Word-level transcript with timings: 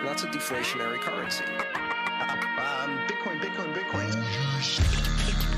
and 0.00 0.08
that's 0.08 0.24
a 0.24 0.26
deflationary 0.28 0.98
currency. 1.00 1.44
Um, 1.74 2.98
Bitcoin, 3.06 3.38
Bitcoin, 3.38 3.74
Bitcoin. 3.74 5.49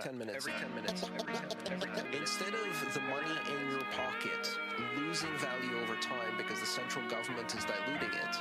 10 0.00 0.18
minutes. 0.18 0.46
Every 0.46 0.60
10 0.60 0.74
minutes. 0.74 1.02
Every 1.04 1.34
10 1.34 1.80
minutes. 1.80 2.16
Instead 2.16 2.54
of 2.54 2.94
the 2.94 3.00
money 3.10 3.34
in 3.50 3.70
your 3.70 3.82
pocket 3.92 4.58
losing 4.96 5.34
value 5.38 5.78
over 5.82 5.96
time 6.00 6.36
because 6.36 6.60
the 6.60 6.66
central 6.66 7.06
government 7.08 7.54
is 7.54 7.64
diluting 7.64 8.14
it, 8.14 8.34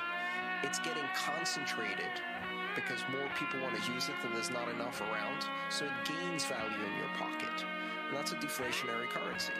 it's 0.63 0.79
getting 0.79 1.05
concentrated 1.15 2.13
because 2.75 3.01
more 3.09 3.27
people 3.39 3.59
want 3.61 3.73
to 3.81 3.91
use 3.91 4.09
it 4.09 4.15
than 4.21 4.33
there's 4.33 4.51
not 4.51 4.69
enough 4.69 5.01
around. 5.01 5.45
So 5.69 5.85
it 5.85 5.91
gains 6.05 6.45
value 6.45 6.77
in 6.77 6.93
your 6.99 7.09
pocket. 7.17 7.65
And 8.07 8.15
that's 8.17 8.31
a 8.31 8.35
deflationary 8.35 9.09
currency. 9.09 9.53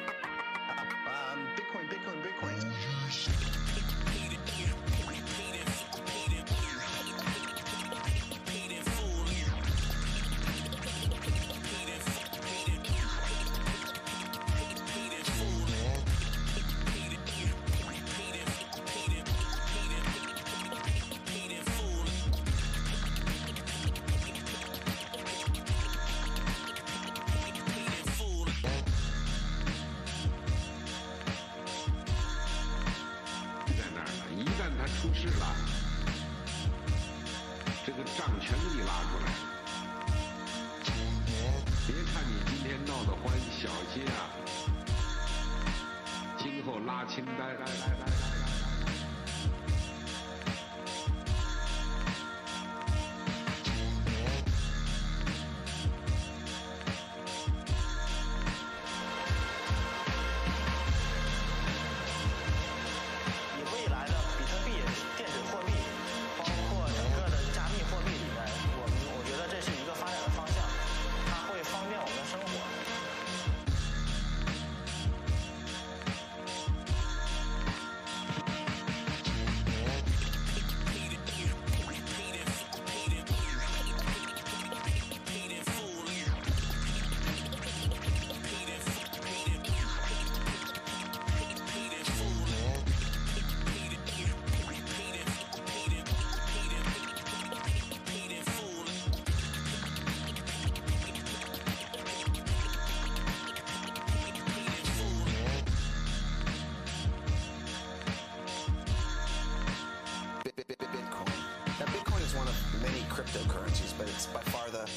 by 114.33 114.41
far 114.41 114.69
the 114.69 114.89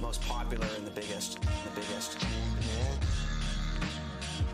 most 0.00 0.20
popular 0.22 0.66
and 0.76 0.86
the 0.86 0.90
biggest. 0.90 1.40
The 1.40 1.70
biggest. 1.74 2.18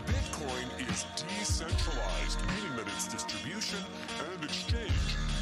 Bitcoin 0.05 0.89
is 0.89 1.05
decentralized, 1.15 2.39
meaning 2.47 2.75
that 2.77 2.87
its 2.87 3.07
distribution 3.07 3.79
and 4.33 4.43
exchange 4.43 4.91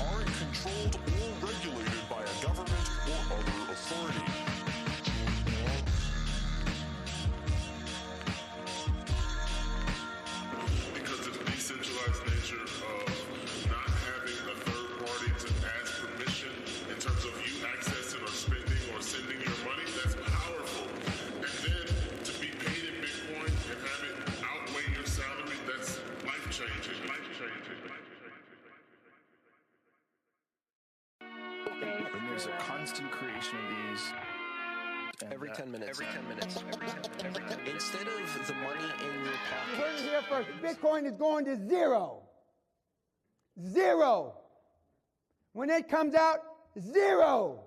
aren't 0.01 0.27
controlled 0.37 0.95
or 0.95 1.47
regulated 1.47 2.09
by 2.09 2.21
a 2.21 2.43
government 2.43 2.87
or 3.07 3.35
other 3.35 3.71
authority. 3.71 4.66
Is 41.07 41.17
going 41.17 41.45
to 41.45 41.55
zero. 41.67 42.23
Zero. 43.59 44.35
When 45.53 45.69
it 45.69 45.89
comes 45.89 46.13
out, 46.13 46.39
zero. 46.79 47.66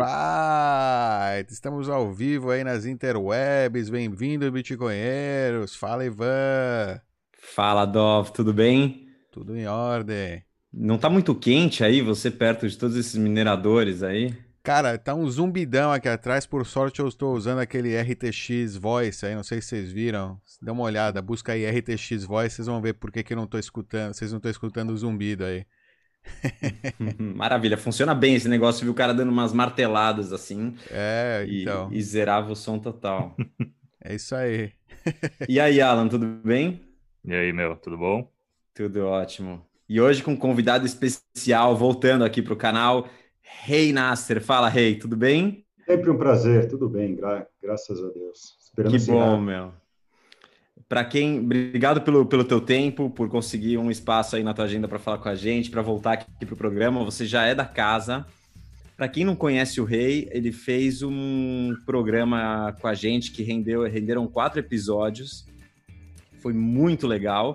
Alright, 0.00 1.52
estamos 1.52 1.88
ao 1.88 2.12
vivo 2.12 2.50
aí 2.50 2.62
nas 2.62 2.86
interwebs. 2.86 3.90
Bem-vindo, 3.90 4.50
Bitcoinheiros. 4.52 5.74
Fala, 5.74 6.04
Ivan. 6.04 7.00
Fala, 7.32 7.84
Dov, 7.84 8.30
tudo 8.30 8.54
bem? 8.54 9.08
Tudo 9.32 9.56
em 9.56 9.66
ordem. 9.66 10.44
Não 10.72 10.98
tá 10.98 11.10
muito 11.10 11.34
quente 11.34 11.82
aí, 11.82 12.00
você 12.00 12.30
perto 12.30 12.68
de 12.68 12.78
todos 12.78 12.96
esses 12.96 13.16
mineradores 13.16 14.04
aí? 14.04 14.32
Cara, 14.62 14.96
tá 14.98 15.14
um 15.14 15.28
zumbidão 15.28 15.90
aqui 15.90 16.08
atrás. 16.08 16.46
Por 16.46 16.64
sorte, 16.64 17.00
eu 17.00 17.08
estou 17.08 17.34
usando 17.34 17.58
aquele 17.58 18.00
RTX 18.00 18.76
Voice 18.76 19.26
aí. 19.26 19.34
Não 19.34 19.42
sei 19.42 19.60
se 19.60 19.68
vocês 19.68 19.90
viram. 19.90 20.40
Dá 20.62 20.72
uma 20.72 20.84
olhada, 20.84 21.20
busca 21.20 21.52
aí 21.54 21.68
RTX 21.68 22.22
Voice. 22.24 22.54
Vocês 22.54 22.68
vão 22.68 22.80
ver 22.80 22.94
por 22.94 23.10
que, 23.10 23.24
que 23.24 23.32
eu 23.32 23.36
não 23.36 23.48
tô 23.48 23.58
escutando. 23.58 24.14
Vocês 24.14 24.30
não 24.30 24.36
estão 24.36 24.50
escutando 24.50 24.90
o 24.90 24.96
zumbido 24.96 25.44
aí. 25.44 25.64
Maravilha, 27.18 27.76
funciona 27.76 28.14
bem 28.14 28.34
esse 28.34 28.48
negócio, 28.48 28.82
viu 28.82 28.92
o 28.92 28.94
cara 28.96 29.12
dando 29.14 29.30
umas 29.30 29.52
marteladas 29.52 30.32
assim 30.32 30.74
É, 30.90 31.44
e, 31.48 31.62
então. 31.62 31.88
e 31.92 32.02
zerava 32.02 32.52
o 32.52 32.56
som 32.56 32.78
total. 32.78 33.34
É 34.00 34.14
isso 34.14 34.34
aí. 34.34 34.72
E 35.48 35.58
aí, 35.58 35.80
Alan, 35.80 36.08
tudo 36.08 36.24
bem? 36.44 36.80
E 37.24 37.34
aí, 37.34 37.52
meu, 37.52 37.76
tudo 37.76 37.98
bom? 37.98 38.30
Tudo 38.72 39.04
ótimo. 39.06 39.66
E 39.88 40.00
hoje 40.00 40.22
com 40.22 40.32
um 40.32 40.36
convidado 40.36 40.86
especial, 40.86 41.76
voltando 41.76 42.24
aqui 42.24 42.40
pro 42.40 42.56
canal, 42.56 43.08
Rei 43.42 43.92
Nasser. 43.92 44.40
Fala, 44.40 44.68
Rei, 44.68 44.96
tudo 44.96 45.16
bem? 45.16 45.66
Sempre 45.84 46.10
um 46.10 46.16
prazer, 46.16 46.68
tudo 46.68 46.88
bem, 46.88 47.16
gra- 47.16 47.46
graças 47.60 47.98
a 48.02 48.08
Deus. 48.10 48.56
Esperando 48.60 48.92
Que 48.92 48.98
bom, 49.06 49.40
meu. 49.40 49.72
Para 50.88 51.04
quem, 51.04 51.40
obrigado 51.40 52.00
pelo, 52.00 52.24
pelo 52.24 52.44
teu 52.44 52.62
tempo, 52.62 53.10
por 53.10 53.28
conseguir 53.28 53.76
um 53.76 53.90
espaço 53.90 54.36
aí 54.36 54.42
na 54.42 54.54
tua 54.54 54.64
agenda 54.64 54.88
para 54.88 54.98
falar 54.98 55.18
com 55.18 55.28
a 55.28 55.34
gente, 55.34 55.70
para 55.70 55.82
voltar 55.82 56.12
aqui 56.14 56.46
pro 56.46 56.56
programa. 56.56 57.04
Você 57.04 57.26
já 57.26 57.44
é 57.44 57.54
da 57.54 57.66
casa. 57.66 58.26
Para 58.96 59.06
quem 59.06 59.22
não 59.22 59.36
conhece 59.36 59.82
o 59.82 59.84
Rei, 59.84 60.28
ele 60.32 60.50
fez 60.50 61.02
um 61.02 61.76
programa 61.84 62.74
com 62.80 62.88
a 62.88 62.94
gente 62.94 63.30
que 63.32 63.42
rendeu, 63.42 63.82
renderam 63.82 64.26
quatro 64.26 64.58
episódios. 64.58 65.46
Foi 66.40 66.54
muito 66.54 67.06
legal. 67.06 67.54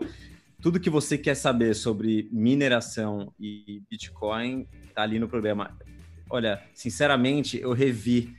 Tudo 0.62 0.80
que 0.80 0.90
você 0.90 1.18
quer 1.18 1.36
saber 1.36 1.74
sobre 1.74 2.30
mineração 2.32 3.34
e 3.40 3.82
Bitcoin 3.90 4.68
tá 4.94 5.02
ali 5.02 5.18
no 5.18 5.28
programa. 5.28 5.76
Olha, 6.30 6.62
sinceramente, 6.74 7.60
eu 7.60 7.74
revi 7.74 8.34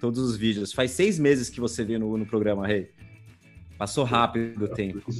todos 0.00 0.18
os 0.18 0.34
vídeos. 0.34 0.72
Faz 0.72 0.92
seis 0.92 1.18
meses 1.18 1.50
que 1.50 1.60
você 1.60 1.84
veio 1.84 2.00
no, 2.00 2.16
no 2.16 2.24
programa, 2.24 2.66
Rei. 2.66 2.90
Passou 3.80 4.04
rápido 4.04 4.66
o 4.66 4.68
tempo. 4.68 5.10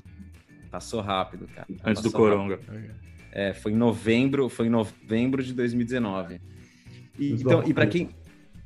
Passou 0.70 1.00
rápido, 1.00 1.48
cara. 1.48 1.66
Antes 1.82 2.02
do 2.02 2.10
Passou 2.12 2.28
Coronga. 2.28 2.56
rápido. 2.56 2.94
É, 3.32 3.54
foi 3.54 3.72
em 3.72 3.76
novembro, 3.76 4.50
foi 4.50 4.66
em 4.66 4.68
novembro 4.68 5.42
de 5.42 5.54
2019. 5.54 6.38
E, 7.18 7.30
do 7.32 7.40
então, 7.40 7.64
e 7.66 7.72
para 7.72 7.86
quem 7.86 8.10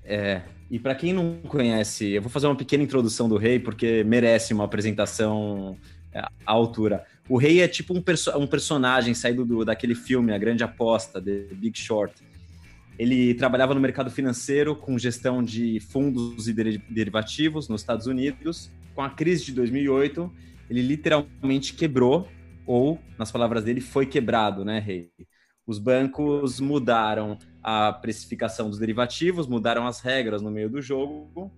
é, 0.02 0.42
e 0.68 0.80
para 0.80 0.96
quem 0.96 1.12
não 1.12 1.36
conhece, 1.46 2.10
eu 2.10 2.20
vou 2.20 2.28
fazer 2.28 2.48
uma 2.48 2.56
pequena 2.56 2.82
introdução 2.82 3.28
do 3.28 3.36
Rei 3.36 3.60
porque 3.60 4.02
merece 4.02 4.52
uma 4.52 4.64
apresentação 4.64 5.78
é, 6.12 6.18
à 6.18 6.30
altura. 6.44 7.04
O 7.28 7.36
Rei 7.38 7.60
é 7.60 7.68
tipo 7.68 7.96
um, 7.96 8.02
perso 8.02 8.36
um 8.36 8.48
personagem 8.48 9.14
saído 9.14 9.44
do, 9.44 9.64
daquele 9.64 9.94
filme 9.94 10.32
A 10.32 10.38
Grande 10.38 10.64
Aposta, 10.64 11.22
The 11.22 11.54
Big 11.54 11.78
Short. 11.78 12.12
Ele 12.98 13.32
trabalhava 13.34 13.74
no 13.74 13.80
mercado 13.80 14.10
financeiro 14.10 14.74
com 14.74 14.98
gestão 14.98 15.40
de 15.40 15.78
fundos 15.78 16.48
e 16.48 16.52
deri- 16.52 16.82
derivativos 16.90 17.68
nos 17.68 17.80
Estados 17.82 18.08
Unidos. 18.08 18.70
Com 18.94 19.02
a 19.02 19.10
crise 19.10 19.46
de 19.46 19.52
2008, 19.52 20.30
ele 20.70 20.82
literalmente 20.82 21.74
quebrou, 21.74 22.28
ou, 22.66 22.98
nas 23.18 23.30
palavras 23.30 23.64
dele, 23.64 23.80
foi 23.80 24.06
quebrado, 24.06 24.64
né, 24.64 24.78
Rei? 24.78 25.10
Os 25.66 25.78
bancos 25.78 26.60
mudaram 26.60 27.38
a 27.62 27.92
precificação 27.92 28.68
dos 28.68 28.78
derivativos, 28.78 29.46
mudaram 29.46 29.86
as 29.86 30.00
regras 30.00 30.42
no 30.42 30.50
meio 30.50 30.68
do 30.68 30.80
jogo 30.80 31.50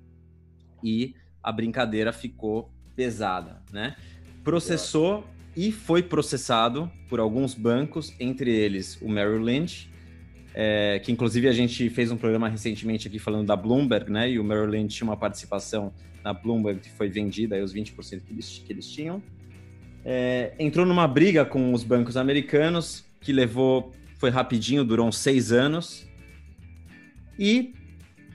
e 0.82 1.14
a 1.42 1.50
brincadeira 1.50 2.12
ficou 2.12 2.70
pesada, 2.94 3.62
né? 3.72 3.96
Processou 4.44 5.24
e 5.56 5.72
foi 5.72 6.02
processado 6.02 6.90
por 7.08 7.18
alguns 7.18 7.54
bancos, 7.54 8.14
entre 8.20 8.54
eles 8.54 9.00
o 9.00 9.08
Merrill 9.08 9.42
Lynch, 9.42 9.90
é, 10.54 11.00
que 11.00 11.10
inclusive 11.10 11.48
a 11.48 11.52
gente 11.52 11.90
fez 11.90 12.10
um 12.10 12.16
programa 12.16 12.48
recentemente 12.48 13.08
aqui 13.08 13.18
falando 13.18 13.46
da 13.46 13.56
Bloomberg, 13.56 14.10
né? 14.10 14.30
E 14.30 14.38
o 14.38 14.44
Merrill 14.44 14.66
Lynch 14.66 14.96
tinha 14.96 15.08
uma 15.08 15.16
participação 15.16 15.92
na 16.26 16.33
Bloomberg 16.33 16.80
que 16.80 16.90
foi 16.90 17.09
vendida, 17.09 17.54
aí 17.54 17.62
os 17.62 17.73
20% 17.73 18.23
que 18.25 18.33
eles, 18.33 18.59
que 18.66 18.73
eles 18.73 18.90
tinham. 18.90 19.23
É, 20.04 20.52
entrou 20.59 20.85
numa 20.85 21.06
briga 21.06 21.45
com 21.45 21.73
os 21.73 21.85
bancos 21.85 22.16
americanos, 22.16 23.04
que 23.21 23.33
levou, 23.33 23.92
foi 24.18 24.28
rapidinho, 24.30 24.85
durou 24.85 25.06
uns 25.06 25.18
seis 25.18 25.52
anos. 25.52 26.04
E, 27.38 27.75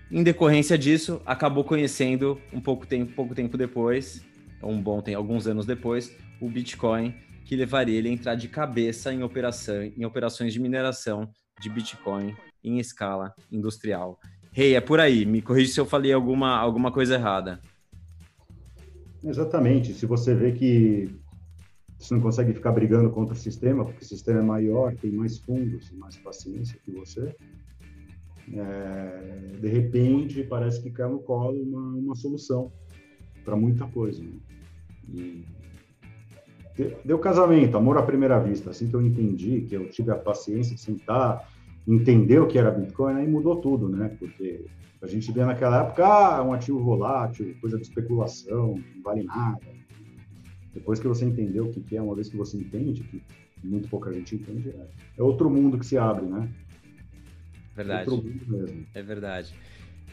em 0.09 0.23
decorrência 0.23 0.77
disso, 0.77 1.21
acabou 1.25 1.65
conhecendo 1.65 2.39
um 2.53 2.61
pouco 2.61 2.87
tempo, 2.87 3.11
pouco 3.13 3.35
tempo 3.35 3.57
depois, 3.57 4.25
um 4.63 4.81
bom 4.81 5.01
tempo, 5.01 5.17
alguns 5.17 5.45
anos 5.45 5.65
depois, 5.65 6.15
o 6.39 6.49
Bitcoin, 6.49 7.13
que 7.43 7.57
levaria 7.57 7.97
ele 7.97 8.07
a 8.07 8.11
entrar 8.13 8.35
de 8.35 8.47
cabeça 8.47 9.13
em, 9.13 9.21
operação, 9.21 9.83
em 9.83 10.05
operações 10.05 10.53
de 10.53 10.61
mineração 10.61 11.29
de 11.59 11.69
Bitcoin 11.69 12.37
em 12.63 12.79
escala 12.79 13.33
industrial. 13.51 14.17
Rei, 14.53 14.75
é 14.75 14.81
por 14.81 14.99
aí. 14.99 15.25
Me 15.25 15.41
corrija 15.41 15.73
se 15.73 15.79
eu 15.79 15.85
falei 15.85 16.13
alguma, 16.13 16.57
alguma 16.57 16.91
coisa 16.91 17.15
errada. 17.15 17.59
Exatamente. 19.23 19.93
Se 19.93 20.05
você 20.05 20.33
vê 20.33 20.51
que 20.51 21.11
você 21.97 22.15
não 22.15 22.21
consegue 22.21 22.53
ficar 22.53 22.71
brigando 22.71 23.11
contra 23.11 23.33
o 23.33 23.37
sistema, 23.37 23.85
porque 23.85 24.03
o 24.03 24.07
sistema 24.07 24.39
é 24.39 24.43
maior, 24.43 24.95
tem 24.97 25.11
mais 25.11 25.39
fundos, 25.39 25.91
mais 25.91 26.17
paciência 26.17 26.79
que 26.83 26.91
você, 26.91 27.33
é, 28.53 29.57
de 29.59 29.67
repente 29.69 30.43
parece 30.43 30.81
que 30.81 30.89
cai 30.91 31.09
no 31.09 31.19
colo 31.19 31.61
uma, 31.61 31.95
uma 31.97 32.15
solução 32.15 32.71
para 33.45 33.55
muita 33.55 33.85
coisa. 33.87 34.23
né? 34.23 34.31
E 35.13 35.45
de- 36.75 36.95
deu 37.05 37.19
casamento, 37.19 37.77
amor 37.77 37.97
à 37.97 38.03
primeira 38.03 38.39
vista. 38.39 38.71
Assim 38.71 38.89
que 38.89 38.95
eu 38.95 39.01
entendi, 39.01 39.61
que 39.61 39.75
eu 39.75 39.87
tive 39.89 40.11
a 40.11 40.15
paciência 40.17 40.75
de 40.75 40.81
sentar, 40.81 41.39
entender 41.87 42.39
o 42.39 42.47
que 42.47 42.57
era 42.57 42.71
Bitcoin, 42.71 43.13
aí 43.15 43.27
mudou 43.27 43.61
tudo, 43.61 43.89
né? 43.89 44.15
Porque 44.19 44.65
a 45.01 45.07
gente 45.07 45.31
via 45.31 45.45
naquela 45.45 45.81
época, 45.81 46.05
ah, 46.05 46.43
um 46.43 46.53
ativo 46.53 46.79
volátil, 46.79 47.55
coisa 47.59 47.77
de 47.77 47.83
especulação, 47.83 48.75
não 48.95 49.01
vale 49.01 49.23
nada. 49.23 49.59
Depois 50.73 50.99
que 50.99 51.07
você 51.07 51.25
entendeu 51.25 51.65
o 51.65 51.71
que, 51.71 51.81
que 51.81 51.97
é, 51.97 52.01
uma 52.01 52.15
vez 52.15 52.29
que 52.29 52.37
você 52.37 52.57
entende, 52.57 53.03
que 53.03 53.21
muito 53.63 53.87
pouca 53.89 54.13
gente 54.13 54.35
entende, 54.35 54.69
é, 54.69 54.87
é 55.17 55.23
outro 55.23 55.49
mundo 55.49 55.77
que 55.77 55.85
se 55.85 55.97
abre, 55.97 56.25
né? 56.25 56.49
Verdade. 57.75 58.09
Outro 58.09 58.29
mundo 58.29 58.45
mesmo. 58.47 58.85
É 58.93 59.01
verdade. 59.01 59.53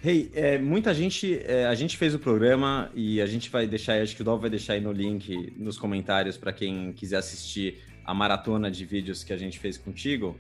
Hey, 0.02 0.30
é, 0.33 0.59
muita 0.59 0.95
gente, 0.95 1.40
é, 1.45 1.66
a 1.66 1.75
gente 1.75 1.97
fez 1.97 2.14
o 2.14 2.18
programa 2.18 2.90
e 2.95 3.21
a 3.21 3.26
gente 3.26 3.50
vai 3.50 3.66
deixar, 3.66 4.00
acho 4.00 4.14
que 4.14 4.23
o 4.23 4.25
Dol 4.25 4.38
vai 4.38 4.49
deixar 4.49 4.75
aí 4.75 4.80
no 4.80 4.92
link, 4.92 5.52
nos 5.57 5.76
comentários, 5.76 6.37
para 6.37 6.52
quem 6.52 6.92
quiser 6.92 7.16
assistir 7.16 7.83
a 8.04 8.14
maratona 8.14 8.71
de 8.71 8.85
vídeos 8.85 9.25
que 9.25 9.33
a 9.33 9.37
gente 9.37 9.59
fez 9.59 9.76
contigo. 9.76 10.37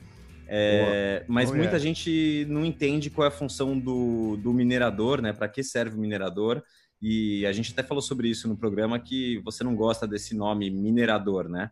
É, 0.50 1.24
mas 1.28 1.50
Oh, 1.50 1.54
muita 1.54 1.76
yeah. 1.76 1.78
gente 1.78 2.46
não 2.48 2.64
entende 2.64 3.10
qual 3.10 3.26
é 3.26 3.28
a 3.28 3.30
função 3.30 3.78
do, 3.78 4.36
do 4.38 4.52
minerador, 4.52 5.20
né? 5.20 5.32
Para 5.32 5.48
que 5.48 5.62
serve 5.62 5.96
o 5.96 6.00
minerador? 6.00 6.62
E 7.00 7.46
a 7.46 7.52
gente 7.52 7.72
até 7.72 7.82
falou 7.82 8.02
sobre 8.02 8.28
isso 8.28 8.48
no 8.48 8.56
programa 8.56 8.98
que 8.98 9.38
você 9.44 9.62
não 9.62 9.76
gosta 9.76 10.06
desse 10.06 10.34
nome 10.34 10.70
minerador, 10.70 11.48
né? 11.48 11.70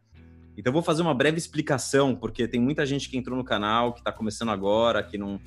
Então 0.56 0.70
eu 0.70 0.74
vou 0.74 0.82
fazer 0.82 1.02
uma 1.02 1.14
breve 1.14 1.38
explicação, 1.38 2.14
porque 2.14 2.46
tem 2.46 2.60
muita 2.60 2.86
gente 2.86 3.08
que 3.08 3.16
entrou 3.16 3.36
no 3.36 3.44
canal, 3.44 3.92
que 3.92 4.00
está 4.00 4.12
começando 4.12 4.50
agora, 4.50 5.02
que 5.02 5.18
não 5.18 5.40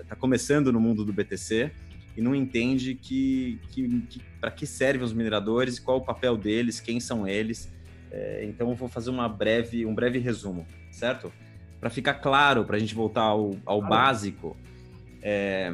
está 0.00 0.14
começando 0.14 0.72
no 0.72 0.80
mundo 0.80 1.04
do 1.04 1.12
BTC 1.12 1.72
e 2.16 2.22
não 2.22 2.34
entende 2.34 2.94
que, 2.94 3.60
que, 3.70 4.00
que 4.02 4.20
para 4.40 4.50
que 4.50 4.66
servem 4.66 5.04
os 5.04 5.12
mineradores, 5.12 5.78
qual 5.78 5.98
o 5.98 6.04
papel 6.04 6.36
deles, 6.36 6.80
quem 6.80 7.00
são 7.00 7.26
eles. 7.26 7.72
É, 8.10 8.44
então 8.44 8.70
eu 8.70 8.74
vou 8.74 8.88
fazer 8.88 9.10
uma 9.10 9.28
breve, 9.28 9.84
um 9.84 9.94
breve 9.94 10.18
resumo, 10.18 10.66
certo? 10.90 11.32
Para 11.80 11.90
ficar 11.90 12.14
claro, 12.14 12.64
para 12.64 12.76
a 12.76 12.78
gente 12.78 12.94
voltar 12.94 13.22
ao, 13.22 13.56
ao 13.64 13.82
básico, 13.82 14.56
é, 15.22 15.70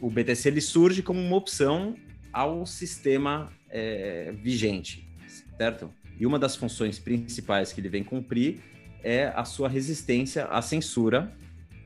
o 0.00 0.10
BTC 0.10 0.48
ele 0.48 0.60
surge 0.60 1.02
como 1.02 1.20
uma 1.20 1.36
opção 1.36 1.94
ao 2.32 2.64
sistema 2.66 3.52
é, 3.68 4.32
vigente, 4.32 5.08
certo? 5.56 5.92
E 6.18 6.26
uma 6.26 6.38
das 6.38 6.56
funções 6.56 6.98
principais 6.98 7.72
que 7.72 7.80
ele 7.80 7.88
vem 7.88 8.02
cumprir 8.02 8.60
é 9.02 9.32
a 9.34 9.44
sua 9.44 9.68
resistência 9.68 10.46
à 10.46 10.62
censura 10.62 11.36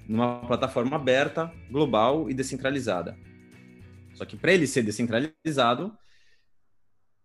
numa 0.08 0.40
plataforma 0.46 0.96
aberta, 0.96 1.52
global 1.70 2.30
e 2.30 2.35
descentralizada. 2.35 3.16
Só 4.14 4.25
que 4.25 4.37
para 4.37 4.52
ele 4.52 4.66
ser 4.66 4.82
descentralizado, 4.82 5.96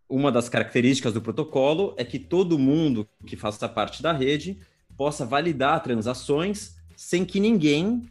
uma 0.10 0.32
das 0.32 0.50
características 0.50 1.14
do 1.14 1.22
protocolo 1.22 1.96
é 1.98 2.04
que 2.04 2.20
todo 2.20 2.60
mundo 2.60 3.08
que 3.26 3.38
faça 3.38 3.70
parte 3.70 4.04
da 4.04 4.12
rede 4.12 4.60
possa 5.02 5.26
validar 5.26 5.82
transações 5.82 6.76
sem 6.96 7.26
que 7.26 7.40
ninguém 7.40 8.08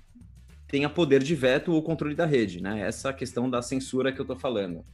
tenha 0.66 0.90
poder 0.90 1.22
de 1.22 1.36
veto 1.36 1.70
ou 1.70 1.80
controle 1.84 2.16
da 2.16 2.26
rede, 2.26 2.60
né? 2.60 2.80
Essa 2.80 3.12
questão 3.12 3.48
da 3.48 3.62
censura 3.62 4.12
que 4.12 4.20
eu 4.20 4.24
estou 4.24 4.36
falando. 4.36 4.84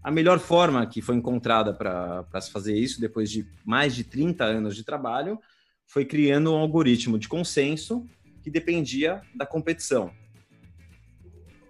A 0.00 0.12
melhor 0.12 0.38
forma 0.38 0.86
que 0.86 1.02
foi 1.02 1.16
encontrada 1.16 1.74
para 1.74 2.40
se 2.40 2.52
fazer 2.52 2.78
isso, 2.78 3.00
depois 3.00 3.28
de 3.28 3.48
mais 3.64 3.96
de 3.96 4.04
30 4.04 4.44
anos 4.44 4.76
de 4.76 4.84
trabalho, 4.84 5.40
foi 5.88 6.04
criando 6.04 6.52
um 6.52 6.56
algoritmo 6.56 7.18
de 7.18 7.26
consenso 7.26 8.06
que 8.44 8.48
dependia 8.48 9.20
da 9.34 9.44
competição. 9.44 10.12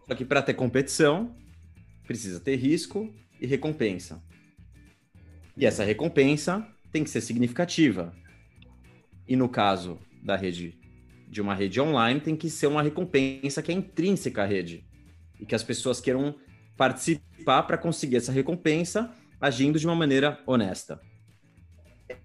Só 0.06 0.14
que 0.14 0.26
para 0.26 0.42
ter 0.42 0.52
competição, 0.52 1.34
precisa 2.06 2.38
ter 2.38 2.56
risco 2.56 3.10
e 3.40 3.46
recompensa. 3.46 4.22
E 5.56 5.64
essa 5.64 5.84
recompensa 5.84 6.68
tem 6.92 7.02
que 7.02 7.08
ser 7.08 7.22
significativa. 7.22 8.14
E 9.30 9.36
no 9.36 9.48
caso 9.48 9.96
da 10.20 10.34
rede 10.34 10.76
de 11.28 11.40
uma 11.40 11.54
rede 11.54 11.80
online, 11.80 12.18
tem 12.18 12.34
que 12.34 12.50
ser 12.50 12.66
uma 12.66 12.82
recompensa 12.82 13.62
que 13.62 13.70
é 13.70 13.74
intrínseca 13.74 14.42
à 14.42 14.44
rede 14.44 14.84
e 15.38 15.46
que 15.46 15.54
as 15.54 15.62
pessoas 15.62 16.00
queiram 16.00 16.34
participar 16.76 17.62
para 17.62 17.78
conseguir 17.78 18.16
essa 18.16 18.32
recompensa 18.32 19.14
agindo 19.40 19.78
de 19.78 19.86
uma 19.86 19.94
maneira 19.94 20.40
honesta. 20.44 21.00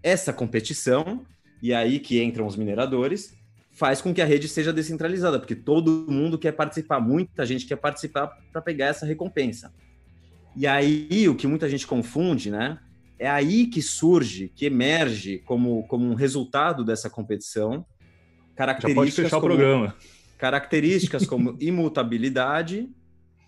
Essa 0.02 0.34
competição, 0.34 1.24
e 1.62 1.76
aí 1.76 2.00
que 2.00 2.20
entram 2.24 2.48
os 2.48 2.56
mineradores, 2.56 3.38
faz 3.72 4.02
com 4.02 4.12
que 4.12 4.22
a 4.22 4.26
rede 4.26 4.48
seja 4.48 4.74
descentralizada, 4.74 5.38
porque 5.38 5.56
todo 5.56 6.08
mundo 6.10 6.40
quer 6.40 6.54
participar, 6.54 7.00
muita 7.00 7.46
gente 7.46 7.68
quer 7.68 7.76
participar 7.76 8.30
para 8.52 8.64
pegar 8.64 8.88
essa 8.88 9.06
recompensa. 9.06 9.72
E 10.56 10.66
aí 10.66 11.30
o 11.30 11.36
que 11.36 11.46
muita 11.46 11.70
gente 11.70 11.86
confunde, 11.86 12.50
né? 12.50 12.80
É 13.18 13.30
aí 13.30 13.68
que 13.68 13.82
surge, 13.82 14.52
que 14.56 14.66
emerge 14.66 15.40
como, 15.40 15.88
como 15.88 16.06
um 16.06 16.14
resultado 16.14 16.84
dessa 16.84 17.10
competição, 17.10 17.86
características 18.56 18.92
Já 18.92 18.96
pode 18.96 19.12
fechar 19.12 19.38
o 19.38 19.42
como, 19.42 19.54
programa. 19.54 19.96
Características 20.38 21.26
como 21.26 21.58
imutabilidade 21.62 22.90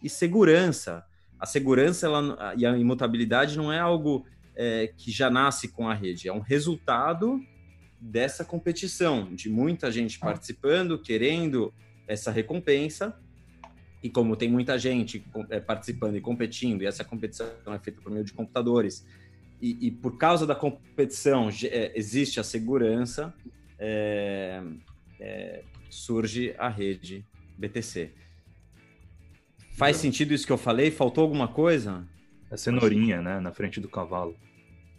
e 0.02 0.10
segurança. 0.10 1.04
A 1.40 1.46
segurança 1.46 2.06
ela, 2.06 2.54
e 2.58 2.66
a 2.66 2.78
imutabilidade 2.78 3.58
não 3.58 3.72
é 3.72 3.80
algo 3.80 4.26
é, 4.56 4.92
que 4.98 5.12
já 5.12 5.30
nasce 5.30 5.68
com 5.68 5.88
a 5.88 5.94
rede, 5.94 6.28
é 6.28 6.34
um 6.34 6.40
resultado 6.40 7.40
dessa 8.00 8.46
competição, 8.46 9.34
de 9.34 9.50
muita 9.50 9.92
gente 9.92 10.20
participando, 10.20 11.00
querendo 11.00 11.74
essa 12.08 12.32
recompensa. 12.32 13.20
E 14.02 14.10
como 14.10 14.36
tem 14.36 14.48
muita 14.48 14.78
gente 14.78 15.24
é, 15.50 15.60
participando 15.60 16.16
e 16.16 16.22
competindo, 16.22 16.84
e 16.84 16.86
essa 16.86 17.04
competição 17.04 17.48
é 17.68 17.80
feita 17.80 18.00
por 18.00 18.12
meio 18.12 18.24
de 18.24 18.32
computadores, 18.32 19.06
e, 19.62 19.88
e 19.88 19.92
por 19.92 20.18
causa 20.18 20.46
da 20.46 20.56
competição 20.56 21.50
é, 21.64 21.92
existe 21.98 22.40
a 22.40 22.44
segurança, 22.44 23.34
é, 23.80 24.62
é, 25.20 25.64
surge 25.90 26.54
a 26.58 26.70
rede 26.70 27.26
BTC. 27.58 28.12
Faz 29.78 29.98
sentido 29.98 30.34
isso 30.34 30.46
que 30.46 30.54
eu 30.54 30.58
falei? 30.58 30.90
Faltou 30.90 31.24
alguma 31.24 31.48
coisa? 31.48 32.08
A 32.50 32.58
cenourinha, 32.58 33.22
né? 33.22 33.40
Na 33.40 33.52
frente 33.52 33.80
do 33.80 33.90
cavalo. 33.90 34.36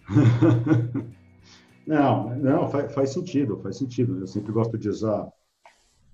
não, 1.87 2.37
não, 2.37 2.69
faz, 2.69 2.95
faz, 2.95 3.11
sentido, 3.11 3.59
faz 3.62 3.79
sentido. 3.79 4.21
Eu 4.21 4.27
sempre 4.27 4.53
gosto 4.53 4.79
de 4.79 4.88
usar 4.88 5.29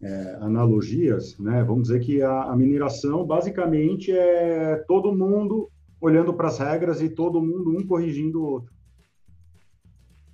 é, 0.03 0.39
analogias, 0.41 1.39
né? 1.39 1.63
Vamos 1.63 1.85
dizer 1.85 2.01
que 2.01 2.23
a, 2.23 2.45
a 2.45 2.57
mineração 2.57 3.25
basicamente 3.27 4.13
é 4.13 4.77
todo 4.87 5.15
mundo 5.15 5.71
olhando 6.05 6.35
para 6.35 6.49
as 6.49 6.59
regras 6.59 7.01
e 7.01 7.09
todo 7.09 7.41
mundo 7.41 7.71
um 7.71 7.87
corrigindo 7.87 8.43
o 8.43 8.45
outro. 8.45 8.75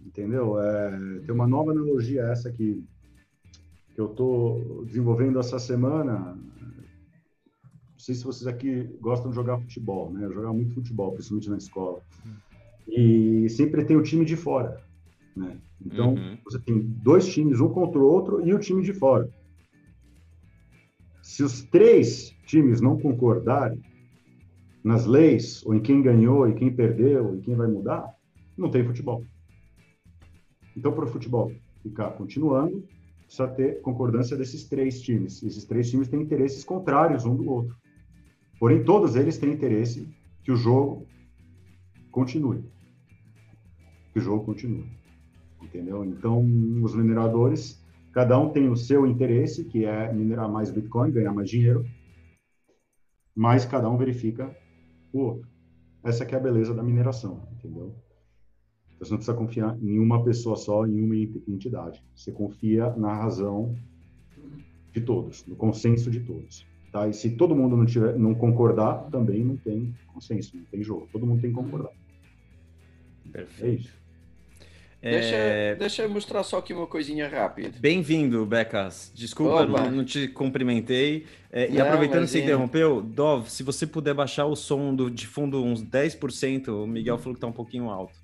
Entendeu? 0.04 0.60
É, 0.60 1.20
tem 1.24 1.32
uma 1.32 1.46
nova 1.46 1.70
analogia 1.70 2.22
essa 2.22 2.50
que, 2.50 2.84
que 3.94 4.00
eu 4.00 4.06
estou 4.06 4.84
desenvolvendo 4.84 5.38
essa 5.38 5.60
semana. 5.60 6.36
Não 6.36 7.98
sei 7.98 8.16
se 8.16 8.24
vocês 8.24 8.48
aqui 8.48 8.82
gostam 9.00 9.30
de 9.30 9.36
jogar 9.36 9.60
futebol, 9.60 10.12
né? 10.12 10.24
Eu 10.24 10.32
jogava 10.32 10.54
muito 10.54 10.74
futebol, 10.74 11.12
principalmente 11.12 11.50
na 11.50 11.58
escola. 11.58 12.02
E 12.88 13.48
sempre 13.48 13.84
tem 13.84 13.96
o 13.96 14.02
time 14.02 14.24
de 14.24 14.34
fora, 14.34 14.82
né? 15.36 15.56
Então, 15.80 16.14
uhum. 16.14 16.36
você 16.44 16.58
tem 16.58 16.80
dois 16.80 17.26
times, 17.28 17.60
um 17.60 17.68
contra 17.68 18.00
o 18.00 18.04
outro, 18.04 18.44
e 18.44 18.52
o 18.52 18.58
time 18.58 18.82
de 18.82 18.92
fora. 18.92 19.30
Se 21.22 21.44
os 21.44 21.62
três 21.62 22.34
times 22.44 22.80
não 22.80 22.98
concordarem, 22.98 23.80
nas 24.82 25.06
leis, 25.06 25.64
ou 25.64 25.74
em 25.74 25.80
quem 25.80 26.02
ganhou 26.02 26.48
e 26.48 26.54
quem 26.54 26.74
perdeu 26.74 27.36
e 27.36 27.40
quem 27.40 27.54
vai 27.54 27.68
mudar, 27.68 28.14
não 28.56 28.70
tem 28.70 28.84
futebol. 28.84 29.24
Então, 30.76 30.92
para 30.92 31.04
o 31.04 31.08
futebol 31.08 31.52
ficar 31.82 32.10
continuando, 32.12 32.84
precisa 33.24 33.48
ter 33.48 33.80
concordância 33.82 34.36
desses 34.36 34.68
três 34.68 35.00
times. 35.00 35.42
Esses 35.42 35.64
três 35.64 35.90
times 35.90 36.08
têm 36.08 36.22
interesses 36.22 36.64
contrários 36.64 37.24
um 37.24 37.34
do 37.34 37.48
outro. 37.48 37.76
Porém, 38.58 38.84
todos 38.84 39.16
eles 39.16 39.38
têm 39.38 39.52
interesse 39.52 40.08
que 40.42 40.52
o 40.52 40.56
jogo 40.56 41.06
continue. 42.10 42.64
Que 44.12 44.18
o 44.18 44.22
jogo 44.22 44.44
continue. 44.44 44.86
Entendeu? 45.62 46.04
Então, 46.04 46.42
os 46.82 46.94
mineradores, 46.94 47.84
cada 48.12 48.38
um 48.38 48.50
tem 48.50 48.68
o 48.68 48.76
seu 48.76 49.06
interesse, 49.06 49.64
que 49.64 49.84
é 49.84 50.12
minerar 50.12 50.50
mais 50.50 50.70
Bitcoin, 50.70 51.12
ganhar 51.12 51.32
mais 51.32 51.48
dinheiro, 51.48 51.84
mas 53.34 53.64
cada 53.64 53.88
um 53.88 53.96
verifica 53.96 54.54
o 55.12 55.18
outro. 55.18 55.48
Essa 56.02 56.24
que 56.24 56.34
é 56.34 56.38
a 56.38 56.40
beleza 56.40 56.74
da 56.74 56.82
mineração, 56.82 57.46
entendeu? 57.52 57.94
Você 58.98 59.10
não 59.10 59.18
precisa 59.18 59.36
confiar 59.36 59.78
em 59.82 59.98
uma 59.98 60.22
pessoa 60.22 60.56
só, 60.56 60.86
em 60.86 61.02
uma 61.02 61.16
entidade. 61.16 62.02
Você 62.14 62.30
confia 62.30 62.90
na 62.96 63.14
razão 63.14 63.74
de 64.92 65.00
todos, 65.00 65.46
no 65.46 65.56
consenso 65.56 66.10
de 66.10 66.20
todos. 66.20 66.66
Tá? 66.92 67.08
E 67.08 67.12
se 67.12 67.30
todo 67.36 67.54
mundo 67.54 67.76
não, 67.76 67.86
tiver, 67.86 68.18
não 68.18 68.34
concordar, 68.34 69.08
também 69.10 69.44
não 69.44 69.56
tem 69.56 69.94
consenso, 70.12 70.56
não 70.56 70.64
tem 70.64 70.82
jogo. 70.82 71.08
Todo 71.12 71.26
mundo 71.26 71.40
tem 71.40 71.50
que 71.50 71.56
concordar. 71.56 71.92
Perfeito. 73.30 73.64
É 73.64 73.74
isso. 73.74 73.99
Deixa, 75.02 75.34
É, 75.34 75.74
deixa 75.76 76.02
eu 76.02 76.10
mostrar 76.10 76.42
só 76.42 76.58
aqui 76.58 76.74
uma 76.74 76.86
coisinha 76.86 77.26
rápida. 77.26 77.72
Bem-vindo, 77.80 78.44
Becas. 78.44 79.10
Desculpa, 79.14 79.64
não, 79.64 79.90
não 79.90 80.04
te 80.04 80.28
cumprimentei. 80.28 81.26
É, 81.50 81.70
e 81.70 81.74
Não, 81.74 81.86
aproveitando 81.86 82.24
que 82.24 82.30
você 82.30 82.42
interrompeu, 82.42 83.00
Dov, 83.00 83.48
se 83.48 83.62
você 83.62 83.86
puder 83.86 84.12
baixar 84.12 84.44
o 84.44 84.54
som 84.54 84.94
do, 84.94 85.10
de 85.10 85.26
fundo 85.26 85.64
uns 85.64 85.82
10%, 85.82 86.68
o 86.68 86.86
Miguel 86.86 87.16
falou 87.16 87.34
que 87.34 87.40
tá 87.40 87.46
um 87.46 87.52
pouquinho 87.52 87.88
alto. 87.88 88.14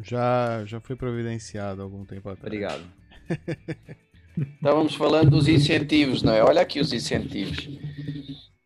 Já, 0.00 0.64
já 0.64 0.80
foi 0.80 0.96
providenciado 0.96 1.82
há 1.82 1.84
algum 1.84 2.04
tempo 2.04 2.30
atrás. 2.30 2.46
Obrigado. 2.46 2.82
Estávamos 4.56 4.94
falando 4.94 5.30
dos 5.30 5.48
incentivos, 5.48 6.22
não 6.22 6.32
é? 6.32 6.42
Olha 6.42 6.62
aqui 6.62 6.80
os 6.80 6.92
incentivos. 6.92 7.68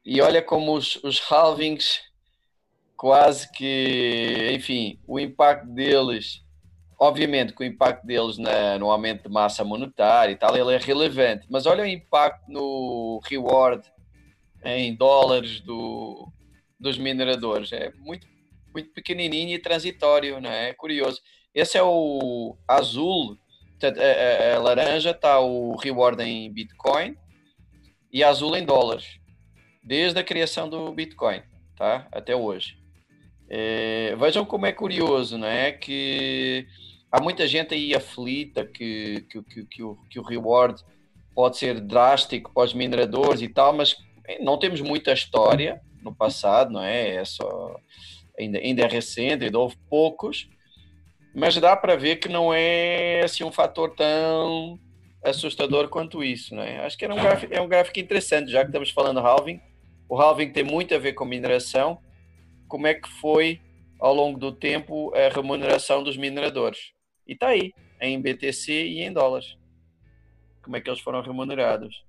E 0.05 0.21
olha 0.21 0.43
como 0.43 0.77
os, 0.77 0.97
os 1.03 1.21
halvings 1.31 2.01
quase 2.97 3.51
que, 3.53 4.51
enfim, 4.55 4.99
o 5.07 5.19
impacto 5.19 5.67
deles, 5.69 6.43
obviamente 7.03 7.53
que 7.53 7.65
o 7.65 7.67
impacto 7.67 8.07
deles 8.07 8.39
na, 8.39 8.79
no 8.79 8.89
aumento 8.89 9.25
de 9.25 9.29
massa 9.29 9.65
monetária 9.65 10.33
e 10.33 10.37
tal, 10.37 10.57
ele 10.57 10.73
é 10.73 10.79
relevante, 10.79 11.47
mas 11.51 11.67
olha 11.67 11.83
o 11.83 11.87
impacto 11.87 12.49
no 12.49 13.21
reward 13.25 13.83
em 14.65 14.95
dólares 14.95 15.61
do, 15.61 16.33
dos 16.79 16.97
mineradores, 16.97 17.73
é 17.73 17.93
muito, 17.99 18.29
muito 18.73 18.91
pequenininho 18.93 19.53
e 19.53 19.59
transitório, 19.59 20.41
não 20.41 20.49
é? 20.49 20.69
é 20.69 20.75
curioso. 20.75 21.21
Esse 21.53 21.77
é 21.77 21.83
o 21.83 22.57
azul, 22.69 23.37
a, 23.83 24.53
a, 24.53 24.57
a 24.57 24.61
laranja 24.61 25.11
está 25.11 25.41
o 25.41 25.75
reward 25.75 26.23
em 26.23 26.53
Bitcoin 26.53 27.17
e 28.13 28.23
azul 28.23 28.57
em 28.57 28.65
dólares, 28.65 29.19
desde 29.83 30.21
a 30.21 30.25
criação 30.25 30.69
do 30.69 30.93
Bitcoin, 30.93 31.43
tá? 31.77 32.07
Até 32.13 32.37
hoje. 32.37 32.79
É, 33.51 34.15
vejam 34.17 34.45
como 34.45 34.67
é 34.67 34.73
curioso, 34.73 35.37
não 35.37 35.49
é? 35.49 35.73
Que 35.73 36.69
há 37.13 37.21
muita 37.21 37.47
gente 37.47 37.75
aí 37.75 37.95
aflita 37.95 38.65
que, 38.65 39.27
que, 39.29 39.43
que, 39.43 39.65
que, 39.67 39.83
o, 39.83 39.97
que 40.09 40.19
o 40.19 40.23
reward 40.23 40.83
pode 41.35 41.59
ser 41.59 41.79
drástico 41.81 42.51
para 42.53 42.65
os 42.65 42.73
mineradores 42.73 43.43
e 43.43 43.49
tal, 43.49 43.75
mas 43.75 43.97
não 44.41 44.59
temos 44.59 44.81
muita 44.81 45.13
história 45.13 45.81
no 46.03 46.15
passado, 46.15 46.73
não 46.73 46.83
é? 46.83 47.17
É 47.17 47.25
só 47.25 47.77
ainda, 48.39 48.59
ainda 48.59 48.83
é 48.83 48.89
recente, 48.89 49.45
ainda 49.45 49.59
houve 49.59 49.77
poucos, 49.91 50.49
mas 51.35 51.55
dá 51.57 51.77
para 51.77 51.97
ver 51.97 52.17
que 52.17 52.29
não 52.29 52.53
é 52.53 53.23
assim 53.23 53.45
um 53.45 53.53
fator 53.53 53.95
tão 53.95 54.79
assustador 55.23 55.89
quanto 55.89 56.25
isso, 56.25 56.55
não 56.55 56.63
é? 56.63 56.85
Acho 56.85 56.97
que 56.97 57.05
era 57.05 57.15
um 57.15 57.21
gráfico, 57.21 57.55
é 57.55 57.61
um 57.61 57.69
gráfico 57.69 58.01
interessante, 58.01 58.51
já 58.51 58.61
que 58.61 58.69
estamos 58.69 58.91
falando 58.91 59.21
halving. 59.21 59.61
O 60.09 60.21
halving 60.21 60.51
tem 60.51 60.65
muito 60.65 60.95
a 60.95 60.99
ver 60.99 61.13
com 61.13 61.25
mineração 61.25 61.99
como 62.69 62.87
é 62.87 62.95
que 62.95 63.09
foi 63.09 63.61
ao 64.01 64.13
longo 64.13 64.39
do 64.39 64.51
tempo 64.51 65.15
a 65.15 65.33
remuneração 65.33 66.03
dos 66.03 66.17
mineradores. 66.17 66.93
E 67.27 67.33
está 67.33 67.49
aí, 67.49 67.73
em 68.01 68.21
BTC 68.21 68.73
e 68.73 69.01
em 69.01 69.13
dólares. 69.13 69.57
Como 70.63 70.77
é 70.77 70.81
que 70.81 70.89
eles 70.89 71.01
foram 71.01 71.23
remunerados? 71.23 72.05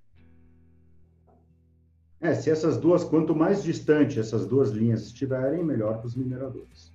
É, 2.22 2.34
se 2.34 2.50
essas 2.50 2.78
duas, 2.78 3.04
quanto 3.04 3.36
mais 3.36 3.62
distante 3.62 4.20
essas 4.20 4.46
duas 4.48 4.72
linhas 4.72 5.06
estiverem, 5.08 5.64
melhor 5.64 5.98
para 5.98 6.08
os 6.08 6.16
mineradores. 6.16 6.94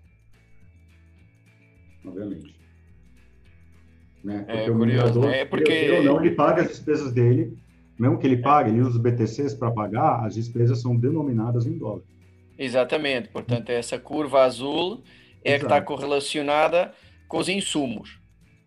Obviamente. 2.05 2.57
Né? 4.25 4.39
Porque 4.39 4.53
é 4.53 4.71
o 4.71 4.77
curioso, 4.77 4.81
minerador, 4.81 5.27
né? 5.27 5.41
É 5.41 5.45
porque... 5.45 5.71
ele, 5.71 6.07
não, 6.07 6.25
ele 6.25 6.35
paga 6.35 6.63
as 6.63 6.69
despesas 6.69 7.13
dele, 7.13 7.59
mesmo 7.99 8.19
que 8.19 8.27
ele 8.27 8.39
pague, 8.39 8.71
ele 8.71 8.81
usa 8.81 8.91
os 8.91 8.97
BTCs 8.97 9.55
para 9.55 9.71
pagar, 9.71 10.25
as 10.25 10.35
despesas 10.35 10.81
são 10.81 10.97
denominadas 10.97 11.67
em 11.67 11.77
dólar. 11.77 12.03
Exatamente, 12.59 13.29
portanto, 13.29 13.69
essa 13.71 13.99
curva 13.99 14.45
azul 14.45 15.02
é 15.45 15.50
Exato. 15.50 15.61
que 15.61 15.67
está 15.67 15.81
correlacionada 15.83 16.93
com 17.28 17.38
os 17.38 17.49
insumos, 17.49 18.19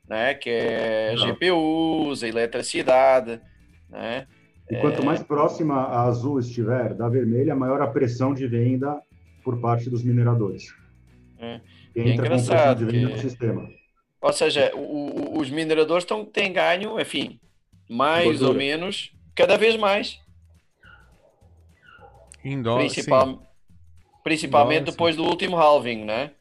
né? 0.08 0.36
que 0.36 0.50
é 0.50 1.14
Exato. 1.14 1.34
GPUs, 1.34 2.24
a 2.24 2.28
eletricidade. 2.28 3.42
Né? 3.90 4.28
E 4.70 4.78
quanto 4.78 5.02
é... 5.02 5.06
mais 5.06 5.22
próxima 5.24 5.76
a 5.76 6.04
azul 6.04 6.40
estiver 6.40 6.94
da 6.94 7.10
vermelha, 7.10 7.56
maior 7.56 7.82
a 7.82 7.88
pressão 7.88 8.34
de 8.34 8.48
venda 8.48 9.02
por 9.44 9.60
parte 9.60 9.90
dos 9.90 10.04
mineradores. 10.04 10.74
É, 11.40 11.60
é 11.96 12.10
engraçado. 12.10 12.86
De 12.86 12.92
venda 12.92 13.08
que... 13.08 13.14
no 13.16 13.20
sistema. 13.20 13.70
Ou 14.22 14.32
seja, 14.32 14.72
o, 14.76 14.80
o, 14.80 15.40
os 15.40 15.50
mineradores 15.50 16.06
tão, 16.06 16.24
têm 16.24 16.54
ganho, 16.54 17.00
enfim, 17.00 17.40
mais 17.90 18.26
Gordura. 18.26 18.50
ou 18.50 18.56
menos, 18.56 19.12
cada 19.34 19.58
vez 19.58 19.76
mais. 19.76 20.22
Em 22.46 22.62
dólar, 22.62 22.82
Principal, 22.82 23.28
sim. 23.28 23.40
Principalmente 24.24 24.86
depois 24.86 25.16
do 25.16 25.24
último 25.24 25.58
halving, 25.58 26.06
né? 26.06 26.32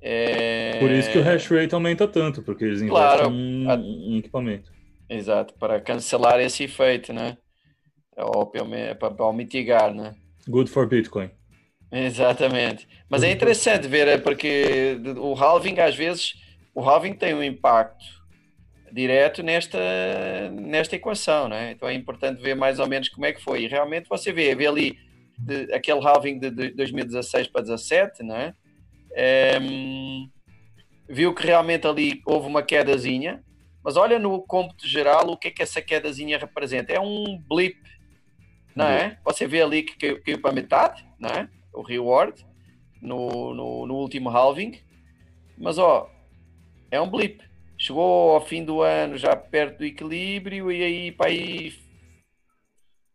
É... 0.00 0.78
Por 0.78 0.90
isso 0.90 1.10
que 1.10 1.18
o 1.18 1.22
hash 1.22 1.48
rate 1.48 1.74
aumenta 1.74 2.06
tanto, 2.06 2.42
porque 2.42 2.64
eles 2.64 2.82
investem 2.82 2.96
claro, 2.96 3.32
em, 3.32 3.70
a... 3.70 4.18
equipamento. 4.18 4.70
Exato, 5.08 5.54
para 5.54 5.80
cancelar 5.80 6.40
esse 6.40 6.64
efeito, 6.64 7.12
né? 7.12 7.36
Ou 8.16 8.46
para 8.46 9.32
mitigar, 9.32 9.94
né? 9.94 10.14
Good 10.48 10.70
for 10.70 10.86
Bitcoin. 10.86 11.30
Exatamente. 11.90 12.88
Mas 13.08 13.22
é 13.22 13.30
interessante 13.30 13.86
ver, 13.86 14.08
é 14.08 14.18
porque 14.18 14.98
o 15.16 15.34
halving, 15.34 15.78
às 15.80 15.94
vezes, 15.94 16.34
o 16.74 16.82
halving 16.82 17.14
tem 17.14 17.34
um 17.34 17.42
impacto 17.42 18.04
direto 18.92 19.42
nesta, 19.42 19.78
nesta 20.52 20.96
equação, 20.96 21.48
né? 21.48 21.72
Então 21.72 21.88
é 21.88 21.94
importante 21.94 22.40
ver 22.40 22.54
mais 22.54 22.78
ou 22.78 22.88
menos 22.88 23.08
como 23.08 23.26
é 23.26 23.32
que 23.32 23.42
foi. 23.42 23.64
E 23.64 23.68
realmente 23.68 24.08
você 24.08 24.32
vê, 24.32 24.54
vê 24.54 24.66
ali 24.66 24.98
de, 25.38 25.72
aquele 25.72 26.04
halving 26.04 26.38
de, 26.38 26.50
de 26.50 26.70
2016 26.70 27.48
para 27.48 27.62
2017, 27.62 28.22
né? 28.22 28.54
Um, 29.16 30.30
viu 31.08 31.34
que 31.34 31.46
realmente 31.46 31.86
ali 31.86 32.20
houve 32.26 32.46
uma 32.46 32.62
quedazinha, 32.62 33.42
mas 33.82 33.96
olha 33.96 34.18
no 34.18 34.42
cômputo 34.42 34.86
geral 34.86 35.30
o 35.30 35.36
que 35.36 35.48
é 35.48 35.50
que 35.50 35.62
essa 35.62 35.80
quedazinha 35.80 36.38
representa. 36.38 36.92
É 36.92 37.00
um 37.00 37.38
blip, 37.48 37.78
não 38.74 38.86
é? 38.86 39.18
Você 39.24 39.46
vê 39.46 39.62
ali 39.62 39.82
que 39.82 39.96
caiu, 39.96 40.22
caiu 40.22 40.40
para 40.40 40.52
metade, 40.52 41.06
não 41.18 41.30
é? 41.30 41.48
O 41.72 41.82
reward 41.82 42.44
no, 43.00 43.54
no, 43.54 43.86
no 43.86 43.94
último 43.94 44.28
halving, 44.28 44.80
mas 45.56 45.78
ó, 45.78 46.10
é 46.90 47.00
um 47.00 47.08
blip. 47.08 47.42
Chegou 47.78 48.32
ao 48.32 48.44
fim 48.44 48.64
do 48.64 48.80
ano 48.80 49.16
já 49.16 49.36
perto 49.36 49.78
do 49.78 49.84
equilíbrio 49.84 50.72
e 50.72 50.82
aí 50.82 51.12
para 51.12 51.26
aí 51.26 51.74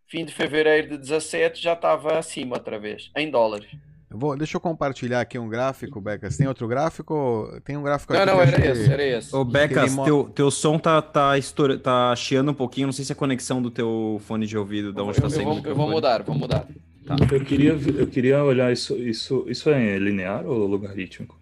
fim 0.08 0.26
de 0.26 0.34
fevereiro 0.34 0.90
de 0.90 0.98
17 0.98 1.62
já 1.62 1.74
estava 1.74 2.18
acima 2.18 2.58
outra 2.58 2.78
vez, 2.78 3.10
em 3.16 3.30
dólares. 3.30 3.72
Eu 4.12 4.18
vou, 4.18 4.36
deixa 4.36 4.58
eu 4.58 4.62
compartilhar 4.62 5.22
aqui 5.22 5.40
um 5.40 5.48
gráfico, 5.48 6.02
Becas. 6.02 6.36
Tem 6.36 6.46
outro 6.46 6.68
gráfico? 6.68 7.50
Tem 7.64 7.78
um 7.78 7.82
gráfico 7.82 8.12
aqui. 8.12 8.26
Não, 8.26 8.34
não, 8.36 8.42
era 8.42 8.70
esse, 8.70 8.92
era 8.92 9.04
esse. 9.04 9.34
Ô, 9.34 9.46
Becas, 9.46 9.96
teu, 9.96 10.26
teu 10.26 10.52
som 10.52 10.78
tá, 10.78 11.02
tá, 11.02 11.38
estoura, 11.38 11.80
tá 11.80 12.14
chiando 12.18 12.52
um 12.52 12.54
pouquinho. 12.54 12.88
Não 12.88 12.92
sei 12.92 13.06
se 13.06 13.14
é 13.14 13.16
a 13.16 13.18
conexão 13.18 13.62
do 13.62 13.72
teu 13.72 14.20
fone 14.26 14.46
de 14.46 14.58
ouvido, 14.58 14.92
da 14.92 15.02
onde 15.02 15.18
eu, 15.18 15.22
tá 15.22 15.30
saindo. 15.30 15.50
Eu 15.50 15.56
vou, 15.56 15.66
eu 15.66 15.76
vou 15.76 15.90
mudar, 15.90 16.24
vou 16.24 16.36
mudar. 16.36 16.68
Tá. 17.06 17.16
Eu, 17.32 17.46
queria, 17.46 17.72
eu 17.72 18.06
queria 18.06 18.44
olhar 18.44 18.70
isso. 18.70 18.98
Isso, 18.98 19.46
isso 19.48 19.70
é 19.70 19.98
linear 19.98 20.46
ou 20.46 20.68
logarítmico? 20.68 21.40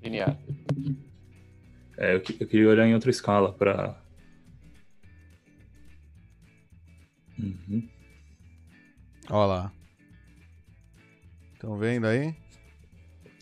Linear. 0.00 0.38
É, 1.98 2.14
eu, 2.14 2.22
eu 2.38 2.46
queria 2.46 2.68
olhar 2.68 2.86
em 2.86 2.94
outra 2.94 3.10
escala 3.10 3.52
para 3.52 3.96
Uhum. 7.38 7.88
Olha 9.30 9.46
lá. 9.46 9.72
Estão 11.54 11.76
vendo 11.78 12.06
aí? 12.06 12.34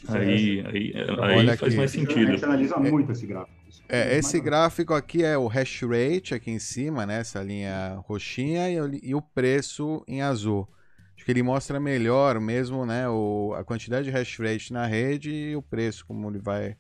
Aí, 0.09 0.65
aí, 0.67 0.93
aí 0.95 1.47
faz 1.47 1.63
aqui. 1.63 1.77
mais 1.77 1.91
sentido. 1.91 2.29
A 2.29 2.33
gente 2.33 2.45
analisa 2.45 2.77
muito 2.77 3.13
esse 3.13 3.27
gráfico. 3.27 3.63
É, 3.89 4.17
esse 4.17 4.41
gráfico 4.41 4.95
aqui 4.95 5.25
é 5.25 5.37
o 5.37 5.47
hash 5.47 5.83
rate 5.83 6.35
aqui 6.35 6.51
em 6.51 6.59
cima, 6.59 7.07
né? 7.07 7.21
Essa 7.21 7.43
linha 7.43 7.97
roxinha 8.07 8.69
e, 8.71 9.01
e, 9.03 9.15
o 9.15 9.23
preço 9.23 10.05
em 10.07 10.23
azul. 10.23 10.69
Acho 11.15 11.25
que 11.25 11.31
ele 11.31 11.43
mostra 11.43 11.79
melhor 11.79 12.41
mesmo, 12.41 12.85
né? 12.85 13.09
O, 13.09 13.55
a 13.57 13.65
quantidade 13.65 14.05
de 14.05 14.11
hash 14.11 14.39
rate 14.39 14.73
na 14.73 14.87
rede 14.87 15.31
e 15.31 15.57
o 15.57 15.63
preço, 15.63 16.05
como 16.07 16.29
ele 16.29 16.39
vai 16.39 16.77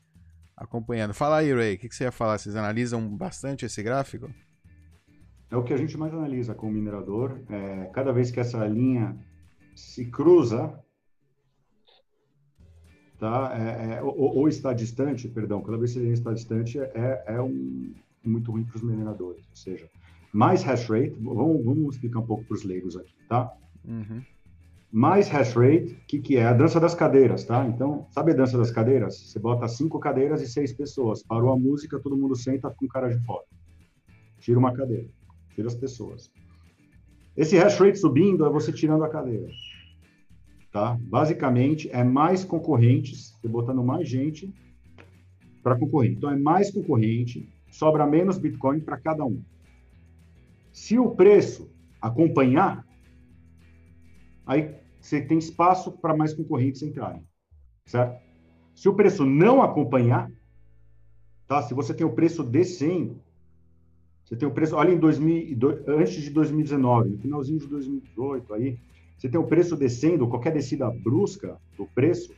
acompanhando. 0.56 1.14
Fala 1.14 1.38
aí, 1.38 1.52
Ray, 1.52 1.74
o 1.74 1.78
que, 1.78 1.88
que 1.88 1.94
você 1.94 2.04
ia 2.04 2.12
falar? 2.12 2.38
Vocês 2.38 2.56
analisam 2.56 3.06
bastante 3.08 3.64
esse 3.64 3.82
gráfico? 3.82 4.30
É 5.52 5.56
o 5.56 5.62
que 5.62 5.74
a 5.74 5.76
gente 5.76 5.98
mais 5.98 6.14
analisa 6.14 6.54
com 6.54 6.66
o 6.66 6.72
minerador. 6.72 7.38
É, 7.50 7.84
cada 7.92 8.10
vez 8.10 8.30
que 8.30 8.40
essa 8.40 8.66
linha 8.66 9.14
se 9.76 10.06
cruza, 10.06 10.80
tá? 13.18 13.52
É, 13.54 13.96
é, 13.96 14.02
ou, 14.02 14.38
ou, 14.38 14.48
está 14.48 14.72
distante, 14.72 15.28
perdão, 15.28 15.62
cada 15.62 15.76
vez 15.76 15.92
que 15.92 15.98
a 15.98 16.02
linha 16.02 16.14
está 16.14 16.32
distante 16.32 16.80
é, 16.80 17.22
é 17.26 17.40
um, 17.42 17.92
muito 18.24 18.50
ruim 18.50 18.64
para 18.64 18.76
os 18.76 18.82
mineradores. 18.82 19.46
Ou 19.50 19.56
seja, 19.56 19.90
mais 20.32 20.62
hash 20.62 20.88
rate, 20.88 21.14
vamos, 21.20 21.62
vamos 21.62 21.96
explicar 21.96 22.20
um 22.20 22.26
pouco 22.26 22.44
para 22.44 22.54
os 22.54 22.64
leigos 22.64 22.96
aqui, 22.96 23.14
tá? 23.28 23.52
Uhum. 23.84 24.22
Mais 24.90 25.28
hash 25.28 25.52
rate, 25.52 25.92
o 26.02 26.06
que, 26.06 26.18
que 26.18 26.36
é? 26.38 26.46
A 26.46 26.54
dança 26.54 26.80
das 26.80 26.94
cadeiras, 26.94 27.44
tá? 27.44 27.66
Então, 27.66 28.06
sabe 28.10 28.32
a 28.32 28.34
dança 28.34 28.56
das 28.56 28.70
cadeiras? 28.70 29.18
Você 29.18 29.38
bota 29.38 29.68
cinco 29.68 29.98
cadeiras 30.00 30.40
e 30.40 30.48
seis 30.48 30.72
pessoas. 30.72 31.22
Parou 31.22 31.52
a 31.52 31.58
música, 31.58 32.00
todo 32.00 32.16
mundo 32.16 32.34
senta 32.34 32.70
com 32.70 32.88
cara 32.88 33.14
de 33.14 33.22
fora. 33.26 33.44
Tira 34.40 34.58
uma 34.58 34.72
cadeira 34.72 35.08
tira 35.54 35.68
as 35.68 35.74
pessoas. 35.74 36.30
Esse 37.36 37.56
hash 37.56 37.78
rate 37.78 37.98
subindo 37.98 38.44
é 38.44 38.50
você 38.50 38.72
tirando 38.72 39.04
a 39.04 39.08
cadeira. 39.08 39.48
Tá? 40.70 40.98
Basicamente, 41.00 41.90
é 41.90 42.02
mais 42.02 42.44
concorrentes, 42.44 43.32
você 43.40 43.48
botando 43.48 43.82
mais 43.82 44.08
gente 44.08 44.52
para 45.62 45.78
concorrer. 45.78 46.12
Então, 46.12 46.30
é 46.30 46.36
mais 46.36 46.70
concorrente, 46.70 47.48
sobra 47.70 48.06
menos 48.06 48.38
Bitcoin 48.38 48.80
para 48.80 48.98
cada 48.98 49.24
um. 49.24 49.42
Se 50.72 50.98
o 50.98 51.10
preço 51.14 51.70
acompanhar, 52.00 52.86
aí 54.46 54.74
você 55.00 55.20
tem 55.20 55.38
espaço 55.38 55.92
para 55.92 56.16
mais 56.16 56.32
concorrentes 56.32 56.82
entrarem, 56.82 57.22
certo? 57.86 58.20
Se 58.74 58.88
o 58.88 58.94
preço 58.94 59.24
não 59.24 59.62
acompanhar, 59.62 60.30
tá? 61.46 61.62
Se 61.62 61.74
você 61.74 61.92
tem 61.92 62.06
o 62.06 62.14
preço 62.14 62.42
descendo, 62.42 63.21
você 64.24 64.36
tem 64.36 64.48
o 64.48 64.50
preço, 64.50 64.76
olha 64.76 64.92
em 64.92 64.98
2000, 64.98 65.58
antes 65.88 66.22
de 66.22 66.30
2019, 66.30 67.10
no 67.10 67.18
finalzinho 67.18 67.58
de 67.58 67.66
2018 67.66 68.54
aí, 68.54 68.78
você 69.16 69.28
tem 69.28 69.38
o 69.38 69.46
preço 69.46 69.76
descendo, 69.76 70.26
qualquer 70.26 70.52
descida 70.52 70.90
brusca 70.90 71.56
do 71.76 71.86
preço, 71.86 72.34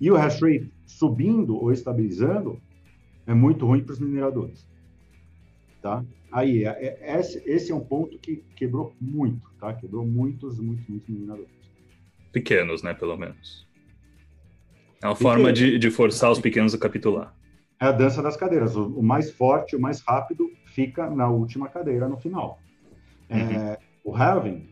e 0.00 0.10
o 0.10 0.16
hash 0.16 0.40
rate 0.40 0.70
subindo 0.86 1.56
ou 1.56 1.72
estabilizando, 1.72 2.60
é 3.26 3.34
muito 3.34 3.66
ruim 3.66 3.82
para 3.82 3.92
os 3.92 3.98
mineradores. 3.98 4.66
Tá? 5.82 6.04
Aí, 6.30 6.64
é, 6.64 6.98
é, 7.00 7.20
esse, 7.20 7.42
esse 7.46 7.72
é 7.72 7.74
um 7.74 7.80
ponto 7.80 8.18
que 8.18 8.44
quebrou 8.54 8.94
muito, 9.00 9.50
tá? 9.58 9.72
Quebrou 9.72 10.06
muitos, 10.06 10.58
muitos, 10.60 10.86
muitos 10.86 11.08
mineradores. 11.08 11.50
Pequenos, 12.32 12.82
né, 12.82 12.94
pelo 12.94 13.16
menos. 13.16 13.66
É 15.02 15.06
uma 15.06 15.16
forma 15.16 15.52
de, 15.52 15.78
de 15.78 15.90
forçar 15.90 16.30
os 16.30 16.38
pequenos 16.38 16.74
a 16.74 16.78
capitular. 16.78 17.34
É 17.80 17.86
a 17.86 17.92
dança 17.92 18.22
das 18.22 18.36
cadeiras. 18.36 18.76
O, 18.76 18.86
o 18.86 19.02
mais 19.02 19.30
forte, 19.30 19.76
o 19.76 19.80
mais 19.80 20.00
rápido, 20.00 20.50
fica 20.78 21.10
na 21.10 21.28
última 21.28 21.68
cadeira 21.68 22.08
no 22.08 22.16
final. 22.16 22.60
É, 23.28 23.80
o 24.04 24.14
halving 24.14 24.64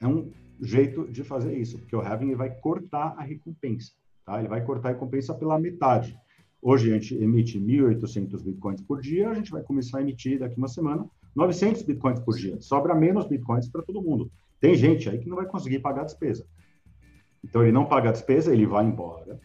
é 0.00 0.06
um 0.08 0.32
jeito 0.60 1.06
de 1.06 1.22
fazer 1.22 1.56
isso, 1.56 1.78
porque 1.78 1.94
o 1.94 2.00
halving 2.00 2.34
vai 2.34 2.50
cortar 2.50 3.14
a 3.16 3.22
recompensa. 3.22 3.92
Tá? 4.24 4.40
Ele 4.40 4.48
vai 4.48 4.64
cortar 4.64 4.88
a 4.88 4.92
recompensa 4.94 5.32
pela 5.32 5.60
metade. 5.60 6.18
Hoje 6.60 6.90
a 6.90 6.94
gente 6.94 7.14
emite 7.14 7.56
1.800 7.56 8.42
bitcoins 8.42 8.80
por 8.80 9.00
dia, 9.00 9.30
a 9.30 9.34
gente 9.34 9.52
vai 9.52 9.62
começar 9.62 9.98
a 9.98 10.02
emitir 10.02 10.40
daqui 10.40 10.58
uma 10.58 10.66
semana 10.66 11.08
900 11.36 11.82
bitcoins 11.82 12.18
por 12.18 12.36
dia. 12.36 12.60
Sobra 12.60 12.92
menos 12.92 13.28
bitcoins 13.28 13.68
para 13.68 13.82
todo 13.82 14.02
mundo. 14.02 14.28
Tem 14.58 14.74
gente 14.74 15.08
aí 15.08 15.18
que 15.18 15.28
não 15.28 15.36
vai 15.36 15.46
conseguir 15.46 15.78
pagar 15.78 16.00
a 16.00 16.06
despesa. 16.06 16.44
Então 17.44 17.62
ele 17.62 17.70
não 17.70 17.84
paga 17.84 18.08
a 18.08 18.12
despesa, 18.12 18.52
ele 18.52 18.66
vai 18.66 18.84
embora. 18.84 19.40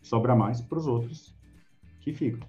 Sobra 0.00 0.36
mais 0.36 0.60
para 0.60 0.78
os 0.78 0.86
outros 0.86 1.36
que 2.00 2.12
ficam. 2.12 2.46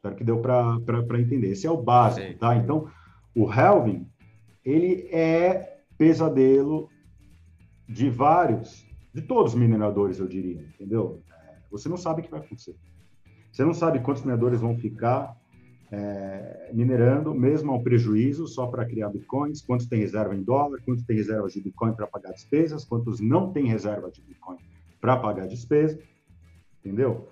Espero 0.00 0.16
que 0.16 0.24
deu 0.24 0.40
para 0.40 1.20
entender. 1.20 1.50
Esse 1.50 1.66
é 1.66 1.70
o 1.70 1.76
básico, 1.76 2.26
Sim. 2.26 2.38
tá? 2.38 2.56
Então, 2.56 2.90
o 3.36 3.46
halving, 3.46 4.06
ele 4.64 5.06
é 5.12 5.82
pesadelo 5.98 6.88
de 7.86 8.08
vários, 8.08 8.86
de 9.12 9.20
todos 9.20 9.52
os 9.52 9.58
mineradores, 9.58 10.18
eu 10.18 10.26
diria, 10.26 10.62
entendeu? 10.74 11.22
Você 11.70 11.86
não 11.86 11.98
sabe 11.98 12.22
o 12.22 12.24
que 12.24 12.30
vai 12.30 12.40
acontecer. 12.40 12.74
Você 13.52 13.62
não 13.62 13.74
sabe 13.74 14.00
quantos 14.00 14.22
mineradores 14.22 14.62
vão 14.62 14.74
ficar 14.74 15.36
é, 15.92 16.70
minerando, 16.72 17.34
mesmo 17.34 17.70
ao 17.70 17.82
prejuízo, 17.82 18.46
só 18.46 18.66
para 18.68 18.86
criar 18.86 19.10
bitcoins, 19.10 19.60
quantos 19.60 19.86
tem 19.86 20.00
reserva 20.00 20.34
em 20.34 20.42
dólar, 20.42 20.80
quantos 20.82 21.04
tem 21.04 21.16
reservas 21.16 21.52
de 21.52 21.60
bitcoin 21.60 21.92
para 21.92 22.06
pagar 22.06 22.32
despesas, 22.32 22.86
quantos 22.86 23.20
não 23.20 23.52
tem 23.52 23.66
reserva 23.66 24.10
de 24.10 24.22
bitcoin 24.22 24.56
para 24.98 25.18
pagar 25.18 25.46
despesa, 25.46 26.00
entendeu? 26.78 27.28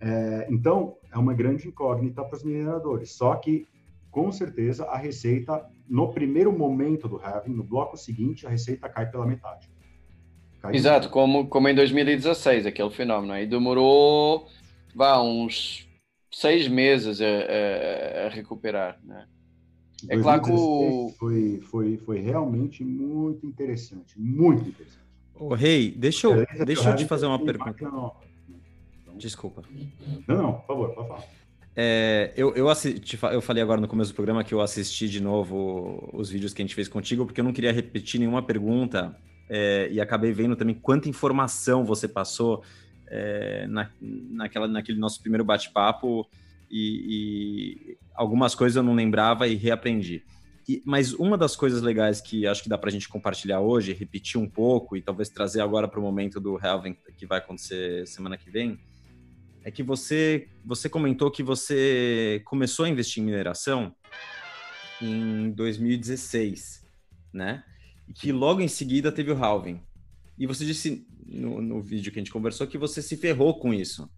É, 0.00 0.46
então, 0.50 0.96
é 1.14 1.18
uma 1.18 1.32
grande 1.32 1.68
incógnita 1.68 2.24
para 2.24 2.36
os 2.36 2.42
mineradores. 2.42 3.12
Só 3.12 3.36
que, 3.36 3.66
com 4.10 4.32
certeza, 4.32 4.84
a 4.86 4.98
receita, 4.98 5.64
no 5.88 6.12
primeiro 6.12 6.52
momento 6.52 7.08
do 7.08 7.18
halving, 7.18 7.54
no 7.54 7.62
bloco 7.62 7.96
seguinte, 7.96 8.46
a 8.46 8.50
receita 8.50 8.88
cai 8.88 9.08
pela 9.08 9.24
metade. 9.24 9.70
Cai 10.60 10.74
Exato, 10.74 11.08
como, 11.10 11.46
como 11.46 11.68
em 11.68 11.74
2016, 11.74 12.66
aquele 12.66 12.90
fenômeno. 12.90 13.38
E 13.38 13.46
demorou, 13.46 14.48
vá, 14.94 15.22
uns 15.22 15.88
seis 16.32 16.66
meses 16.66 17.20
a, 17.20 17.26
a, 17.26 18.26
a 18.26 18.28
recuperar, 18.30 18.98
né? 19.04 19.26
É 20.08 20.18
claro 20.18 20.42
que 20.42 20.50
o... 20.50 21.14
foi, 21.16 21.60
foi, 21.62 21.96
foi 21.96 22.20
realmente 22.20 22.84
muito 22.84 23.46
interessante, 23.46 24.20
muito 24.20 24.68
interessante. 24.68 25.04
Ô, 25.34 25.54
Rei, 25.54 25.92
deixa 25.92 26.26
eu, 26.26 26.44
deixa 26.66 26.90
eu 26.90 26.96
te 26.96 27.06
fazer 27.06 27.26
uma 27.26 27.42
pergunta. 27.42 27.90
Desculpa. 29.16 29.62
Não, 30.26 30.36
não, 30.36 30.52
por 30.54 30.66
favor, 30.66 30.94
pode 30.94 31.08
falar. 31.08 31.24
É, 31.76 32.32
eu, 32.36 32.54
eu, 32.54 32.68
assisti, 32.68 33.18
eu 33.20 33.40
falei 33.40 33.62
agora 33.62 33.80
no 33.80 33.88
começo 33.88 34.12
do 34.12 34.14
programa 34.14 34.44
que 34.44 34.54
eu 34.54 34.60
assisti 34.60 35.08
de 35.08 35.20
novo 35.20 36.08
os 36.12 36.30
vídeos 36.30 36.54
que 36.54 36.62
a 36.62 36.64
gente 36.64 36.74
fez 36.74 36.86
contigo, 36.86 37.26
porque 37.26 37.40
eu 37.40 37.44
não 37.44 37.52
queria 37.52 37.72
repetir 37.72 38.20
nenhuma 38.20 38.42
pergunta 38.42 39.16
é, 39.48 39.88
e 39.90 40.00
acabei 40.00 40.32
vendo 40.32 40.54
também 40.54 40.74
quanta 40.74 41.08
informação 41.08 41.84
você 41.84 42.06
passou 42.06 42.62
é, 43.08 43.66
na, 43.66 43.90
naquela, 44.00 44.68
naquele 44.68 44.98
nosso 44.98 45.20
primeiro 45.20 45.44
bate-papo 45.44 46.28
e, 46.70 47.90
e, 47.90 47.98
algumas 48.14 48.54
coisas 48.54 48.76
eu 48.76 48.82
não 48.82 48.94
lembrava 48.94 49.48
e 49.48 49.54
reaprendi. 49.54 50.22
E, 50.68 50.80
mas 50.86 51.12
uma 51.12 51.36
das 51.36 51.54
coisas 51.56 51.82
legais 51.82 52.20
que 52.20 52.46
acho 52.46 52.62
que 52.62 52.68
dá 52.68 52.78
para 52.78 52.88
a 52.88 52.92
gente 52.92 53.08
compartilhar 53.08 53.60
hoje, 53.60 53.92
repetir 53.92 54.40
um 54.40 54.48
pouco 54.48 54.96
e 54.96 55.02
talvez 55.02 55.28
trazer 55.28 55.60
agora 55.60 55.86
para 55.88 56.00
o 56.00 56.02
momento 56.02 56.40
do 56.40 56.58
Helvin 56.58 56.96
que 57.18 57.26
vai 57.26 57.38
acontecer 57.38 58.06
semana 58.06 58.36
que 58.38 58.48
vem, 58.48 58.78
é 59.64 59.70
que 59.70 59.82
você, 59.82 60.46
você 60.64 60.88
comentou 60.88 61.30
que 61.30 61.42
você 61.42 62.42
começou 62.44 62.84
a 62.84 62.88
investir 62.88 63.22
em 63.22 63.26
mineração 63.26 63.94
em 65.00 65.50
2016, 65.52 66.84
né? 67.32 67.64
E 68.06 68.12
que 68.12 68.30
logo 68.30 68.60
em 68.60 68.68
seguida 68.68 69.10
teve 69.10 69.32
o 69.32 69.42
halving. 69.42 69.80
E 70.38 70.46
você 70.46 70.66
disse 70.66 71.06
no, 71.26 71.62
no 71.62 71.80
vídeo 71.80 72.12
que 72.12 72.18
a 72.18 72.22
gente 72.22 72.30
conversou 72.30 72.66
que 72.66 72.76
você 72.76 73.00
se 73.00 73.16
ferrou 73.16 73.58
com 73.58 73.72
isso. 73.72 74.08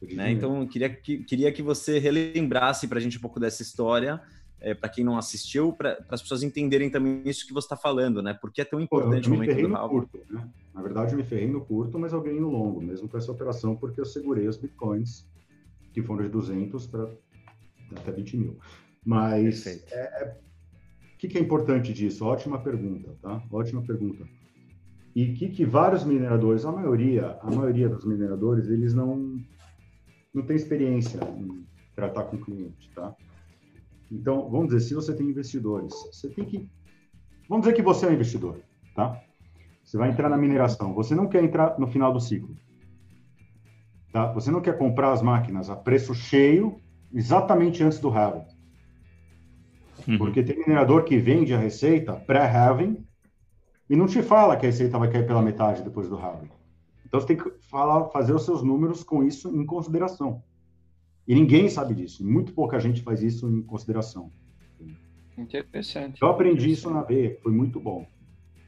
Né? 0.00 0.30
Então, 0.30 0.62
eu 0.62 0.68
queria 0.68 0.88
que, 0.88 1.18
queria 1.24 1.52
que 1.52 1.62
você 1.62 1.98
relembrasse 1.98 2.88
para 2.88 2.98
a 2.98 3.00
gente 3.00 3.18
um 3.18 3.20
pouco 3.20 3.40
dessa 3.40 3.62
história, 3.62 4.20
é, 4.60 4.74
para 4.74 4.88
quem 4.88 5.04
não 5.04 5.18
assistiu, 5.18 5.72
para 5.72 5.98
as 6.08 6.22
pessoas 6.22 6.42
entenderem 6.42 6.90
também 6.90 7.22
isso 7.24 7.46
que 7.46 7.52
você 7.52 7.66
está 7.66 7.76
falando, 7.76 8.22
né? 8.22 8.34
Por 8.34 8.52
que 8.52 8.60
é 8.60 8.64
tão 8.64 8.80
importante 8.80 9.28
o 9.28 9.32
momento 9.32 9.60
do 9.60 9.68
no 9.68 9.88
curto, 9.88 10.18
né? 10.30 10.48
Na 10.74 10.82
verdade, 10.82 11.12
eu 11.12 11.18
me 11.18 11.24
ferrei 11.24 11.48
no 11.48 11.64
curto, 11.64 11.98
mas 11.98 12.12
eu 12.12 12.20
ganhei 12.20 12.40
no 12.40 12.50
longo, 12.50 12.80
mesmo 12.80 13.08
com 13.08 13.16
essa 13.16 13.30
operação, 13.30 13.76
porque 13.76 14.00
eu 14.00 14.04
segurei 14.04 14.46
os 14.46 14.56
bitcoins, 14.56 15.26
que 15.92 16.02
foram 16.02 16.24
de 16.24 16.30
200 16.30 16.86
para 16.86 17.08
até 17.96 18.12
20 18.12 18.36
mil. 18.36 18.58
Mas 19.04 19.66
é, 19.66 19.82
é, 19.92 20.36
o 21.14 21.18
que, 21.18 21.28
que 21.28 21.38
é 21.38 21.40
importante 21.40 21.92
disso? 21.92 22.24
Ótima 22.24 22.58
pergunta, 22.58 23.14
tá? 23.22 23.42
Ótima 23.50 23.82
pergunta. 23.82 24.26
E 25.14 25.32
que, 25.32 25.48
que 25.48 25.64
vários 25.64 26.04
mineradores, 26.04 26.64
a 26.64 26.72
maioria, 26.72 27.38
a 27.40 27.50
maioria 27.50 27.88
dos 27.88 28.04
mineradores, 28.04 28.68
eles 28.68 28.92
não 28.92 29.40
não 30.34 30.44
tem 30.44 30.54
experiência 30.54 31.18
em 31.38 31.66
tratar 31.94 32.24
com 32.24 32.36
cliente, 32.36 32.90
tá? 32.94 33.16
Então, 34.10 34.48
vamos 34.48 34.68
dizer, 34.68 34.80
se 34.80 34.94
você 34.94 35.14
tem 35.14 35.28
investidores, 35.28 35.92
você 36.12 36.28
tem 36.28 36.44
que. 36.44 36.68
Vamos 37.48 37.64
dizer 37.64 37.76
que 37.76 37.82
você 37.82 38.06
é 38.06 38.08
um 38.08 38.14
investidor, 38.14 38.60
tá? 38.94 39.20
Você 39.84 39.96
vai 39.96 40.10
entrar 40.10 40.28
na 40.28 40.36
mineração. 40.36 40.92
Você 40.94 41.14
não 41.14 41.28
quer 41.28 41.44
entrar 41.44 41.78
no 41.78 41.86
final 41.86 42.12
do 42.12 42.20
ciclo. 42.20 42.56
Tá? 44.12 44.32
Você 44.32 44.50
não 44.50 44.60
quer 44.60 44.76
comprar 44.76 45.12
as 45.12 45.22
máquinas 45.22 45.70
a 45.70 45.76
preço 45.76 46.14
cheio 46.14 46.80
exatamente 47.12 47.84
antes 47.84 48.00
do 48.00 48.08
halving. 48.08 48.44
Uhum. 50.08 50.18
Porque 50.18 50.42
tem 50.42 50.58
minerador 50.58 51.04
que 51.04 51.18
vende 51.18 51.54
a 51.54 51.58
receita 51.58 52.14
pré-halving 52.14 53.06
e 53.88 53.94
não 53.94 54.06
te 54.06 54.22
fala 54.22 54.56
que 54.56 54.66
a 54.66 54.70
receita 54.70 54.98
vai 54.98 55.10
cair 55.10 55.26
pela 55.26 55.42
metade 55.42 55.82
depois 55.82 56.08
do 56.08 56.16
halving. 56.16 56.50
Então 57.06 57.20
você 57.20 57.26
tem 57.26 57.36
que 57.36 57.50
falar, 57.70 58.06
fazer 58.06 58.34
os 58.34 58.44
seus 58.44 58.62
números 58.62 59.04
com 59.04 59.22
isso 59.22 59.56
em 59.56 59.64
consideração. 59.64 60.42
E 61.26 61.34
ninguém 61.34 61.68
sabe 61.68 61.94
disso. 61.94 62.24
Muito 62.24 62.52
pouca 62.52 62.78
gente 62.78 63.02
faz 63.02 63.22
isso 63.22 63.48
em 63.48 63.62
consideração. 63.62 64.30
Interessante. 65.36 66.22
Eu 66.22 66.28
aprendi 66.28 66.70
isso 66.70 66.90
na 66.90 67.02
veia, 67.02 67.38
foi 67.42 67.52
muito 67.52 67.78
bom. 67.78 68.06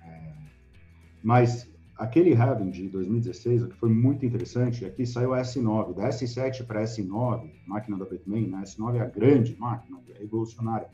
É... 0.04 0.32
Mas 1.22 1.70
aquele 1.96 2.32
Heaven 2.32 2.70
de 2.70 2.88
2016, 2.88 3.62
o 3.62 3.68
que 3.68 3.76
foi 3.76 3.88
muito 3.88 4.26
interessante, 4.26 4.84
aqui 4.84 5.06
saiu 5.06 5.32
a 5.32 5.40
S9, 5.40 5.94
da 5.94 6.08
S7 6.08 6.66
para 6.66 6.80
a 6.80 6.84
S9, 6.84 7.50
máquina 7.66 7.96
da 7.96 8.04
Batman, 8.04 8.58
a 8.58 8.62
S9 8.62 8.96
é 8.96 9.00
a 9.00 9.06
grande 9.06 9.56
máquina, 9.58 9.98
é 10.14 10.18
revolucionária. 10.18 10.88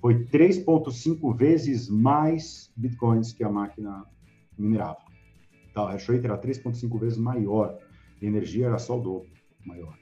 Foi 0.00 0.24
3,5 0.24 1.36
vezes 1.36 1.90
mais 1.90 2.72
bitcoins 2.74 3.34
que 3.34 3.44
a 3.44 3.50
máquina 3.50 4.06
minerava. 4.56 5.00
Tá, 5.74 5.82
a 5.82 5.92
hash 5.92 6.08
rate 6.08 6.24
era 6.24 6.38
3,5 6.38 6.98
vezes 6.98 7.18
maior, 7.18 7.78
a 8.20 8.24
energia 8.24 8.66
era 8.66 8.78
só 8.78 8.98
o 8.98 9.02
dobro 9.02 9.30
maior. 9.66 9.94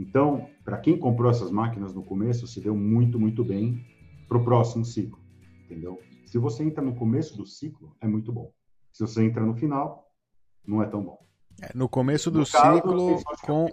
Então, 0.00 0.48
para 0.64 0.78
quem 0.78 0.98
comprou 0.98 1.30
essas 1.30 1.50
máquinas 1.50 1.92
no 1.92 2.02
começo, 2.02 2.46
se 2.46 2.58
deu 2.58 2.74
muito, 2.74 3.20
muito 3.20 3.44
bem 3.44 3.84
para 4.26 4.38
o 4.38 4.42
próximo 4.44 4.82
ciclo, 4.82 5.20
entendeu? 5.64 6.00
Se 6.24 6.38
você 6.38 6.64
entra 6.64 6.82
no 6.82 6.94
começo 6.94 7.36
do 7.36 7.44
ciclo, 7.44 7.94
é 8.00 8.06
muito 8.06 8.32
bom. 8.32 8.50
Se 8.90 9.02
você 9.02 9.22
entra 9.22 9.44
no 9.44 9.54
final, 9.54 10.10
não 10.66 10.82
é 10.82 10.86
tão 10.86 11.02
bom. 11.02 11.18
É, 11.60 11.70
no 11.74 11.86
começo 11.86 12.30
do 12.30 12.38
no 12.38 12.46
ciclo, 12.46 13.22
com, 13.42 13.68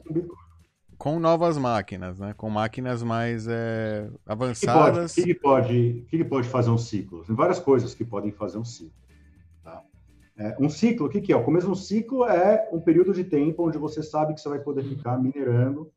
com 0.97 1.17
novas 1.17 1.57
máquinas, 1.57 2.19
né? 2.19 2.33
Com 2.33 2.49
máquinas 2.49 3.01
mais 3.01 3.47
é, 3.47 4.09
avançadas. 4.25 5.13
O 5.13 5.15
que, 5.15 5.23
que, 5.23 5.33
pode, 5.33 6.05
que, 6.09 6.25
pode 6.25 6.49
fazer 6.49 6.71
um 6.71 6.77
ciclo? 6.77 7.23
Tem 7.23 7.35
várias 7.35 7.59
coisas 7.59 7.95
que 7.95 8.03
podem 8.03 8.33
fazer 8.33 8.57
um 8.57 8.65
ciclo. 8.65 8.91
Tá? 9.63 9.81
É, 10.37 10.57
um 10.59 10.69
ciclo, 10.69 11.07
o 11.07 11.09
que, 11.09 11.21
que 11.21 11.31
é? 11.31 11.37
O 11.37 11.45
começo 11.45 11.69
do 11.69 11.75
ciclo 11.75 12.25
é 12.25 12.67
um 12.73 12.81
período 12.81 13.13
de 13.13 13.23
tempo 13.23 13.65
onde 13.65 13.77
você 13.77 14.03
sabe 14.03 14.33
que 14.33 14.41
você 14.41 14.49
vai 14.49 14.59
poder 14.59 14.83
ficar 14.83 15.17
minerando 15.17 15.89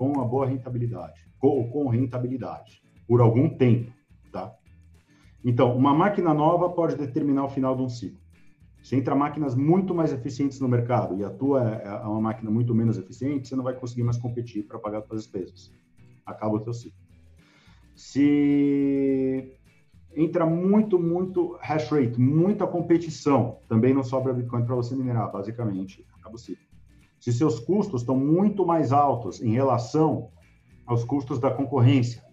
com 0.00 0.10
uma 0.10 0.24
boa 0.24 0.46
rentabilidade, 0.46 1.20
com, 1.38 1.68
com 1.68 1.86
rentabilidade, 1.86 2.82
por 3.06 3.20
algum 3.20 3.50
tempo, 3.50 3.92
tá? 4.32 4.50
Então, 5.44 5.76
uma 5.76 5.92
máquina 5.92 6.32
nova 6.32 6.70
pode 6.70 6.96
determinar 6.96 7.44
o 7.44 7.50
final 7.50 7.76
de 7.76 7.82
um 7.82 7.88
ciclo. 7.90 8.18
Se 8.82 8.96
entra 8.96 9.14
máquinas 9.14 9.54
muito 9.54 9.94
mais 9.94 10.10
eficientes 10.10 10.58
no 10.58 10.66
mercado 10.66 11.18
e 11.18 11.22
a 11.22 11.28
tua 11.28 11.82
é, 11.82 11.86
é 11.86 12.06
uma 12.06 12.18
máquina 12.22 12.50
muito 12.50 12.74
menos 12.74 12.96
eficiente, 12.96 13.46
você 13.46 13.54
não 13.54 13.62
vai 13.62 13.74
conseguir 13.74 14.02
mais 14.02 14.16
competir 14.16 14.66
para 14.66 14.78
pagar 14.78 15.02
suas 15.02 15.24
despesas. 15.24 15.70
Acaba 16.24 16.56
o 16.56 16.60
teu 16.60 16.72
ciclo. 16.72 16.98
Se 17.94 19.52
entra 20.16 20.46
muito, 20.46 20.98
muito 20.98 21.58
hash 21.60 21.90
rate, 21.90 22.18
muita 22.18 22.66
competição. 22.66 23.58
Também 23.68 23.92
não 23.92 24.02
sobra 24.02 24.32
Bitcoin 24.32 24.64
para 24.64 24.76
você 24.76 24.96
minerar, 24.96 25.30
basicamente. 25.30 26.06
Acaba 26.18 26.36
o 26.36 26.38
ciclo. 26.38 26.69
Se 27.20 27.32
seus 27.34 27.60
custos 27.60 28.00
estão 28.00 28.16
muito 28.16 28.64
mais 28.66 28.92
altos 28.92 29.42
em 29.42 29.52
relação 29.52 30.30
aos 30.86 31.04
custos 31.04 31.38
da 31.38 31.50
concorrência, 31.50 32.24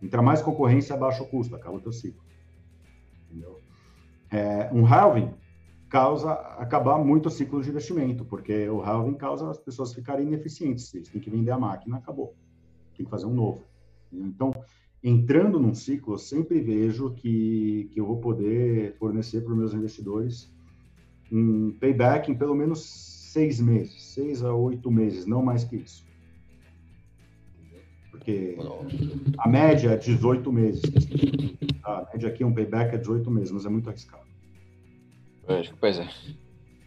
entra 0.00 0.22
mais 0.22 0.40
concorrência, 0.40 0.94
abaixa 0.94 1.24
o 1.24 1.26
custo, 1.26 1.56
acaba 1.56 1.76
o 1.76 1.80
teu 1.80 1.92
ciclo. 1.92 2.22
Entendeu? 3.26 3.58
É, 4.30 4.70
um 4.72 4.86
halving 4.86 5.34
causa 5.88 6.32
acabar 6.32 6.96
muito 6.98 7.26
o 7.26 7.30
ciclo 7.30 7.60
de 7.60 7.70
investimento, 7.70 8.24
porque 8.24 8.68
o 8.68 8.80
halving 8.80 9.14
causa 9.14 9.50
as 9.50 9.58
pessoas 9.58 9.92
ficarem 9.92 10.28
ineficientes. 10.28 10.94
Eles 10.94 11.08
têm 11.08 11.20
que 11.20 11.28
vender 11.28 11.50
a 11.50 11.58
máquina, 11.58 11.96
acabou. 11.96 12.36
Tem 12.96 13.04
que 13.04 13.10
fazer 13.10 13.26
um 13.26 13.34
novo. 13.34 13.64
Então, 14.12 14.52
entrando 15.02 15.58
num 15.58 15.74
ciclo, 15.74 16.14
eu 16.14 16.18
sempre 16.18 16.60
vejo 16.60 17.10
que, 17.14 17.90
que 17.92 17.98
eu 17.98 18.06
vou 18.06 18.20
poder 18.20 18.94
fornecer 18.96 19.40
para 19.40 19.52
os 19.52 19.58
meus 19.58 19.74
investidores 19.74 20.52
um 21.32 21.72
payback 21.78 22.30
em 22.30 22.34
pelo 22.34 22.54
menos 22.54 23.07
seis 23.28 23.60
meses, 23.60 24.02
seis 24.14 24.42
a 24.42 24.54
oito 24.54 24.90
meses, 24.90 25.26
não 25.26 25.42
mais 25.42 25.64
que 25.64 25.76
isso. 25.76 26.06
Porque 28.10 28.56
a 29.38 29.48
média 29.48 29.90
é 29.90 29.96
18 29.96 30.52
meses. 30.52 30.82
A 31.84 32.08
média 32.12 32.28
aqui 32.28 32.42
é 32.42 32.46
um 32.46 32.52
payback 32.52 32.94
é 32.94 32.98
18 32.98 33.30
meses, 33.30 33.50
mas 33.52 33.66
é 33.66 33.68
muito 33.68 33.88
arriscado. 33.88 34.26
Pois 35.80 35.98
é. 35.98 36.08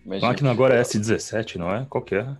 A 0.06 0.20
máquina 0.20 0.52
agora 0.52 0.76
é 0.76 0.82
S17, 0.82 1.58
não 1.58 1.74
é? 1.74 1.86
Qual 1.90 2.04
que 2.04 2.16
é? 2.16 2.38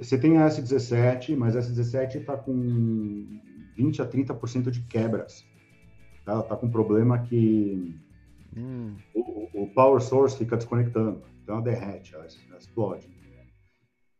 Você 0.00 0.18
tem 0.18 0.38
a 0.38 0.46
S17, 0.46 1.36
mas 1.36 1.56
a 1.56 1.60
S17 1.60 2.16
está 2.16 2.36
com 2.36 3.40
20 3.76 4.02
a 4.02 4.06
30% 4.06 4.70
de 4.70 4.80
quebras. 4.82 5.44
Ela 6.26 6.40
está 6.40 6.56
com 6.56 6.66
um 6.66 6.70
problema 6.70 7.18
que 7.18 7.96
hum. 8.56 8.94
o, 9.14 9.62
o, 9.62 9.66
power 9.68 10.00
source 10.00 10.36
fica 10.36 10.56
desconectando. 10.56 11.22
Então 11.42 11.56
ela 11.56 11.64
derrete, 11.64 12.14
ela, 12.14 12.26
ela 12.48 12.58
explode. 12.58 13.08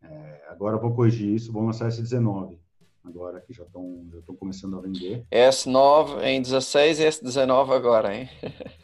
É, 0.03 0.43
agora 0.49 0.77
vou 0.79 0.93
corrigir 0.95 1.33
isso, 1.35 1.53
vou 1.53 1.65
lançar 1.65 1.89
S19 1.89 2.59
agora 3.05 3.41
que 3.41 3.53
já 3.53 3.65
estão 3.65 4.07
já 4.13 4.19
estão 4.19 4.35
começando 4.37 4.79
a 4.79 4.81
vender. 4.81 5.25
S9 5.31 6.23
em 6.23 6.41
16 6.41 7.01
e 7.01 7.05
S19 7.05 7.71
agora, 7.75 8.15
hein? 8.15 8.29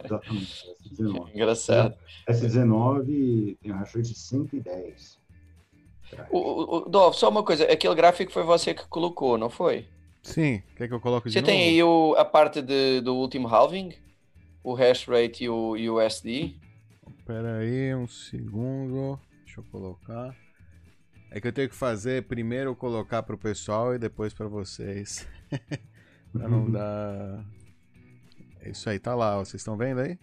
Exatamente, 0.05 0.67
S19. 0.93 1.35
Engraçado. 1.35 1.97
S19 2.29 3.59
tem 3.61 3.73
um 3.73 3.77
hash 3.77 3.95
rate 3.95 4.13
de 4.13 4.19
110. 4.19 5.19
O, 6.31 6.39
o, 6.39 6.77
o 6.77 6.89
Dov, 6.89 7.15
só 7.15 7.29
uma 7.29 7.43
coisa, 7.43 7.65
aquele 7.65 7.95
gráfico 7.95 8.33
foi 8.33 8.43
você 8.43 8.73
que 8.73 8.87
colocou, 8.89 9.37
não 9.37 9.51
foi? 9.51 9.87
Sim, 10.23 10.63
quer 10.77 10.89
que 10.89 10.95
eu 10.95 11.01
coloque 11.01 11.29
de 11.29 11.35
Você 11.35 11.41
novo? 11.41 11.53
tem 11.53 11.63
aí 11.69 11.83
o, 11.83 12.15
a 12.17 12.25
parte 12.25 12.63
de, 12.63 13.01
do 13.01 13.15
último 13.15 13.47
halving? 13.47 13.93
O 14.65 14.75
hash 14.75 15.07
rate 15.07 15.45
e 15.45 15.49
o, 15.49 15.77
e 15.77 15.89
o 15.89 16.01
SD? 16.01 16.57
Espera 17.29 17.59
aí 17.59 17.95
um 17.95 18.07
segundo, 18.07 19.21
deixa 19.45 19.61
eu 19.61 19.65
colocar. 19.65 20.35
É 21.31 21.39
que 21.39 21.47
eu 21.47 21.53
tenho 21.53 21.69
que 21.69 21.75
fazer 21.75 22.23
primeiro 22.23 22.75
colocar 22.75 23.23
para 23.23 23.35
o 23.35 23.39
pessoal 23.39 23.95
e 23.95 23.99
depois 23.99 24.33
para 24.33 24.49
vocês. 24.49 25.29
para 26.33 26.49
não 26.49 26.71
dar. 26.71 27.45
É 28.63 28.71
isso 28.71 28.89
aí, 28.89 28.99
tá 28.99 29.15
lá, 29.15 29.39
ó. 29.39 29.45
vocês 29.45 29.61
estão 29.61 29.77
vendo 29.77 30.01
aí? 30.01 30.19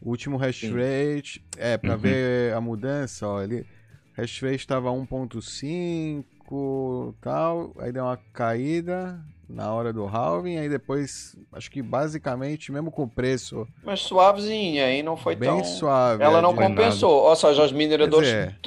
O 0.00 0.08
último 0.08 0.38
hash 0.38 0.62
rate. 0.62 1.44
É, 1.58 1.76
para 1.76 1.92
uhum. 1.92 1.98
ver 1.98 2.54
a 2.54 2.62
mudança, 2.62 3.28
ó. 3.28 3.42
Ele... 3.42 3.66
Hash 4.14 4.40
rate 4.40 4.56
estava 4.56 4.88
1.5 4.88 7.14
tal, 7.20 7.74
aí 7.78 7.92
deu 7.92 8.04
uma 8.04 8.16
caída 8.16 9.22
na 9.48 9.72
hora 9.72 9.92
do 9.92 10.04
halving, 10.04 10.58
aí 10.58 10.68
depois, 10.68 11.36
acho 11.52 11.70
que 11.70 11.80
basicamente, 11.80 12.72
mesmo 12.72 12.90
com 12.90 13.04
o 13.04 13.08
preço... 13.08 13.66
Mas 13.84 14.00
suavezinha, 14.00 14.86
aí 14.86 15.02
não 15.02 15.16
foi 15.16 15.36
bem 15.36 15.48
tão... 15.48 15.64
suave. 15.64 16.22
Ela 16.22 16.42
não 16.42 16.54
compensou, 16.54 17.22
ou 17.24 17.36
seja, 17.36 17.64
os 17.64 17.72
mineradores... 17.72 18.28
Dizer, 18.28 18.58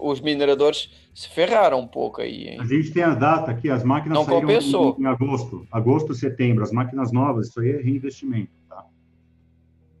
os 0.00 0.20
mineradores 0.20 0.90
se 1.14 1.28
ferraram 1.28 1.80
um 1.80 1.86
pouco 1.86 2.22
aí. 2.22 2.48
Hein? 2.48 2.60
A 2.60 2.64
gente 2.64 2.90
tem 2.90 3.02
a 3.02 3.14
data 3.14 3.50
aqui, 3.50 3.68
as 3.68 3.84
máquinas 3.84 4.18
não 4.18 4.24
saíram 4.24 4.40
compensou. 4.40 4.96
Em, 4.98 5.02
em 5.02 5.06
agosto, 5.06 5.66
agosto, 5.70 6.14
setembro, 6.14 6.64
as 6.64 6.72
máquinas 6.72 7.12
novas, 7.12 7.48
isso 7.48 7.60
aí 7.60 7.72
é 7.72 7.82
reinvestimento, 7.82 8.50
tá? 8.68 8.84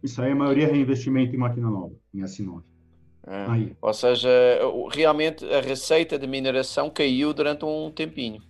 Isso 0.02 0.22
aí 0.22 0.32
a 0.32 0.34
maioria 0.34 0.66
é 0.68 0.70
reinvestimento 0.70 1.34
em 1.34 1.38
máquina 1.38 1.68
nova, 1.68 1.92
em 2.14 2.20
S9. 2.20 2.62
É. 3.26 3.44
Aí. 3.48 3.76
Ou 3.80 3.92
seja, 3.92 4.30
realmente 4.90 5.44
a 5.44 5.60
receita 5.60 6.18
de 6.18 6.26
mineração 6.26 6.88
caiu 6.88 7.34
durante 7.34 7.64
um 7.64 7.90
tempinho. 7.90 8.42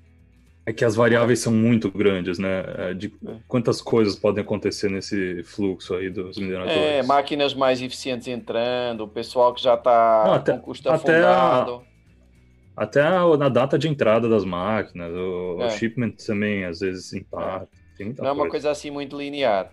É 0.67 0.73
que 0.73 0.85
as 0.85 0.95
variáveis 0.95 1.41
são 1.41 1.53
muito 1.53 1.91
grandes, 1.91 2.39
né? 2.39 2.65
É, 2.77 2.95
de 2.95 3.13
quantas 3.49 3.81
coisas 3.81 4.15
podem 4.15 4.43
acontecer 4.43 4.91
nesse 4.91 5.43
fluxo 5.43 5.95
aí 5.95 6.11
dos 6.11 6.39
mineradores. 6.39 6.77
É, 6.77 7.03
máquinas 7.03 7.55
mais 7.55 7.81
eficientes 7.81 8.29
entrando, 8.29 9.05
o 9.05 9.09
pessoal 9.09 9.55
que 9.55 9.63
já 9.63 9.75
está 9.75 10.43
com 10.45 10.59
custo 10.61 10.89
até 10.91 11.19
afundado. 11.19 11.87
A, 12.77 12.85
até 12.85 13.03
a, 13.03 13.37
na 13.37 13.49
data 13.49 13.79
de 13.79 13.89
entrada 13.89 14.29
das 14.29 14.45
máquinas, 14.45 15.13
o, 15.13 15.57
é. 15.61 15.67
o 15.67 15.71
shipment 15.71 16.13
também 16.27 16.65
às 16.65 16.81
vezes 16.81 17.13
impacta. 17.13 17.69
Não 17.99 18.15
coisa. 18.15 18.29
é 18.29 18.33
uma 18.33 18.49
coisa 18.49 18.71
assim 18.71 18.91
muito 18.91 19.17
linear. 19.17 19.73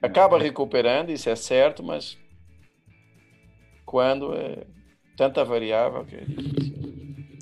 Acaba 0.00 0.38
recuperando, 0.38 1.10
isso 1.10 1.28
é 1.28 1.34
certo, 1.34 1.82
mas 1.82 2.16
quando 3.84 4.34
é 4.34 4.64
tanta 5.16 5.44
variável 5.44 6.04
que 6.04 6.14
é 6.14 6.20
difícil. 6.20 6.97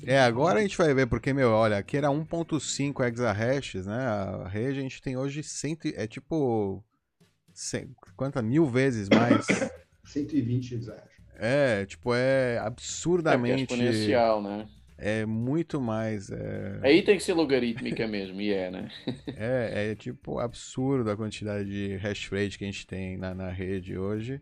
É, 0.07 0.21
agora 0.21 0.59
a 0.59 0.61
gente 0.61 0.77
vai 0.77 0.93
ver, 0.93 1.05
porque, 1.05 1.33
meu, 1.33 1.49
olha, 1.49 1.77
aqui 1.77 1.97
era 1.97 2.07
1.5 2.07 3.05
exahashes, 3.05 3.85
né? 3.85 3.97
A 3.97 4.47
rede 4.47 4.79
a 4.79 4.81
gente 4.81 5.01
tem 5.01 5.17
hoje 5.17 5.43
100, 5.43 5.79
é 5.95 6.07
tipo, 6.07 6.81
100, 7.53 7.93
quanta? 8.15 8.41
Mil 8.41 8.65
vezes 8.65 9.09
mais. 9.09 9.45
120 10.05 10.75
exahashes. 10.75 11.17
É, 11.35 11.85
tipo, 11.85 12.13
é 12.13 12.57
absurdamente... 12.59 13.51
É, 13.51 13.59
é 13.59 13.61
exponencial, 13.63 14.41
né? 14.41 14.65
É 14.97 15.25
muito 15.25 15.81
mais. 15.81 16.31
É... 16.31 16.79
Aí 16.81 17.03
tem 17.03 17.17
que 17.17 17.23
ser 17.23 17.33
logarítmica 17.33 18.07
mesmo, 18.07 18.39
e 18.39 18.53
é, 18.53 18.71
né? 18.71 18.89
é, 19.35 19.91
é 19.91 19.95
tipo 19.95 20.39
absurdo 20.39 21.11
a 21.11 21.17
quantidade 21.17 21.69
de 21.69 21.97
hash 21.97 22.29
rate 22.29 22.57
que 22.57 22.63
a 22.63 22.67
gente 22.67 22.87
tem 22.87 23.17
na, 23.17 23.35
na 23.35 23.49
rede 23.49 23.97
hoje 23.97 24.41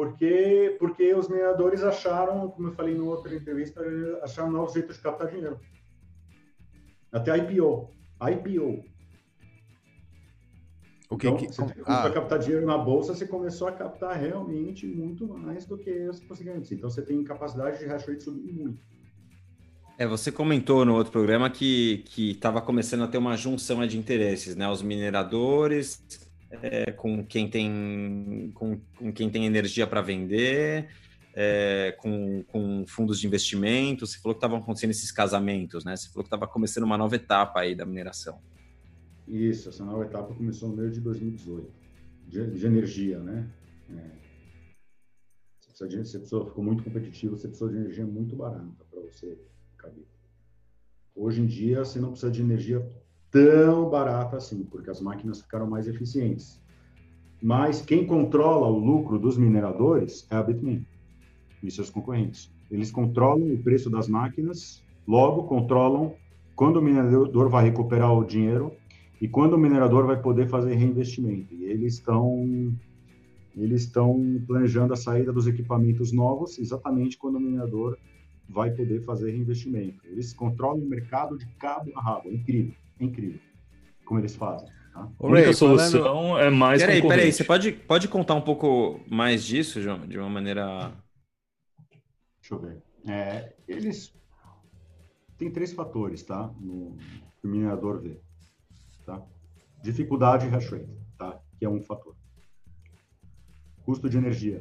porque, 0.00 0.76
porque 0.78 1.14
os 1.14 1.28
mineradores 1.28 1.82
acharam, 1.82 2.48
como 2.52 2.68
eu 2.68 2.72
falei 2.72 2.96
em 2.96 3.00
outra 3.02 3.34
entrevista, 3.36 3.82
acharam 4.22 4.50
novos 4.50 4.72
jeitos 4.72 4.96
de 4.96 5.02
captar 5.02 5.28
dinheiro. 5.28 5.60
Até 7.12 7.36
IPO. 7.36 7.90
IPO. 8.18 8.82
O 11.10 11.18
que, 11.18 11.28
então, 11.28 11.36
que... 11.36 11.48
você 11.48 11.60
começou 11.60 11.84
ah. 11.84 12.06
a 12.06 12.10
captar 12.10 12.38
dinheiro 12.38 12.64
na 12.64 12.78
bolsa, 12.78 13.14
você 13.14 13.26
começou 13.26 13.68
a 13.68 13.72
captar 13.72 14.16
realmente 14.16 14.86
muito 14.86 15.28
mais 15.28 15.66
do 15.66 15.76
que 15.76 16.08
os 16.08 16.22
antes. 16.48 16.72
Então 16.72 16.88
você 16.88 17.02
tem 17.02 17.22
capacidade 17.22 17.78
de 17.78 17.84
hash 17.84 18.06
rate 18.06 18.22
subir 18.22 18.54
muito. 18.54 18.82
É, 19.98 20.06
você 20.06 20.32
comentou 20.32 20.82
no 20.86 20.94
outro 20.94 21.12
programa 21.12 21.50
que 21.50 22.06
estava 22.16 22.62
começando 22.62 23.02
a 23.02 23.06
ter 23.06 23.18
uma 23.18 23.36
junção 23.36 23.86
de 23.86 23.98
interesses, 23.98 24.56
né? 24.56 24.66
Os 24.66 24.80
mineradores 24.80 26.29
é, 26.50 26.90
com 26.92 27.24
quem 27.24 27.48
tem 27.48 28.50
com, 28.54 28.80
com 28.96 29.12
quem 29.12 29.30
tem 29.30 29.46
energia 29.46 29.86
para 29.86 30.00
vender, 30.00 30.88
é, 31.34 31.94
com, 31.98 32.42
com 32.44 32.84
fundos 32.86 33.20
de 33.20 33.26
investimento. 33.26 34.06
Você 34.06 34.18
falou 34.18 34.34
que 34.34 34.38
estavam 34.38 34.58
acontecendo 34.58 34.90
esses 34.90 35.12
casamentos, 35.12 35.84
né? 35.84 35.96
Você 35.96 36.08
falou 36.08 36.24
que 36.24 36.28
estava 36.28 36.46
começando 36.46 36.84
uma 36.84 36.98
nova 36.98 37.14
etapa 37.14 37.60
aí 37.60 37.74
da 37.74 37.86
mineração. 37.86 38.40
Isso, 39.28 39.68
essa 39.68 39.84
nova 39.84 40.04
etapa 40.04 40.34
começou 40.34 40.68
no 40.68 40.76
meio 40.76 40.90
de 40.90 41.00
2018, 41.00 41.70
de, 42.26 42.50
de 42.50 42.66
energia, 42.66 43.20
né? 43.20 43.48
É. 43.88 44.20
Você, 45.60 45.68
precisa 45.68 45.88
de, 45.88 45.96
você 45.98 46.18
precisa, 46.18 46.44
ficou 46.46 46.64
muito 46.64 46.82
competitivo, 46.82 47.36
você 47.36 47.46
precisa 47.46 47.70
de 47.70 47.76
energia 47.76 48.04
muito 48.04 48.34
barata 48.34 48.84
para 48.90 49.00
você 49.00 49.38
caber. 49.76 50.04
Hoje 51.14 51.42
em 51.42 51.46
dia, 51.46 51.84
você 51.84 52.00
não 52.00 52.10
precisa 52.10 52.32
de 52.32 52.40
energia 52.40 52.84
tão 53.30 53.88
barata 53.88 54.36
assim, 54.36 54.64
porque 54.64 54.90
as 54.90 55.00
máquinas 55.00 55.42
ficaram 55.42 55.68
mais 55.68 55.86
eficientes. 55.86 56.60
Mas 57.42 57.80
quem 57.80 58.06
controla 58.06 58.66
o 58.66 58.78
lucro 58.78 59.18
dos 59.18 59.38
mineradores 59.38 60.26
é 60.30 60.36
a 60.36 60.42
Bitmain 60.42 60.84
e 61.62 61.70
seus 61.70 61.88
concorrentes. 61.88 62.52
Eles 62.70 62.90
controlam 62.90 63.54
o 63.54 63.62
preço 63.62 63.88
das 63.88 64.08
máquinas, 64.08 64.82
logo 65.06 65.44
controlam 65.44 66.14
quando 66.54 66.76
o 66.76 66.82
minerador 66.82 67.48
vai 67.48 67.64
recuperar 67.64 68.12
o 68.12 68.24
dinheiro 68.24 68.72
e 69.20 69.28
quando 69.28 69.54
o 69.54 69.58
minerador 69.58 70.06
vai 70.06 70.20
poder 70.20 70.48
fazer 70.48 70.74
reinvestimento. 70.74 71.54
E 71.54 71.64
eles 71.64 71.94
estão 71.94 72.74
eles 73.56 73.82
estão 73.82 74.40
planejando 74.46 74.92
a 74.92 74.96
saída 74.96 75.32
dos 75.32 75.46
equipamentos 75.46 76.12
novos 76.12 76.58
exatamente 76.58 77.18
quando 77.18 77.36
o 77.36 77.40
minerador 77.40 77.98
vai 78.48 78.70
poder 78.70 79.02
fazer 79.02 79.30
reinvestimento. 79.30 80.06
Eles 80.06 80.32
controlam 80.32 80.82
o 80.82 80.88
mercado 80.88 81.38
de 81.38 81.46
cabo 81.58 81.90
a 81.96 82.00
rabo, 82.00 82.28
é 82.28 82.34
incrível. 82.34 82.74
É 83.00 83.04
incrível 83.04 83.50
como 84.10 84.18
eles 84.18 84.34
fazem. 84.34 84.68
Tá? 84.92 85.08
A 85.20 85.26
única 85.26 85.52
solução 85.52 86.02
falando... 86.02 86.38
é 86.40 86.50
mais 86.50 86.82
Peraí, 86.82 87.00
peraí, 87.00 87.32
você 87.32 87.44
pode, 87.44 87.70
pode 87.70 88.08
contar 88.08 88.34
um 88.34 88.40
pouco 88.40 89.00
mais 89.08 89.44
disso, 89.44 89.80
João, 89.80 90.04
de 90.04 90.18
uma 90.18 90.28
maneira... 90.28 90.92
Deixa 92.40 92.54
eu 92.54 92.58
ver. 92.58 92.82
É, 93.06 93.54
eles... 93.68 94.12
Tem 95.38 95.48
três 95.48 95.72
fatores, 95.72 96.24
tá? 96.24 96.52
No, 96.60 96.96
que 97.40 97.46
o 97.46 97.50
minerador 97.50 98.02
vê, 98.02 98.20
tá? 99.06 99.24
dificuldade 99.80 100.46
e 100.46 100.50
hash 100.50 100.68
rate, 100.68 100.90
tá? 101.16 101.40
que 101.56 101.64
é 101.64 101.68
um 101.68 101.80
fator. 101.80 102.16
Custo 103.84 104.10
de 104.10 104.18
energia, 104.18 104.60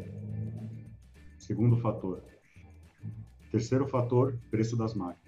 segundo 1.39 1.75
fator. 1.75 2.23
Terceiro 3.51 3.87
fator, 3.87 4.37
preço 4.51 4.77
das 4.77 4.93
máquinas. 4.93 5.18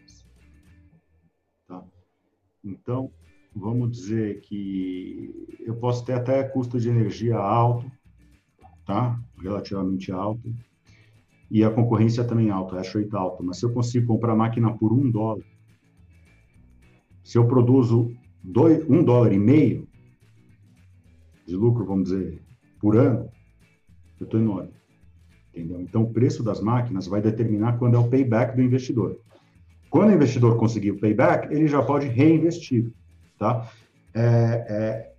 Então, 2.64 3.12
vamos 3.56 3.92
dizer 3.92 4.42
que 4.42 5.58
eu 5.60 5.76
posso 5.76 6.06
ter 6.06 6.14
até 6.14 6.44
custo 6.44 6.80
de 6.80 6.90
energia 6.90 7.38
alto, 7.38 7.92
tá? 8.86 9.20
relativamente 9.42 10.12
alto, 10.12 10.54
e 11.50 11.64
a 11.64 11.70
concorrência 11.70 12.24
também 12.24 12.50
alta, 12.50 12.76
hash 12.78 12.94
rate 12.96 13.16
alta. 13.16 13.44
Mas 13.44 13.58
se 13.58 13.66
eu 13.66 13.74
consigo 13.74 14.08
comprar 14.08 14.36
máquina 14.36 14.72
por 14.78 14.94
um 14.94 15.10
dólar, 15.10 15.44
se 17.24 17.38
eu 17.38 17.48
produzo 17.48 18.16
dois, 18.44 18.88
um 18.90 19.04
dólar 19.04 19.34
e 19.34 19.40
meio 19.40 19.88
de 21.46 21.56
lucro, 21.56 21.86
vamos 21.86 22.10
dizer, 22.10 22.42
por 22.80 22.96
ano, 22.96 23.30
eu 24.20 24.26
estou 24.26 24.40
enorme. 24.40 24.72
Entendeu? 25.50 25.82
Então, 25.82 26.04
o 26.04 26.14
preço 26.14 26.42
das 26.42 26.62
máquinas 26.62 27.08
vai 27.08 27.22
determinar 27.22 27.78
quando 27.78 27.96
é 27.96 28.00
o 28.00 28.10
payback 28.10 28.56
do 28.56 28.62
investidor. 28.62 29.20
Quando 29.92 30.10
o 30.10 30.14
investidor 30.14 30.58
conseguir 30.58 30.92
o 30.92 31.00
payback, 31.00 31.54
ele 31.54 31.68
já 31.68 31.84
pode 31.84 32.08
reinvestir. 32.08 32.92
Tá? 33.38 33.70
É, 34.14 34.22
é, 34.70 35.12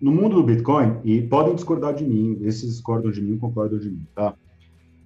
no 0.00 0.12
mundo 0.12 0.36
do 0.36 0.44
Bitcoin, 0.44 1.00
e 1.02 1.20
podem 1.22 1.56
discordar 1.56 1.92
de 1.94 2.04
mim, 2.04 2.38
esses 2.42 2.70
discordam 2.70 3.10
de 3.10 3.20
mim, 3.20 3.36
concordam 3.36 3.78
de 3.78 3.90
mim, 3.90 4.06
tá? 4.14 4.34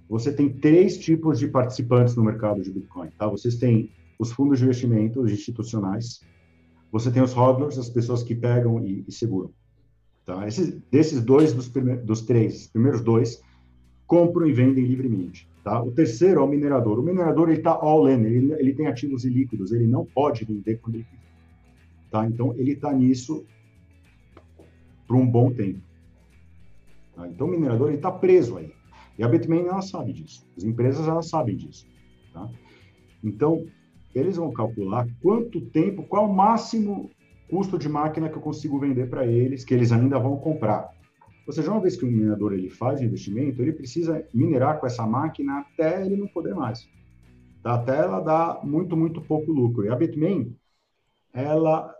Você 0.07 0.31
tem 0.31 0.49
três 0.49 0.97
tipos 0.97 1.39
de 1.39 1.47
participantes 1.47 2.15
no 2.15 2.23
mercado 2.23 2.61
de 2.61 2.71
Bitcoin, 2.71 3.09
tá? 3.17 3.27
Vocês 3.27 3.55
têm 3.55 3.89
os 4.19 4.31
fundos 4.31 4.59
de 4.59 4.65
investimento 4.65 5.25
institucionais, 5.27 6.21
você 6.91 7.09
tem 7.09 7.23
os 7.23 7.33
hodlers, 7.33 7.77
as 7.77 7.89
pessoas 7.89 8.21
que 8.21 8.35
pegam 8.35 8.85
e, 8.85 9.03
e 9.07 9.11
seguram. 9.11 9.51
Tá? 10.25 10.47
Esses, 10.47 10.79
desses 10.91 11.23
dois, 11.23 11.53
dos, 11.53 11.71
dos 12.03 12.21
três, 12.21 12.61
os 12.61 12.67
primeiros 12.67 13.01
dois, 13.01 13.41
compram 14.05 14.45
e 14.45 14.53
vendem 14.53 14.85
livremente. 14.85 15.48
Tá? 15.63 15.81
O 15.81 15.91
terceiro 15.91 16.39
é 16.41 16.43
o 16.43 16.47
minerador. 16.47 16.99
O 16.99 17.03
minerador 17.03 17.49
está 17.49 17.71
all 17.71 18.09
in, 18.09 18.23
ele, 18.23 18.53
ele 18.53 18.73
tem 18.73 18.87
ativos 18.87 19.25
ilíquidos, 19.25 19.71
ele 19.71 19.87
não 19.87 20.05
pode 20.05 20.45
vender 20.45 20.77
quando 20.77 20.95
ele 20.95 21.03
quiser. 21.03 21.19
Tá? 22.09 22.25
Então, 22.25 22.53
ele 22.57 22.71
está 22.71 22.91
nisso 22.93 23.45
por 25.07 25.15
um 25.15 25.25
bom 25.25 25.51
tempo. 25.51 25.81
Tá? 27.15 27.27
Então, 27.27 27.47
o 27.47 27.51
minerador 27.51 27.91
está 27.91 28.11
preso 28.11 28.57
aí. 28.57 28.71
E 29.17 29.23
a 29.23 29.27
Bitmain, 29.27 29.65
ela 29.65 29.81
sabe 29.81 30.13
disso. 30.13 30.47
As 30.55 30.63
empresas, 30.63 31.07
elas 31.07 31.27
sabem 31.27 31.55
disso. 31.55 31.85
Tá? 32.33 32.49
Então, 33.23 33.65
eles 34.15 34.37
vão 34.37 34.51
calcular 34.51 35.07
quanto 35.21 35.61
tempo, 35.61 36.03
qual 36.03 36.29
o 36.29 36.33
máximo 36.33 37.09
custo 37.49 37.77
de 37.77 37.89
máquina 37.89 38.29
que 38.29 38.37
eu 38.37 38.41
consigo 38.41 38.79
vender 38.79 39.09
para 39.09 39.25
eles, 39.25 39.65
que 39.65 39.73
eles 39.73 39.91
ainda 39.91 40.17
vão 40.19 40.37
comprar. 40.37 40.93
Ou 41.49 41.53
seja, 41.53 41.71
uma 41.71 41.81
vez 41.81 41.97
que 41.97 42.05
o 42.05 42.07
minerador 42.07 42.53
ele 42.53 42.69
faz 42.69 43.01
investimento, 43.01 43.59
ele 43.59 43.73
precisa 43.73 44.23
minerar 44.31 44.79
com 44.79 44.85
essa 44.85 45.03
máquina 45.07 45.61
até 45.61 46.05
ele 46.05 46.15
não 46.15 46.27
poder 46.27 46.53
mais. 46.53 46.87
Tá? 47.63 47.73
Até 47.73 47.97
ela 47.97 48.19
dar 48.19 48.63
muito, 48.63 48.95
muito 48.95 49.19
pouco 49.19 49.51
lucro. 49.51 49.83
E 49.83 49.89
a 49.89 49.95
Bitmain, 49.95 50.55
ela 51.33 51.91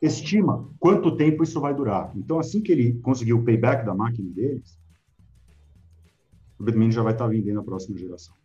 estima 0.00 0.70
quanto 0.78 1.16
tempo 1.16 1.42
isso 1.42 1.60
vai 1.60 1.74
durar. 1.74 2.12
Então, 2.14 2.38
assim 2.38 2.62
que 2.62 2.70
ele 2.70 2.92
conseguir 3.00 3.32
o 3.32 3.44
payback 3.44 3.84
da 3.84 3.92
máquina 3.92 4.30
deles, 4.30 4.78
o 6.56 6.62
Bitmain 6.62 6.92
já 6.92 7.02
vai 7.02 7.12
estar 7.12 7.26
vendendo 7.26 7.58
a 7.58 7.64
próxima 7.64 7.98
geração. 7.98 8.36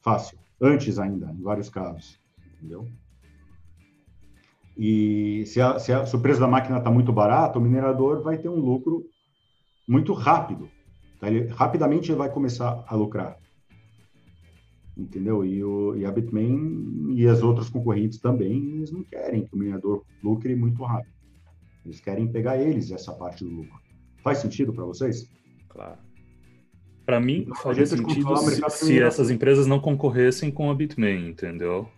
Fácil 0.00 0.38
antes 0.58 0.98
ainda, 0.98 1.30
em 1.30 1.42
vários 1.42 1.68
casos, 1.68 2.18
entendeu? 2.56 2.88
E 4.78 5.44
se, 5.44 5.60
a, 5.60 5.78
se, 5.78 5.92
a, 5.92 6.06
se 6.06 6.16
o 6.16 6.20
preço 6.22 6.40
da 6.40 6.48
máquina 6.48 6.78
está 6.78 6.90
muito 6.90 7.12
barato, 7.12 7.58
o 7.58 7.62
minerador 7.62 8.22
vai 8.22 8.38
ter 8.38 8.48
um 8.48 8.56
lucro 8.56 9.11
muito 9.86 10.12
rápido. 10.12 10.70
Tá? 11.20 11.28
Ele, 11.28 11.46
rapidamente 11.48 12.10
ele 12.10 12.18
vai 12.18 12.30
começar 12.30 12.84
a 12.86 12.94
lucrar. 12.94 13.36
Entendeu? 14.96 15.44
E, 15.44 15.64
o, 15.64 15.96
e 15.96 16.04
a 16.04 16.10
Bitmain 16.10 17.14
e 17.14 17.26
as 17.26 17.42
outras 17.42 17.70
concorrentes 17.70 18.18
também, 18.18 18.76
eles 18.76 18.92
não 18.92 19.02
querem 19.02 19.46
que 19.46 19.54
o 19.54 19.58
minerador 19.58 20.04
lucre 20.22 20.54
muito 20.54 20.82
rápido. 20.82 21.12
Eles 21.84 22.00
querem 22.00 22.28
pegar 22.28 22.58
eles 22.58 22.90
essa 22.90 23.12
parte 23.12 23.44
do 23.44 23.50
lucro. 23.50 23.80
Faz 24.22 24.38
sentido 24.38 24.72
para 24.72 24.84
vocês? 24.84 25.28
Claro. 25.68 25.98
Para 27.04 27.18
mim, 27.18 27.42
então, 27.42 27.56
faria 27.56 27.84
sentido 27.84 28.36
se, 28.36 28.70
se 28.70 29.00
essas 29.00 29.30
empresas 29.30 29.66
não 29.66 29.80
concorressem 29.80 30.50
com 30.52 30.70
a 30.70 30.74
Bitmain, 30.74 31.30
entendeu? 31.30 31.88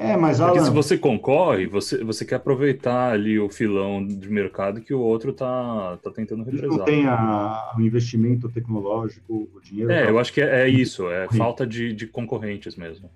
É, 0.00 0.16
mas 0.16 0.38
Porque 0.38 0.58
Alan... 0.58 0.66
se 0.66 0.72
você 0.72 0.96
concorre, 0.96 1.66
você, 1.66 2.02
você 2.02 2.24
quer 2.24 2.36
aproveitar 2.36 3.12
ali 3.12 3.38
o 3.38 3.50
filão 3.50 4.04
de 4.04 4.30
mercado 4.30 4.80
que 4.80 4.94
o 4.94 4.98
outro 4.98 5.30
tá, 5.30 5.98
tá 6.02 6.10
tentando 6.10 6.42
represar. 6.42 6.70
Não 6.70 6.84
tem 6.86 7.06
a, 7.06 7.74
o 7.76 7.82
investimento 7.82 8.48
tecnológico, 8.48 9.46
o 9.54 9.60
dinheiro. 9.60 9.92
É, 9.92 10.08
eu 10.08 10.18
acho 10.18 10.32
que 10.32 10.40
é, 10.40 10.62
é 10.62 10.68
isso, 10.68 11.10
é 11.10 11.28
falta 11.28 11.66
de, 11.66 11.92
de 11.92 12.06
concorrentes 12.06 12.76
mesmo. 12.76 13.10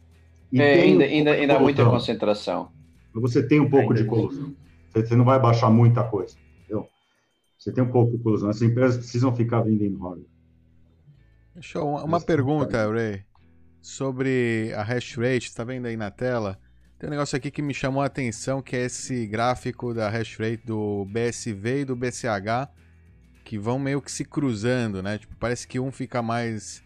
E 0.53 0.61
é, 0.61 0.83
ainda, 0.83 1.05
um 1.05 1.09
ainda, 1.09 1.31
ainda 1.33 1.57
há 1.57 1.59
muita 1.59 1.87
concentração. 1.87 2.69
Você 3.15 3.43
tem 3.43 3.61
um 3.61 3.71
pouco 3.71 3.93
ainda 3.93 4.03
de 4.03 4.05
colusão. 4.07 4.55
Você 4.95 5.17
não 5.17 5.25
vai 5.25 5.41
baixar 5.41 5.71
muita 5.71 6.05
coisa, 6.05 6.37
entendeu? 6.59 6.87
Você 7.59 7.73
tem 7.73 7.83
um 7.83 7.91
pouco 7.91 8.13
de 8.13 8.23
colusão. 8.23 8.51
Essas 8.51 8.61
empresas 8.61 8.99
precisam 8.99 9.35
ficar 9.35 9.63
vendendo 9.63 9.99
hardware. 10.01 10.29
Deixa 11.55 11.79
eu, 11.79 11.87
uma 11.87 12.21
pergunta, 12.21 12.87
Ray, 12.91 13.23
sobre 13.81 14.71
a 14.77 14.83
hash 14.83 15.17
rate, 15.17 15.49
está 15.49 15.65
vendo 15.65 15.87
aí 15.87 15.97
na 15.97 16.11
tela? 16.11 16.59
Tem 17.05 17.11
um 17.11 17.11
negócio 17.11 17.37
aqui 17.37 17.51
que 17.51 17.61
me 17.61 17.75
chamou 17.75 18.03
a 18.03 18.07
atenção, 18.07 18.63
que 18.63 18.75
é 18.75 18.87
esse 18.87 19.27
gráfico 19.27 19.93
da 19.93 20.09
hash 20.09 20.39
rate 20.39 20.63
do 20.65 21.05
BSV 21.05 21.81
e 21.81 21.85
do 21.85 21.95
BCH, 21.95 22.67
que 23.45 23.59
vão 23.59 23.79
meio 23.79 24.01
que 24.01 24.11
se 24.11 24.25
cruzando, 24.25 25.03
né? 25.03 25.19
Tipo, 25.19 25.37
parece 25.39 25.69
que 25.69 25.79
um 25.79 25.93
fica 25.93 26.23
mais 26.23 26.83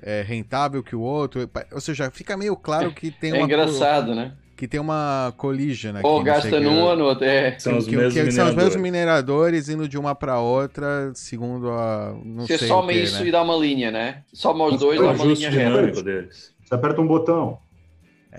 é, 0.00 0.22
rentável 0.22 0.84
que 0.84 0.94
o 0.94 1.00
outro. 1.00 1.50
Ou 1.72 1.80
seja, 1.80 2.12
fica 2.12 2.36
meio 2.36 2.54
claro 2.54 2.94
que 2.94 3.10
tem 3.10 3.32
é 3.34 3.34
uma. 3.34 3.40
É 3.40 3.44
engraçado, 3.44 4.14
né? 4.14 4.34
que 4.56 4.68
tem 4.68 4.78
uma 4.78 5.34
collision 5.36 5.96
aqui. 5.96 6.06
Ou 6.06 6.22
gasta 6.22 6.60
num 6.60 6.82
ou 6.82 6.94
no 6.94 7.04
outro, 7.06 7.24
é. 7.24 7.58
São, 7.58 7.76
os, 7.76 7.88
que, 7.88 7.96
mesmos 7.96 8.14
que 8.14 8.30
são 8.30 8.48
os 8.48 8.54
mesmos 8.54 8.76
mineradores 8.76 9.68
indo 9.68 9.88
de 9.88 9.98
uma 9.98 10.14
para 10.14 10.38
outra, 10.38 11.10
segundo 11.12 11.72
a. 11.72 12.14
Não 12.24 12.46
Você 12.46 12.56
sei 12.56 12.68
soma 12.68 12.92
que, 12.92 13.00
isso 13.00 13.20
né? 13.20 13.30
e 13.30 13.32
dá 13.32 13.42
uma 13.42 13.56
linha, 13.56 13.90
né? 13.90 14.22
Soma 14.32 14.64
os 14.66 14.78
dois, 14.78 15.00
dá 15.00 15.10
uma 15.10 15.24
linha 15.24 15.50
reta. 15.50 16.04
deles. 16.04 16.54
Você 16.62 16.72
aperta 16.72 17.00
um 17.00 17.06
botão. 17.08 17.58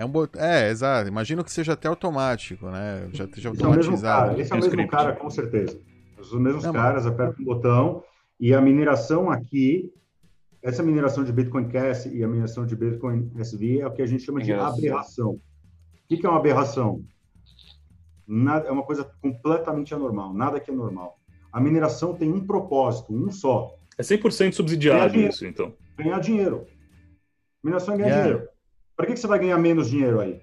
É, 0.00 0.04
um 0.04 0.08
bot... 0.08 0.30
é, 0.38 0.70
exato. 0.70 1.08
Imagino 1.08 1.42
que 1.42 1.50
seja 1.50 1.72
até 1.72 1.88
automático, 1.88 2.66
né? 2.70 3.08
Já 3.12 3.24
esteja 3.24 3.50
Esse 3.50 3.62
é 3.64 3.66
o 3.66 3.70
mesmo 3.70 3.92
automatizado. 3.92 4.28
cara, 4.28 4.40
esse 4.40 4.52
é 4.52 4.54
o 4.54 4.60
mesmo 4.60 4.88
cara, 4.88 5.12
com 5.16 5.28
certeza. 5.28 5.80
Os 6.16 6.32
mesmos 6.34 6.62
Não, 6.64 6.72
caras 6.72 7.04
apertam 7.04 7.42
um 7.42 7.44
botão 7.44 8.04
e 8.38 8.54
a 8.54 8.60
mineração 8.60 9.28
aqui, 9.28 9.92
essa 10.62 10.84
mineração 10.84 11.24
de 11.24 11.32
Bitcoin 11.32 11.68
Cash 11.68 12.06
e 12.06 12.22
a 12.22 12.28
mineração 12.28 12.64
de 12.64 12.76
Bitcoin 12.76 13.28
SV 13.36 13.80
é 13.80 13.86
o 13.88 13.90
que 13.92 14.00
a 14.02 14.06
gente 14.06 14.22
chama 14.22 14.40
de 14.40 14.52
aberração. 14.52 15.30
O 15.30 15.40
que 16.16 16.24
é 16.24 16.28
uma 16.28 16.38
aberração? 16.38 17.02
Nada, 18.26 18.68
é 18.68 18.70
uma 18.70 18.82
coisa 18.84 19.04
completamente 19.20 19.92
anormal, 19.94 20.32
nada 20.32 20.60
que 20.60 20.70
é 20.70 20.74
normal. 20.74 21.18
A 21.52 21.60
mineração 21.60 22.14
tem 22.14 22.30
um 22.32 22.46
propósito, 22.46 23.12
um 23.12 23.30
só, 23.32 23.74
É 23.96 24.02
100% 24.02 24.52
subsidiado 24.52 25.18
isso, 25.18 25.44
então. 25.46 25.74
ganhar 25.96 26.20
dinheiro. 26.20 26.66
Mineração 27.64 27.94
é 27.94 27.96
ganhar 27.98 28.08
Yeah. 28.10 28.28
dinheiro. 28.28 28.48
Para 28.98 29.06
que, 29.06 29.12
que 29.14 29.20
você 29.20 29.28
vai 29.28 29.38
ganhar 29.38 29.56
menos 29.58 29.88
dinheiro 29.88 30.18
aí? 30.18 30.40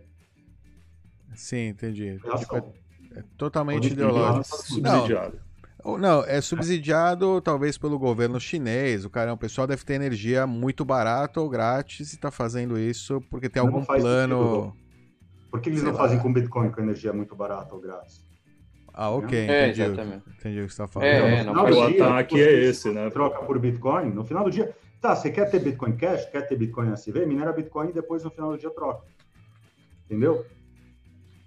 Sim, 1.35 1.67
entendi. 1.67 2.17
Aberração. 2.23 2.39
Tipo, 2.61 2.73
é, 3.13 3.19
é 3.19 3.23
totalmente 3.37 3.87
ideológico. 3.91 4.55
Não, 4.79 4.91
Subsidiado. 5.01 5.39
ou 5.83 5.97
não, 5.97 6.23
é 6.23 6.39
subsidiado 6.39 7.41
talvez 7.41 7.77
pelo 7.77 7.99
governo 7.99 8.39
chinês. 8.39 9.03
O 9.03 9.09
cara, 9.09 9.33
o 9.33 9.37
pessoal 9.37 9.67
deve 9.67 9.83
ter 9.83 9.95
energia 9.95 10.47
muito 10.47 10.85
barata 10.85 11.41
ou 11.41 11.49
grátis 11.49 12.13
e 12.13 12.17
tá 12.17 12.31
fazendo 12.31 12.79
isso 12.79 13.19
porque 13.29 13.49
tem 13.49 13.61
Não 13.61 13.67
algum 13.69 13.83
plano. 13.85 14.37
sentido, 14.73 14.73
Por 15.51 15.59
que 15.59 15.67
eles 15.69 15.79
Sei 15.81 15.89
não 15.89 15.93
lá. 15.97 16.01
fazem 16.01 16.17
com 16.19 16.31
Bitcoin 16.31 16.71
com 16.71 16.79
energia 16.81 17.11
muito 17.11 17.35
barata 17.35 17.75
ou 17.75 17.81
grátis? 17.81 18.23
Ah, 18.93 19.09
ok, 19.09 19.37
É, 19.37 19.67
entendi. 19.67 19.81
exatamente. 19.81 20.23
Entendi 20.39 20.61
o 20.61 20.67
que 20.67 20.71
você 20.73 20.77
tá 20.77 20.87
falando. 20.87 21.09
É, 21.09 21.19
No 21.19 21.27
é, 21.27 21.37
final 21.39 21.53
não 21.55 21.65
do 21.65 21.71
dia, 21.91 22.01
O 22.01 22.07
ataque 22.07 22.41
é 22.41 22.53
esse, 22.63 22.89
né? 22.93 23.09
Troca 23.09 23.39
por 23.45 23.59
Bitcoin, 23.59 24.11
no 24.11 24.23
final 24.23 24.45
do 24.45 24.49
dia. 24.51 24.73
Tá, 25.05 25.15
você 25.15 25.29
quer 25.29 25.47
ter 25.51 25.59
Bitcoin 25.59 25.95
Cash, 25.97 26.25
quer 26.31 26.47
ter 26.47 26.55
Bitcoin 26.55 26.91
SV, 26.91 27.27
minera 27.27 27.53
Bitcoin 27.53 27.89
e 27.89 27.93
depois 27.93 28.23
no 28.23 28.31
final 28.31 28.49
do 28.51 28.57
dia 28.57 28.71
troca. 28.71 29.05
Entendeu? 30.03 30.43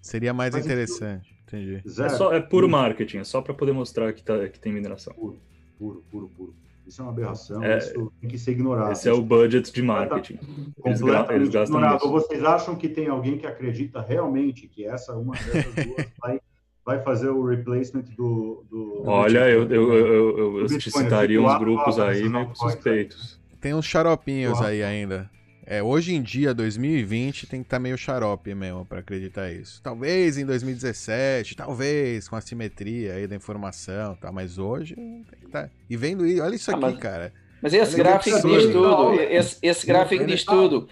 Seria 0.00 0.32
mais 0.32 0.52
Faz 0.52 0.64
interessante. 0.64 1.36
Entendi. 1.44 1.82
É, 1.84 1.88
Zero. 1.88 2.11
só, 2.11 2.32
é 2.32 2.40
puro 2.40 2.68
marketing, 2.68 3.18
é 3.18 3.24
só 3.24 3.42
para 3.42 3.52
poder 3.52 3.72
mostrar 3.72 4.12
que, 4.12 4.22
tá, 4.22 4.46
que 4.48 4.61
tem 4.61 4.72
mineração. 4.72 5.12
Puro, 5.12 5.40
puro, 5.76 6.04
puro, 6.09 6.28
puro. 6.36 6.54
Isso 6.86 7.00
é 7.00 7.04
uma 7.04 7.11
aberração, 7.11 7.61
É, 7.64 7.78
isso 7.78 8.12
tem 8.20 8.30
que 8.30 8.38
ser 8.38 8.52
ignorado. 8.52 8.92
Esse 8.92 9.09
é 9.09 9.12
o 9.12 9.20
budget 9.20 9.72
de 9.72 9.82
marketing. 9.82 10.38
Eles, 10.84 11.00
gastam 11.00 11.80
ignorado. 11.80 12.09
Vocês 12.12 12.44
acham 12.44 12.76
que 12.76 12.88
tem 12.88 13.09
alguém 13.09 13.38
que 13.38 13.46
acredita 13.46 14.00
realmente 14.00 14.68
que 14.68 14.86
essa 14.86 15.16
uma 15.16 15.34
dessas 15.34 15.74
duas 15.84 16.06
vai, 16.22 16.40
vai 16.86 17.02
fazer 17.02 17.28
o 17.28 17.44
replacement 17.44 18.04
do. 18.16 18.64
do 18.70 19.02
Olha, 19.04 19.50
eu, 19.50 19.68
eu, 19.68 19.92
eu, 19.92 20.38
eu, 20.38 20.59
eu 20.61 20.66
Do 20.68 20.80
citaria 20.80 21.38
eu 21.38 21.44
uns 21.44 21.59
grupos 21.59 21.96
lá, 21.96 22.11
aí 22.11 22.22
meio 22.22 22.36
altcoins, 22.36 22.72
suspeitos. 22.74 23.38
Tem 23.61 23.74
uns 23.74 23.86
xaropinhos 23.86 24.59
Uau. 24.59 24.68
aí 24.68 24.82
ainda. 24.82 25.30
É, 25.70 25.82
hoje 25.82 26.14
em 26.14 26.22
dia, 26.22 26.54
2020, 26.54 27.46
tem 27.46 27.61
que 27.61 27.66
estar 27.66 27.78
meio 27.78 27.98
xarope 27.98 28.54
mesmo 28.54 28.86
pra 28.86 29.00
acreditar 29.00 29.52
isso. 29.52 29.82
Talvez 29.82 30.38
em 30.38 30.46
2017, 30.46 31.54
talvez 31.56 32.26
com 32.26 32.36
a 32.36 32.40
simetria 32.40 33.14
aí 33.14 33.26
da 33.26 33.36
informação, 33.36 34.14
tá? 34.16 34.32
Mas 34.32 34.56
hoje 34.56 34.94
tem 34.94 35.24
que 35.40 35.44
estar. 35.46 35.70
E 35.90 35.96
vendo 35.96 36.24
isso, 36.26 36.42
olha 36.42 36.54
isso 36.54 36.70
Ah, 36.70 36.74
aqui, 36.74 36.80
mas- 36.82 36.98
cara. 36.98 37.32
Mas 37.61 37.74
esse 37.74 37.94
Olha 37.96 38.04
gráfico 38.04 38.48
diz 38.48 38.66
tudo. 38.72 39.14
Esse, 39.20 39.59
esse 39.61 39.86
gráfico 39.86 40.24
diz 40.24 40.44
tá- 40.44 40.52
tudo. 40.52 40.88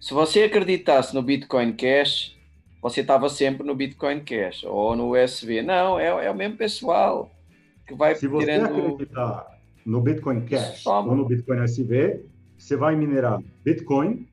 Se 0.00 0.14
você 0.14 0.44
acreditasse 0.44 1.12
no 1.14 1.20
Bitcoin 1.22 1.72
Cash, 1.72 2.34
você 2.80 3.00
estava 3.00 3.28
sempre 3.28 3.66
no 3.66 3.74
Bitcoin 3.74 4.20
Cash 4.20 4.62
ou 4.64 4.94
no 4.96 5.10
USB. 5.14 5.60
Não, 5.60 5.98
é, 6.00 6.26
é 6.26 6.30
o 6.30 6.34
mesmo 6.34 6.56
pessoal 6.56 7.30
que 7.86 7.94
vai 7.94 8.14
Se 8.14 8.26
você 8.28 8.46
tirando. 8.46 8.92
acreditar 8.92 9.57
no 9.88 10.00
Bitcoin 10.02 10.42
Cash 10.44 10.82
Toma. 10.84 11.10
ou 11.10 11.16
no 11.16 11.24
Bitcoin 11.24 11.60
SV, 11.64 12.22
você 12.58 12.76
vai 12.76 12.94
minerar 12.94 13.40
Bitcoin 13.64 14.28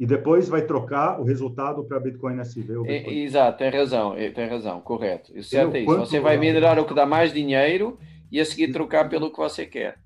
e 0.00 0.06
depois 0.06 0.48
vai 0.48 0.62
trocar 0.66 1.20
o 1.20 1.24
resultado 1.24 1.84
para 1.84 2.00
Bitcoin 2.00 2.40
SV 2.40 2.76
ou 2.76 2.86
É, 2.86 2.98
Bitcoin. 2.98 3.18
exato, 3.24 3.58
tem 3.58 3.70
razão, 3.70 4.14
é, 4.16 4.30
tem 4.30 4.48
razão, 4.48 4.80
correto. 4.80 5.36
Isso 5.36 5.50
certo 5.50 5.74
é 5.74 5.80
isso. 5.80 5.96
Você 5.96 6.18
vai 6.18 6.38
minerar 6.38 6.78
o 6.78 6.86
que 6.86 6.94
dá 6.94 7.04
mais 7.04 7.32
dinheiro 7.32 7.98
e 8.32 8.40
a 8.40 8.44
seguir 8.44 8.72
trocar 8.72 9.08
pelo 9.08 9.30
que 9.30 9.36
você 9.36 9.66
quer. 9.66 9.98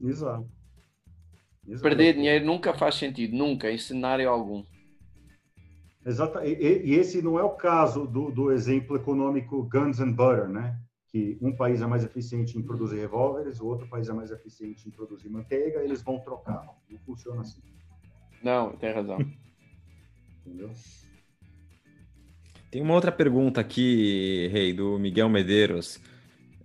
Exato. 0.00 0.46
Exato. 1.66 1.82
Perder 1.82 2.14
dinheiro 2.14 2.44
nunca 2.46 2.72
faz 2.74 2.94
sentido, 2.94 3.36
nunca, 3.36 3.70
em 3.72 3.76
cenário 3.78 4.30
algum. 4.30 4.62
Exato. 6.06 6.38
E, 6.44 6.52
e- 6.52 6.82
e 6.90 6.94
esse 6.94 7.20
não 7.20 7.38
é 7.38 7.42
o 7.42 7.50
caso 7.50 8.06
do, 8.06 8.30
do 8.30 8.52
exemplo 8.52 8.94
econômico 8.96 9.64
guns 9.64 9.98
and 9.98 10.12
butter, 10.12 10.48
né? 10.48 10.76
Que 11.10 11.38
um 11.40 11.54
país 11.54 11.80
é 11.80 11.86
mais 11.86 12.04
eficiente 12.04 12.58
em 12.58 12.62
produzir 12.62 12.96
revólveres, 12.96 13.60
o 13.60 13.66
outro 13.66 13.88
país 13.88 14.08
é 14.08 14.12
mais 14.12 14.30
eficiente 14.30 14.88
em 14.88 14.90
produzir 14.90 15.28
manteiga, 15.28 15.82
eles 15.82 16.02
vão 16.02 16.18
trocar. 16.20 16.66
Não 16.90 16.98
funciona 17.00 17.40
assim, 17.40 17.60
Não, 18.42 18.76
tem 18.76 18.92
razão. 18.92 19.18
entendeu? 20.44 20.70
Tem 22.70 22.82
uma 22.82 22.94
outra 22.94 23.12
pergunta 23.12 23.60
aqui, 23.60 24.48
Rei, 24.48 24.72
do 24.72 24.98
Miguel 24.98 25.28
Medeiros. 25.28 26.00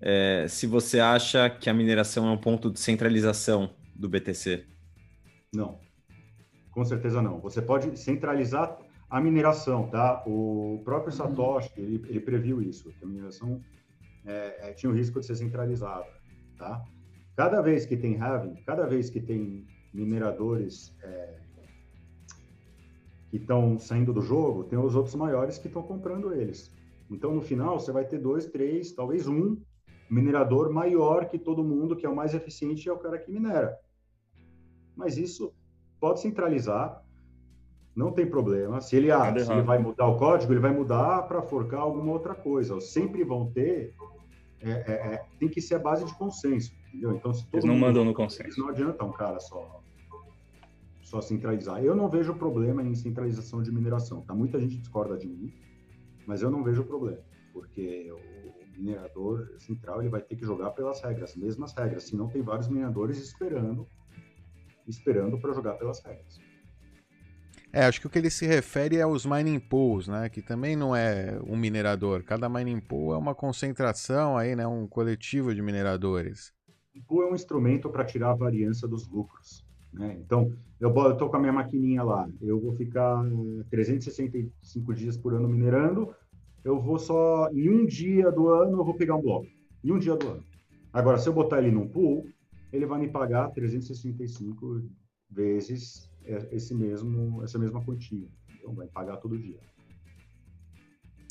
É, 0.01 0.47
se 0.49 0.65
você 0.65 0.99
acha 0.99 1.49
que 1.49 1.69
a 1.69 1.73
mineração 1.73 2.27
é 2.27 2.31
um 2.31 2.37
ponto 2.37 2.71
de 2.71 2.79
centralização 2.79 3.69
do 3.95 4.09
BTC? 4.09 4.65
Não. 5.53 5.79
Com 6.71 6.83
certeza 6.83 7.21
não. 7.21 7.39
Você 7.39 7.61
pode 7.61 7.97
centralizar 7.99 8.77
a 9.09 9.21
mineração, 9.21 9.87
tá? 9.89 10.23
O 10.25 10.81
próprio 10.83 11.11
Satoshi, 11.11 11.71
ele, 11.77 12.03
ele 12.07 12.19
previu 12.19 12.61
isso, 12.61 12.91
que 12.93 13.03
a 13.03 13.07
mineração 13.07 13.61
é, 14.25 14.69
é, 14.69 14.73
tinha 14.73 14.89
o 14.89 14.95
risco 14.95 15.19
de 15.19 15.25
ser 15.25 15.35
centralizada, 15.35 16.07
tá? 16.57 16.83
Cada 17.35 17.61
vez 17.61 17.85
que 17.85 17.97
tem 17.97 18.19
halving, 18.19 18.55
cada 18.65 18.85
vez 18.85 19.09
que 19.09 19.19
tem 19.19 19.65
mineradores 19.93 20.95
é, 21.01 21.39
que 23.29 23.37
estão 23.37 23.79
saindo 23.79 24.13
do 24.13 24.21
jogo, 24.21 24.65
tem 24.65 24.77
os 24.77 24.95
outros 24.95 25.15
maiores 25.15 25.57
que 25.57 25.67
estão 25.67 25.81
comprando 25.81 26.33
eles. 26.33 26.71
Então, 27.09 27.33
no 27.33 27.41
final, 27.41 27.79
você 27.79 27.91
vai 27.91 28.05
ter 28.05 28.19
dois, 28.19 28.45
três, 28.45 28.93
talvez 28.93 29.27
um 29.27 29.57
minerador 30.09 30.71
maior 30.71 31.29
que 31.29 31.39
todo 31.39 31.63
mundo, 31.63 31.95
que 31.95 32.05
é 32.05 32.09
o 32.09 32.15
mais 32.15 32.33
eficiente, 32.33 32.87
é 32.87 32.91
o 32.91 32.99
cara 32.99 33.17
que 33.17 33.31
minera. 33.31 33.77
Mas 34.95 35.17
isso 35.17 35.53
pode 35.99 36.19
centralizar, 36.19 37.01
não 38.01 38.11
tem 38.11 38.25
problema. 38.25 38.81
Se 38.81 38.95
ele, 38.95 39.11
ah, 39.11 39.33
se 39.39 39.51
ele 39.51 39.61
vai 39.61 39.77
mudar 39.77 40.07
o 40.07 40.17
código, 40.17 40.51
ele 40.51 40.59
vai 40.59 40.73
mudar 40.73 41.23
para 41.27 41.41
forcar 41.41 41.79
alguma 41.79 42.11
outra 42.11 42.33
coisa. 42.35 42.79
Sempre 42.81 43.23
vão 43.23 43.51
ter. 43.51 43.93
é, 44.59 44.71
é, 44.71 44.93
é, 45.13 45.25
tem 45.39 45.47
que 45.49 45.61
ser 45.61 45.75
a 45.75 45.79
base 45.79 46.03
de 46.05 46.13
consenso, 46.17 46.71
entendeu? 46.89 47.11
Então, 47.15 47.33
se 47.33 47.47
Eles 47.53 47.65
não 47.65 47.73
mundo- 47.73 47.85
mandam 47.85 48.05
no 48.05 48.13
consenso. 48.13 48.59
Não 48.59 48.69
adianta 48.69 49.03
um 49.03 49.11
cara 49.11 49.39
só, 49.39 49.81
só 51.01 51.21
centralizar. 51.21 51.83
Eu 51.83 51.95
não 51.95 52.09
vejo 52.09 52.33
problema 52.35 52.83
em 52.83 52.93
centralização 52.95 53.61
de 53.63 53.71
mineração. 53.71 54.21
Tá? 54.21 54.33
Muita 54.33 54.59
gente 54.59 54.77
discorda 54.77 55.17
de 55.17 55.27
mim, 55.27 55.53
mas 56.27 56.41
eu 56.41 56.51
não 56.51 56.63
vejo 56.63 56.83
problema, 56.83 57.21
porque 57.53 58.11
o 58.11 58.79
minerador 58.79 59.47
central 59.59 59.99
ele 60.01 60.09
vai 60.09 60.21
ter 60.21 60.35
que 60.35 60.45
jogar 60.45 60.71
pelas 60.71 61.01
regras, 61.01 61.31
as 61.31 61.35
mesmas 61.35 61.73
regras. 61.73 62.03
Senão 62.03 62.27
tem 62.29 62.41
vários 62.41 62.67
mineradores 62.67 63.17
esperando, 63.19 63.87
esperando 64.87 65.39
para 65.39 65.53
jogar 65.53 65.73
pelas 65.73 66.03
regras. 66.03 66.39
É, 67.73 67.85
acho 67.85 68.01
que 68.01 68.07
o 68.07 68.09
que 68.09 68.19
ele 68.19 68.29
se 68.29 68.45
refere 68.45 68.97
é 68.97 69.01
aos 69.01 69.25
mining 69.25 69.59
pools, 69.59 70.07
né? 70.07 70.29
Que 70.29 70.41
também 70.41 70.75
não 70.75 70.95
é 70.95 71.39
um 71.47 71.55
minerador. 71.55 72.23
Cada 72.23 72.49
mining 72.49 72.81
pool 72.81 73.13
é 73.13 73.17
uma 73.17 73.33
concentração 73.33 74.37
aí, 74.37 74.55
né? 74.55 74.67
Um 74.67 74.85
coletivo 74.87 75.55
de 75.55 75.61
mineradores. 75.61 76.53
O 76.95 77.01
pool 77.07 77.23
é 77.23 77.31
um 77.31 77.35
instrumento 77.35 77.89
para 77.89 78.03
tirar 78.03 78.31
a 78.31 78.35
variância 78.35 78.87
dos 78.87 79.07
lucros. 79.07 79.65
Né? 79.93 80.17
Então, 80.19 80.53
eu 80.79 80.93
tô 81.17 81.29
com 81.29 81.37
a 81.37 81.39
minha 81.39 81.51
maquininha 81.51 82.03
lá, 82.03 82.27
eu 82.41 82.59
vou 82.59 82.73
ficar 82.73 83.25
eh, 83.25 83.63
365 83.69 84.93
dias 84.93 85.17
por 85.17 85.33
ano 85.33 85.49
minerando, 85.49 86.13
eu 86.63 86.79
vou 86.79 86.97
só, 86.97 87.49
em 87.51 87.69
um 87.69 87.85
dia 87.85 88.31
do 88.31 88.47
ano, 88.49 88.79
eu 88.79 88.85
vou 88.85 88.93
pegar 88.93 89.15
um 89.15 89.21
bloco. 89.21 89.47
Em 89.83 89.91
um 89.91 89.99
dia 89.99 90.15
do 90.15 90.27
ano. 90.27 90.43
Agora, 90.93 91.17
se 91.17 91.27
eu 91.27 91.33
botar 91.33 91.59
ele 91.59 91.71
num 91.71 91.87
pool, 91.87 92.25
ele 92.71 92.85
vai 92.85 92.99
me 92.99 93.09
pagar 93.09 93.49
365 93.51 94.81
vezes 95.29 96.09
eh, 96.09 96.10
esse 96.51 96.73
mesmo, 96.73 97.43
essa 97.43 97.57
mesma 97.57 97.83
quantia. 97.83 98.27
Então, 98.57 98.73
vai 98.73 98.87
pagar 98.87 99.17
todo 99.17 99.37
dia. 99.37 99.59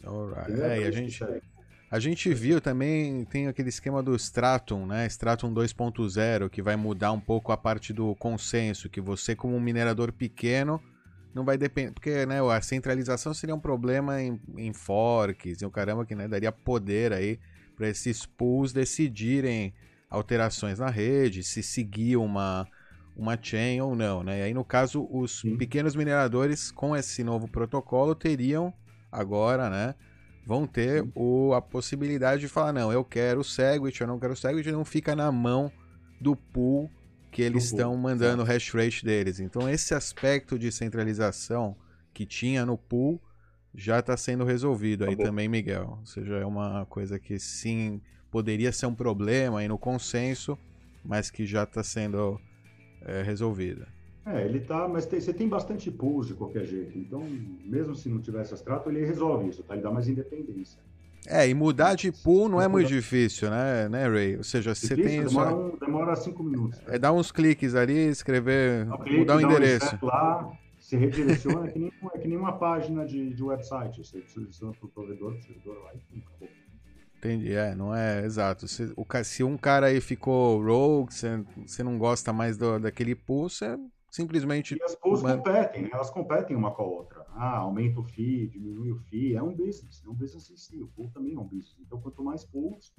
Alright. 0.04 0.60
É, 0.60 0.80
e 0.80 0.84
a 0.84 0.90
gente, 0.90 1.22
a 1.90 1.98
gente 1.98 2.32
viu 2.32 2.60
também, 2.60 3.24
tem 3.24 3.48
aquele 3.48 3.68
esquema 3.68 4.02
do 4.02 4.14
Stratum, 4.16 4.86
né? 4.86 5.06
Stratum 5.06 5.52
2.0, 5.52 6.48
que 6.48 6.62
vai 6.62 6.76
mudar 6.76 7.12
um 7.12 7.20
pouco 7.20 7.52
a 7.52 7.56
parte 7.56 7.92
do 7.92 8.14
consenso, 8.14 8.88
que 8.88 9.00
você, 9.00 9.36
como 9.36 9.56
um 9.56 9.60
minerador 9.60 10.12
pequeno, 10.12 10.80
não 11.34 11.44
vai 11.44 11.58
depender. 11.58 11.92
Porque 11.92 12.26
né, 12.26 12.40
a 12.40 12.60
centralização 12.60 13.34
seria 13.34 13.54
um 13.54 13.60
problema 13.60 14.20
em, 14.22 14.40
em 14.56 14.72
forks 14.72 15.60
e 15.60 15.66
o 15.66 15.70
caramba 15.70 16.06
que 16.06 16.14
né, 16.14 16.26
daria 16.26 16.52
poder 16.52 17.12
aí 17.12 17.38
para 17.76 17.88
esses 17.88 18.26
pools 18.26 18.72
decidirem 18.72 19.72
alterações 20.08 20.78
na 20.78 20.90
rede, 20.90 21.42
se 21.42 21.62
seguir 21.62 22.16
uma, 22.16 22.66
uma 23.16 23.38
chain 23.40 23.80
ou 23.80 23.94
não, 23.94 24.22
né? 24.22 24.40
E 24.40 24.42
aí, 24.42 24.54
no 24.54 24.64
caso, 24.64 25.06
os 25.10 25.42
pequenos 25.58 25.94
mineradores 25.94 26.70
com 26.70 26.96
esse 26.96 27.22
novo 27.22 27.48
protocolo 27.48 28.14
teriam 28.14 28.72
agora, 29.10 29.68
né? 29.68 29.94
Vão 30.46 30.66
ter 30.66 31.06
o, 31.14 31.52
a 31.54 31.60
possibilidade 31.60 32.40
de 32.40 32.48
falar, 32.48 32.72
não, 32.72 32.92
eu 32.92 33.04
quero 33.04 33.40
o 33.40 33.44
Segwit, 33.44 34.00
eu 34.00 34.06
não 34.06 34.18
quero 34.18 34.32
o 34.32 34.36
Segwit, 34.36 34.70
não 34.72 34.84
fica 34.84 35.14
na 35.14 35.30
mão 35.30 35.70
do 36.20 36.34
pool 36.34 36.90
que 37.30 37.42
eles 37.42 37.64
estão 37.64 37.96
mandando 37.96 38.42
o 38.42 38.44
hash 38.44 38.70
rate 38.70 39.04
deles. 39.04 39.38
Então, 39.38 39.68
esse 39.68 39.94
aspecto 39.94 40.58
de 40.58 40.72
centralização 40.72 41.76
que 42.12 42.26
tinha 42.26 42.66
no 42.66 42.76
pool 42.76 43.20
já 43.74 44.00
está 44.00 44.16
sendo 44.16 44.44
resolvido 44.44 45.04
aí 45.04 45.16
também, 45.16 45.48
Miguel. 45.48 45.98
Ou 46.00 46.06
seja, 46.06 46.36
é 46.36 46.44
uma 46.44 46.84
coisa 46.86 47.18
que 47.18 47.38
sim 47.38 48.00
poderia 48.30 48.72
ser 48.72 48.86
um 48.86 48.94
problema 48.94 49.60
aí 49.60 49.68
no 49.68 49.78
consenso, 49.78 50.58
mas 51.04 51.30
que 51.30 51.46
já 51.46 51.62
está 51.62 51.82
sendo 51.82 52.40
é, 53.02 53.22
resolvida. 53.22 53.88
É, 54.26 54.44
ele 54.44 54.60
tá, 54.60 54.86
mas 54.86 55.06
tem- 55.06 55.20
você 55.20 55.32
tem 55.32 55.48
bastante 55.48 55.90
pools 55.90 56.26
de 56.26 56.34
qualquer 56.34 56.64
jeito. 56.66 56.96
Então, 56.98 57.26
mesmo 57.64 57.94
se 57.94 58.08
não 58.08 58.20
tivesse 58.20 58.52
extrato, 58.54 58.90
ele 58.90 59.04
resolve 59.04 59.48
isso, 59.48 59.62
tá? 59.62 59.74
Ele 59.74 59.82
dá 59.82 59.90
mais 59.90 60.08
independência. 60.08 60.78
É, 61.26 61.46
e 61.48 61.52
mudar 61.52 61.94
de 61.94 62.10
pool 62.10 62.48
não 62.48 62.60
é 62.60 62.66
muito 62.68 62.88
difícil, 62.88 63.50
né, 63.50 63.88
né 63.88 64.08
Ray? 64.08 64.36
Ou 64.38 64.44
seja, 64.44 64.74
você 64.74 64.94
Difícil, 64.96 65.18
tem 65.22 65.28
demora, 65.28 65.50
só... 65.50 65.56
um- 65.56 65.76
demora 65.76 66.16
cinco 66.16 66.42
minutos. 66.42 66.80
É 66.86 66.98
dar 66.98 67.12
uns 67.12 67.30
cliques 67.30 67.74
ali, 67.74 68.08
escrever, 68.08 68.86
um 68.88 68.96
clique, 68.98 69.18
mudar 69.18 69.34
o 69.34 69.36
um 69.36 69.40
endereço. 69.42 69.84
reset 69.84 70.04
lá, 70.04 70.50
se 70.78 70.96
redireciona, 70.96 71.66
é 71.68 71.70
que 71.70 71.78
nem, 71.78 71.92
é 72.14 72.18
que 72.18 72.28
nem 72.28 72.38
uma 72.38 72.52
página 72.52 73.04
de, 73.04 73.34
de 73.34 73.42
website. 73.42 73.98
Você 74.02 74.22
seleciona 74.26 74.72
para 74.72 74.86
o 74.86 74.88
provedor, 74.88 75.34
pro 75.34 75.42
servidor 75.42 75.82
lá 75.84 75.90
e 75.94 76.18
acabou. 76.18 76.48
Entendi, 77.20 77.52
é, 77.52 77.74
não 77.74 77.94
é 77.94 78.24
exato. 78.24 78.66
Se, 78.66 78.94
o, 78.96 79.06
se 79.22 79.44
um 79.44 79.58
cara 79.58 79.88
aí 79.88 80.00
ficou 80.00 80.64
rogue, 80.64 81.12
você, 81.12 81.82
não 81.82 81.98
gosta 81.98 82.32
mais 82.32 82.56
do, 82.56 82.78
daquele 82.78 83.14
pool, 83.14 83.50
você 83.50 83.78
simplesmente. 84.10 84.74
E 84.74 84.82
as 84.82 84.94
pools 84.94 85.20
competem, 85.20 85.82
né? 85.82 85.90
Elas 85.92 86.08
competem 86.08 86.56
uma 86.56 86.70
com 86.70 86.82
a 86.82 86.86
outra. 86.86 87.26
Ah, 87.34 87.58
aumenta 87.58 88.00
o 88.00 88.04
FII, 88.04 88.48
diminui 88.48 88.90
o 88.90 88.98
FII. 89.00 89.36
É 89.36 89.42
um 89.42 89.54
business, 89.54 90.02
é 90.02 90.08
um 90.08 90.14
business 90.14 90.50
em 90.50 90.56
si. 90.56 90.82
O 90.82 90.88
pool 90.88 91.10
também 91.10 91.34
é 91.34 91.38
um 91.38 91.44
business. 91.44 91.76
Então, 91.78 92.00
quanto 92.00 92.24
mais 92.24 92.42
pools 92.42 92.90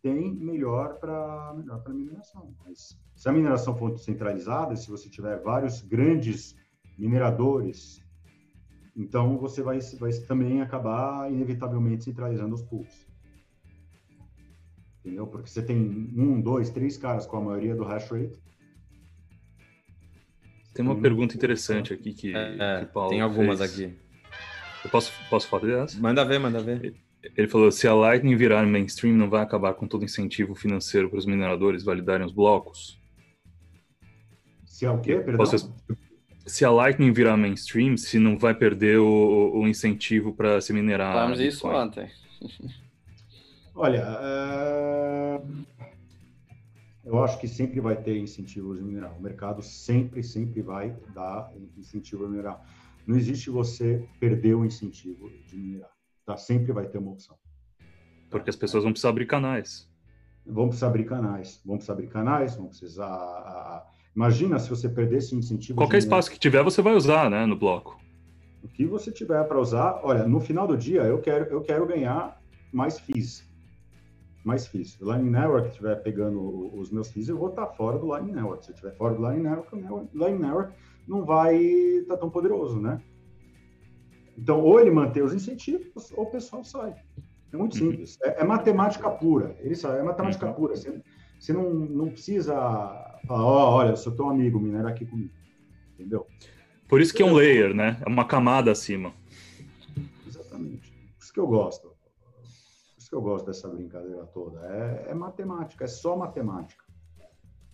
tem, 0.00 0.32
melhor 0.32 1.00
para 1.00 1.52
melhor 1.56 1.82
a 1.84 1.88
mineração. 1.88 2.54
Mas 2.64 2.96
se 3.16 3.28
a 3.28 3.32
mineração 3.32 3.76
for 3.76 3.98
centralizada, 3.98 4.76
se 4.76 4.88
você 4.88 5.10
tiver 5.10 5.42
vários 5.42 5.82
grandes 5.82 6.54
mineradores, 6.96 8.00
então 8.94 9.36
você 9.36 9.64
vai, 9.64 9.80
vai 9.98 10.12
também 10.28 10.62
acabar, 10.62 11.28
inevitavelmente, 11.28 12.04
centralizando 12.04 12.54
os 12.54 12.62
pools. 12.62 13.12
Entendeu? 15.04 15.26
Porque 15.26 15.50
você 15.50 15.62
tem 15.62 15.76
um, 16.16 16.40
dois, 16.40 16.70
três 16.70 16.96
caras 16.96 17.26
com 17.26 17.36
a 17.36 17.40
maioria 17.40 17.74
do 17.76 17.84
hash 17.84 18.10
rate, 18.10 18.38
Tem 20.72 20.84
uma 20.84 20.96
pergunta 20.98 21.36
interessante 21.36 21.92
aqui 21.92 22.14
que, 22.14 22.34
É, 22.34 22.78
que 22.80 22.84
o 22.86 22.88
Paulo 22.88 23.10
tem 23.10 23.20
algumas 23.20 23.58
fez. 23.58 23.72
aqui. 23.72 23.94
Eu 24.82 24.90
posso, 24.90 25.12
posso 25.28 25.46
fazer 25.48 25.72
essa? 25.78 26.00
Manda 26.00 26.24
ver, 26.24 26.38
manda 26.38 26.60
ver. 26.62 26.94
Ele 27.36 27.48
falou: 27.48 27.70
se 27.70 27.86
a 27.86 27.94
Lightning 27.94 28.34
virar 28.36 28.66
mainstream, 28.66 29.14
não 29.14 29.28
vai 29.30 29.42
acabar 29.42 29.74
com 29.74 29.86
todo 29.86 30.02
o 30.02 30.04
incentivo 30.04 30.54
financeiro 30.54 31.08
para 31.10 31.18
os 31.18 31.26
mineradores 31.26 31.84
validarem 31.84 32.26
os 32.26 32.32
blocos? 32.32 32.98
Se 34.64 34.84
é 34.84 34.90
o 34.90 35.00
quê, 35.00 35.16
perdão? 35.16 35.36
Posso- 35.36 35.72
se 36.46 36.64
a 36.64 36.70
Lightning 36.70 37.12
virar 37.12 37.36
mainstream, 37.38 37.96
se 37.96 38.18
não 38.18 38.36
vai 38.38 38.54
perder 38.54 38.98
o, 38.98 39.52
o 39.54 39.66
incentivo 39.68 40.34
para 40.34 40.60
se 40.60 40.72
minerar. 40.72 41.12
Falamos 41.14 41.40
isso 41.40 41.66
ontem. 41.66 42.10
Olha, 43.74 44.04
é, 44.20 45.42
eu 47.04 47.22
acho 47.22 47.40
que 47.40 47.48
sempre 47.48 47.80
vai 47.80 47.96
ter 47.96 48.16
incentivo 48.16 48.74
de 48.76 48.82
minerar. 48.82 49.18
O 49.18 49.20
mercado 49.20 49.62
sempre, 49.62 50.22
sempre 50.22 50.62
vai 50.62 50.96
dar 51.12 51.52
incentivo 51.76 52.24
a 52.24 52.28
minerar. 52.28 52.60
Não 53.06 53.16
existe 53.16 53.50
você 53.50 54.08
perder 54.20 54.54
o 54.54 54.64
incentivo 54.64 55.28
de 55.48 55.56
minerar. 55.56 55.90
Tá? 56.24 56.36
Sempre 56.36 56.72
vai 56.72 56.86
ter 56.86 56.98
uma 56.98 57.10
opção. 57.10 57.36
Porque 58.30 58.48
as 58.48 58.56
pessoas 58.56 58.84
vão 58.84 58.92
precisar 58.92 59.10
abrir 59.10 59.26
canais. 59.26 59.90
Vão 60.46 60.68
precisar 60.68 60.86
abrir 60.86 61.04
canais. 61.04 61.60
Vão 61.64 61.76
precisar 61.76 61.92
abrir 61.94 62.08
canais, 62.08 62.56
vão 62.56 62.68
precisar. 62.68 63.84
Imagina 64.14 64.58
se 64.60 64.70
você 64.70 64.88
perdesse 64.88 65.34
o 65.34 65.38
incentivo. 65.38 65.76
Qualquer 65.76 65.98
espaço 65.98 66.30
que 66.30 66.38
tiver, 66.38 66.62
você 66.62 66.80
vai 66.80 66.94
usar, 66.94 67.28
né, 67.28 67.44
no 67.44 67.56
bloco. 67.56 68.00
O 68.62 68.68
que 68.68 68.86
você 68.86 69.10
tiver 69.10 69.42
para 69.44 69.60
usar, 69.60 70.00
olha, 70.02 70.26
no 70.26 70.40
final 70.40 70.66
do 70.66 70.76
dia 70.76 71.02
eu 71.02 71.20
quero, 71.20 71.44
eu 71.46 71.60
quero 71.60 71.86
ganhar 71.86 72.40
mais 72.72 72.98
FIIs. 72.98 73.53
Mais 74.44 74.66
FIIs. 74.66 75.00
O 75.00 75.06
Lightning 75.06 75.30
Network 75.30 75.68
estiver 75.68 75.96
pegando 76.02 76.70
os 76.78 76.90
meus 76.90 77.10
FIIs, 77.10 77.28
eu 77.28 77.38
vou 77.38 77.48
estar 77.48 77.66
fora 77.68 77.98
do 77.98 78.06
Lightning 78.06 78.34
Network. 78.34 78.64
Se 78.64 78.70
eu 78.70 78.74
estiver 78.74 78.94
fora 78.96 79.14
do 79.14 79.22
Lightning 79.22 79.48
Network, 79.48 79.74
o 79.74 80.08
Lightning 80.12 80.42
Network 80.42 80.74
não 81.08 81.24
vai 81.24 81.56
estar 81.56 82.16
tão 82.18 82.30
poderoso, 82.30 82.80
né? 82.80 83.00
Então, 84.36 84.60
ou 84.60 84.80
ele 84.80 84.90
mantém 84.90 85.22
os 85.22 85.32
incentivos, 85.32 86.12
ou 86.12 86.24
o 86.24 86.30
pessoal 86.30 86.64
sai. 86.64 86.94
É 87.52 87.56
muito 87.56 87.76
simples. 87.76 88.18
É, 88.22 88.42
é 88.42 88.44
matemática 88.44 89.08
pura. 89.08 89.56
Ele 89.60 89.76
sabe, 89.76 89.98
é 89.98 90.02
matemática 90.02 90.52
pura. 90.52 90.74
Você, 90.74 91.00
você 91.38 91.52
não, 91.52 91.72
não 91.72 92.08
precisa 92.10 92.54
falar, 93.26 93.44
ó, 93.44 93.76
olha, 93.76 93.90
eu 93.90 93.96
sou 93.96 94.14
teu 94.14 94.28
amigo, 94.28 94.58
minera 94.58 94.88
aqui 94.88 95.06
comigo. 95.06 95.32
Entendeu? 95.94 96.26
Por 96.88 97.00
isso 97.00 97.14
que 97.14 97.22
é 97.22 97.24
um 97.24 97.32
layer, 97.32 97.72
né? 97.72 97.96
É 98.04 98.08
uma 98.08 98.26
camada 98.26 98.72
acima. 98.72 99.14
Exatamente. 100.26 100.90
Por 100.90 101.22
isso 101.22 101.32
que 101.32 101.40
eu 101.40 101.46
gosto. 101.46 101.93
Que 103.14 103.18
eu 103.18 103.22
gosto 103.22 103.46
dessa 103.46 103.68
brincadeira 103.68 104.26
toda. 104.26 104.58
É, 104.66 105.10
é 105.10 105.14
matemática, 105.14 105.84
é 105.84 105.86
só 105.86 106.16
matemática. 106.16 106.82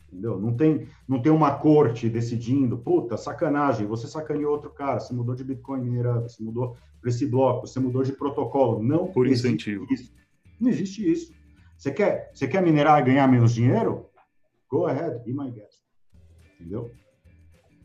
Entendeu? 0.06 0.38
Não 0.38 0.54
tem, 0.54 0.86
não 1.08 1.22
tem 1.22 1.32
uma 1.32 1.56
corte 1.58 2.10
decidindo, 2.10 2.76
puta, 2.76 3.16
sacanagem, 3.16 3.86
você 3.86 4.06
sacaneou 4.06 4.52
outro 4.52 4.68
cara, 4.68 5.00
você 5.00 5.14
mudou 5.14 5.34
de 5.34 5.42
Bitcoin 5.42 5.80
minerando, 5.80 6.28
você 6.28 6.42
mudou 6.42 6.76
para 7.00 7.08
esse 7.08 7.24
bloco, 7.24 7.66
você 7.66 7.80
mudou 7.80 8.02
de 8.02 8.12
protocolo. 8.12 8.82
Não 8.82 9.10
Por 9.10 9.26
incentivo. 9.26 9.86
isso. 9.90 10.12
Não 10.60 10.68
existe 10.68 11.10
isso. 11.10 11.32
Você 11.78 11.90
quer, 11.90 12.30
você 12.34 12.46
quer 12.46 12.60
minerar 12.60 13.00
e 13.00 13.06
ganhar 13.06 13.26
menos 13.26 13.54
dinheiro? 13.54 14.10
Go 14.68 14.84
ahead, 14.84 15.24
be 15.24 15.32
my 15.32 15.50
guest. 15.50 15.80
Entendeu? 16.60 16.90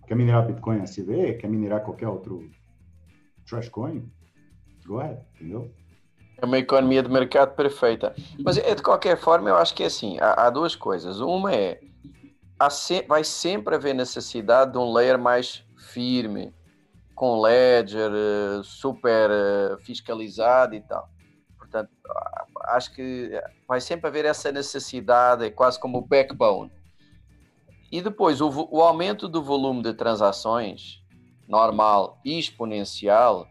Quer 0.06 0.16
minerar 0.16 0.45
Bitcoin 0.45 0.82
SV? 0.82 1.36
Quer 1.36 1.47
minerar 1.47 1.86
qualquer 1.86 2.10
outro 2.10 2.49
trash 3.45 3.70
coin? 3.70 4.12
Go 4.86 4.99
ahead, 4.99 5.22
entendeu? 5.36 5.72
É 6.38 6.46
uma 6.46 6.58
economia 6.58 7.02
de 7.02 7.10
mercado 7.10 7.56
perfeita. 7.56 8.14
Mas 8.44 8.58
é, 8.58 8.76
de 8.76 8.82
qualquer 8.84 9.18
forma, 9.18 9.50
eu 9.50 9.56
acho 9.58 9.74
que 9.74 9.84
é 9.84 9.86
assim: 9.88 10.18
há, 10.20 10.46
há 10.46 10.50
duas 10.50 10.76
coisas. 10.76 11.20
Uma 11.20 11.54
é 11.54 11.80
se- 12.70 13.06
vai 13.08 13.24
sempre 13.24 13.76
haver 13.76 13.94
necessidade 13.94 14.72
de 14.74 14.78
um 14.78 14.92
layer 14.92 15.18
mais 15.18 15.64
firme, 15.78 16.54
com 17.14 17.40
ledger, 17.42 18.12
eh, 18.12 18.62
super 18.64 19.30
eh, 19.32 19.78
fiscalizado 19.80 20.76
e 20.76 20.82
tal. 20.82 21.10
Portanto, 21.58 21.90
acho 22.66 22.94
que 22.94 23.32
vai 23.68 23.80
sempre 23.80 24.08
haver 24.08 24.26
essa 24.26 24.52
necessidade, 24.52 25.46
é 25.46 25.50
quase 25.50 25.80
como 25.80 25.98
o 25.98 26.02
backbone. 26.02 26.72
E 27.92 28.02
depois, 28.02 28.42
o, 28.42 28.68
o 28.72 28.82
aumento 28.82 29.28
do 29.30 29.42
volume 29.42 29.82
de 29.82 29.94
transações 29.94 31.02
normal 31.48 32.20
e 32.26 32.38
exponencial 32.40 33.48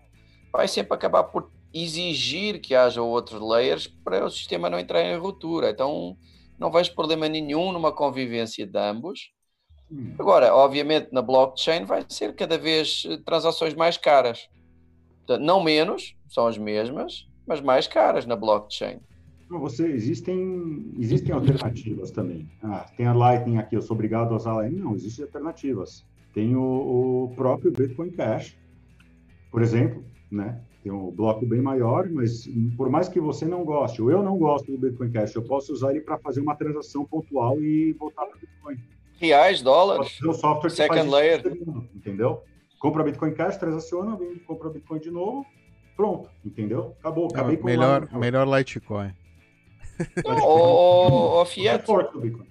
vai 0.53 0.69
sempre 0.69 0.95
acabar 0.95 1.25
por 1.25 1.51
exigir 1.75 2.61
que 2.61 2.75
haja 2.75 3.03
outros 3.03 3.41
layers 3.41 3.87
para 3.87 4.25
o 4.25 4.31
sistema 4.31 4.71
não 4.71 4.79
entrar 4.79 5.03
em 5.03 5.19
ruptura. 5.19 5.71
Então, 5.71 6.17
não 6.59 6.71
vejo 6.71 6.95
problema 6.95 7.29
nenhum 7.29 7.73
numa 7.73 7.93
convivência 7.93 8.65
de 8.65 8.79
ambos. 8.79 9.33
Agora, 10.19 10.55
obviamente, 10.55 11.09
na 11.13 11.21
blockchain 11.21 11.85
vai 11.85 12.05
ser 12.09 12.35
cada 12.35 12.57
vez 12.57 13.05
eh, 13.09 13.19
transações 13.19 13.75
mais 13.75 13.97
caras. 13.97 14.49
Portanto, 15.19 15.45
não 15.45 15.63
menos, 15.63 16.17
são 16.29 16.47
as 16.47 16.57
mesmas, 16.57 17.29
mas 17.47 17.61
mais 17.61 17.87
caras 17.87 18.27
na 18.27 18.37
blockchain. 18.37 18.99
Você, 19.49 19.87
existem, 19.87 20.93
existem 20.99 21.33
alternativas 21.33 22.11
também. 22.11 22.49
Ah, 22.63 22.87
tem 22.97 23.07
a 23.07 23.13
Lightning 23.13 23.59
aqui, 23.59 23.77
eu 23.77 23.83
sou 23.83 23.95
obrigado 23.95 24.33
a 24.33 24.37
usar 24.37 24.53
a 24.53 24.57
Lightning. 24.57 24.81
Não, 24.81 24.95
existem 24.95 25.25
alternativas. 25.25 26.05
Tem 26.33 26.57
o, 26.57 26.63
o 27.27 27.35
próprio 27.37 27.71
Bitcoin 27.71 28.11
Cash, 28.11 28.57
por 29.51 29.63
exemplo, 29.63 30.05
né? 30.31 30.61
Tem 30.85 30.93
um 30.93 31.11
bloco 31.11 31.47
bem 31.47 31.63
maior, 31.63 32.07
mas 32.11 32.47
por 32.77 32.91
mais 32.91 33.09
que 33.09 33.19
você 33.19 33.47
não 33.47 33.65
goste, 33.65 34.03
ou 34.03 34.11
eu 34.11 34.23
não 34.23 34.37
gosto 34.37 34.71
do 34.71 34.77
Bitcoin 34.77 35.11
Cash, 35.11 35.35
eu 35.35 35.43
posso 35.43 35.73
usar 35.73 35.93
ele 35.93 36.03
para 36.03 36.19
fazer 36.19 36.43
uma 36.43 36.55
transação 36.55 37.07
pontual 37.07 37.59
e 37.59 37.95
voltar 37.95 38.27
para 38.27 38.37
Bitcoin. 38.37 38.77
Reais, 39.17 39.63
dólares, 39.63 40.19
um 40.23 40.35
software 40.35 40.69
que 40.69 40.77
second 40.77 40.97
faz 40.97 41.07
isso 41.07 41.17
layer. 41.17 41.43
segundo, 41.43 41.89
entendeu? 41.95 42.43
Compra 42.79 43.03
Bitcoin 43.03 43.33
Cash, 43.33 43.57
transaciona, 43.57 44.15
vem, 44.15 44.37
compra 44.41 44.69
Bitcoin 44.69 45.01
de 45.01 45.11
novo, 45.11 45.47
pronto, 45.97 46.29
entendeu? 46.45 46.95
Acabou, 47.01 47.29
acabei 47.33 47.57
com 47.57 47.63
o 47.63 47.67
melhor, 47.67 48.01
Lightning. 48.01 48.21
melhor 48.21 48.47
Litecoin. 48.47 49.15
Não, 50.23 50.45
ou, 50.47 51.13
ou 51.39 51.47
Fiat. 51.47 51.87
forte 51.87 52.13
do 52.13 52.21
Bitcoin. 52.21 52.47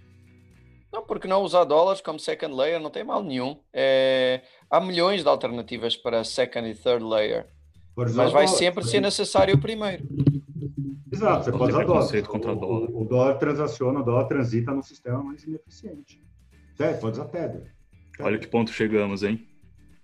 Não, 0.92 1.04
porque 1.04 1.28
não 1.28 1.44
usar 1.44 1.66
dólares 1.66 2.02
como 2.02 2.20
second 2.20 2.56
layer 2.56 2.80
não 2.80 2.90
tem 2.90 3.04
mal 3.04 3.24
nenhum. 3.24 3.60
É, 3.72 4.42
há 4.72 4.80
milhões 4.80 5.22
de 5.22 5.30
alternativas 5.30 5.96
para 5.96 6.24
second 6.24 6.68
e 6.68 6.74
third 6.74 7.04
layer. 7.04 7.53
Mas 7.96 8.14
vai 8.16 8.46
dólar, 8.46 8.48
sempre 8.48 8.84
ser 8.86 9.02
necessário 9.02 9.56
o 9.56 9.60
primeiro. 9.62 10.04
Exato, 11.12 11.46
você 11.46 11.52
Não 11.52 11.58
pode 11.60 11.72
usar 11.74 11.84
dólar. 11.84 11.98
preconceito 12.00 12.30
contra 12.30 12.52
o, 12.52 12.56
dólar. 12.56 12.90
O, 12.90 13.02
o 13.02 13.06
dólar 13.06 13.36
transaciona, 13.38 14.00
o 14.00 14.04
dólar 14.04 14.26
transita 14.26 14.74
no 14.74 14.82
sistema 14.84 15.24
mais 15.24 15.44
ineficiente. 15.44 16.22
Tether, 16.76 17.00
pode 17.00 17.20
usar 17.20 17.26
Tether. 17.30 17.72
Olha 18.20 18.38
que 18.40 18.48
ponto 18.48 18.72
chegamos, 18.72 19.22
hein? 19.24 19.48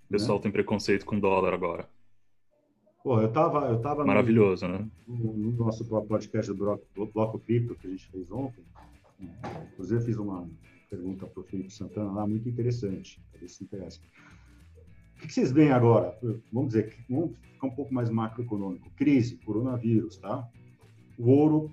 O 0.06 0.10
pessoal 0.12 0.38
Né? 0.38 0.44
tem 0.44 0.52
preconceito 0.52 1.06
com 1.06 1.20
dólar 1.20 1.54
agora. 1.54 1.88
Pô, 3.04 3.20
eu 3.22 3.32
tava, 3.32 3.68
eu 3.70 3.80
tava 3.80 4.02
no- 4.02 4.08
Maravilhoso, 4.08 4.68
né? 4.68 4.86
no, 5.08 5.34
no 5.34 5.52
nosso 5.54 5.84
podcast 5.86 6.52
do 6.52 6.58
Bloco, 6.58 6.86
Bloco 7.14 7.40
Cripto 7.40 7.74
que 7.76 7.88
a 7.88 7.90
gente 7.90 8.08
fez 8.12 8.30
ontem. 8.32 8.64
Inclusive, 9.74 10.00
eu 10.02 10.06
fiz 10.06 10.18
uma 10.18 10.48
pergunta 10.90 11.26
para 11.26 11.40
o 11.42 11.44
Felipe 11.44 11.72
Santana 11.72 12.12
lá, 12.12 12.28
muito 12.28 12.48
interessante, 12.48 13.20
para 13.32 13.40
ver 13.42 13.48
se 13.50 13.64
interessa. 13.64 14.00
O 15.22 15.28
que 15.28 15.34
vocês 15.34 15.52
veem 15.52 15.72
agora? 15.72 16.18
Vamos 16.52 16.70
dizer, 16.70 16.96
vamos 17.10 17.32
ficar 17.54 17.68
um 17.68 17.72
pouco 17.72 17.94
mais 17.94 18.10
macroeconômico. 18.10 18.90
Crise, 18.96 19.36
coronavírus, 19.46 20.18
tá? 20.18 20.48
O 21.18 21.30
ouro 21.30 21.70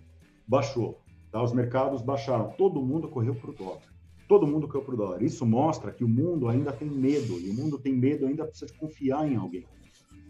baixou, 0.47 1.01
tá? 1.31 1.41
Os 1.41 1.53
mercados 1.53 2.03
baixaram, 2.03 2.49
todo 2.59 2.83
mundo 2.83 3.09
correu 3.09 3.37
para 3.37 3.51
o 3.51 3.55
dólar. 3.55 3.83
Todo 4.29 4.49
mundo 4.49 4.67
correu 4.67 4.83
para 4.83 4.95
o 4.95 4.97
dólar. 4.97 5.23
Isso 5.23 5.47
mostra 5.47 5.93
que 5.93 6.03
o 6.03 6.09
mundo 6.09 6.49
ainda 6.49 6.73
tem 6.73 6.91
medo, 6.91 7.39
e 7.39 7.49
o 7.49 7.55
mundo 7.55 7.79
tem 7.79 7.95
medo, 7.95 8.27
ainda 8.27 8.45
precisa 8.45 8.67
de 8.67 8.77
confiar 8.77 9.31
em 9.31 9.37
alguém. 9.37 9.65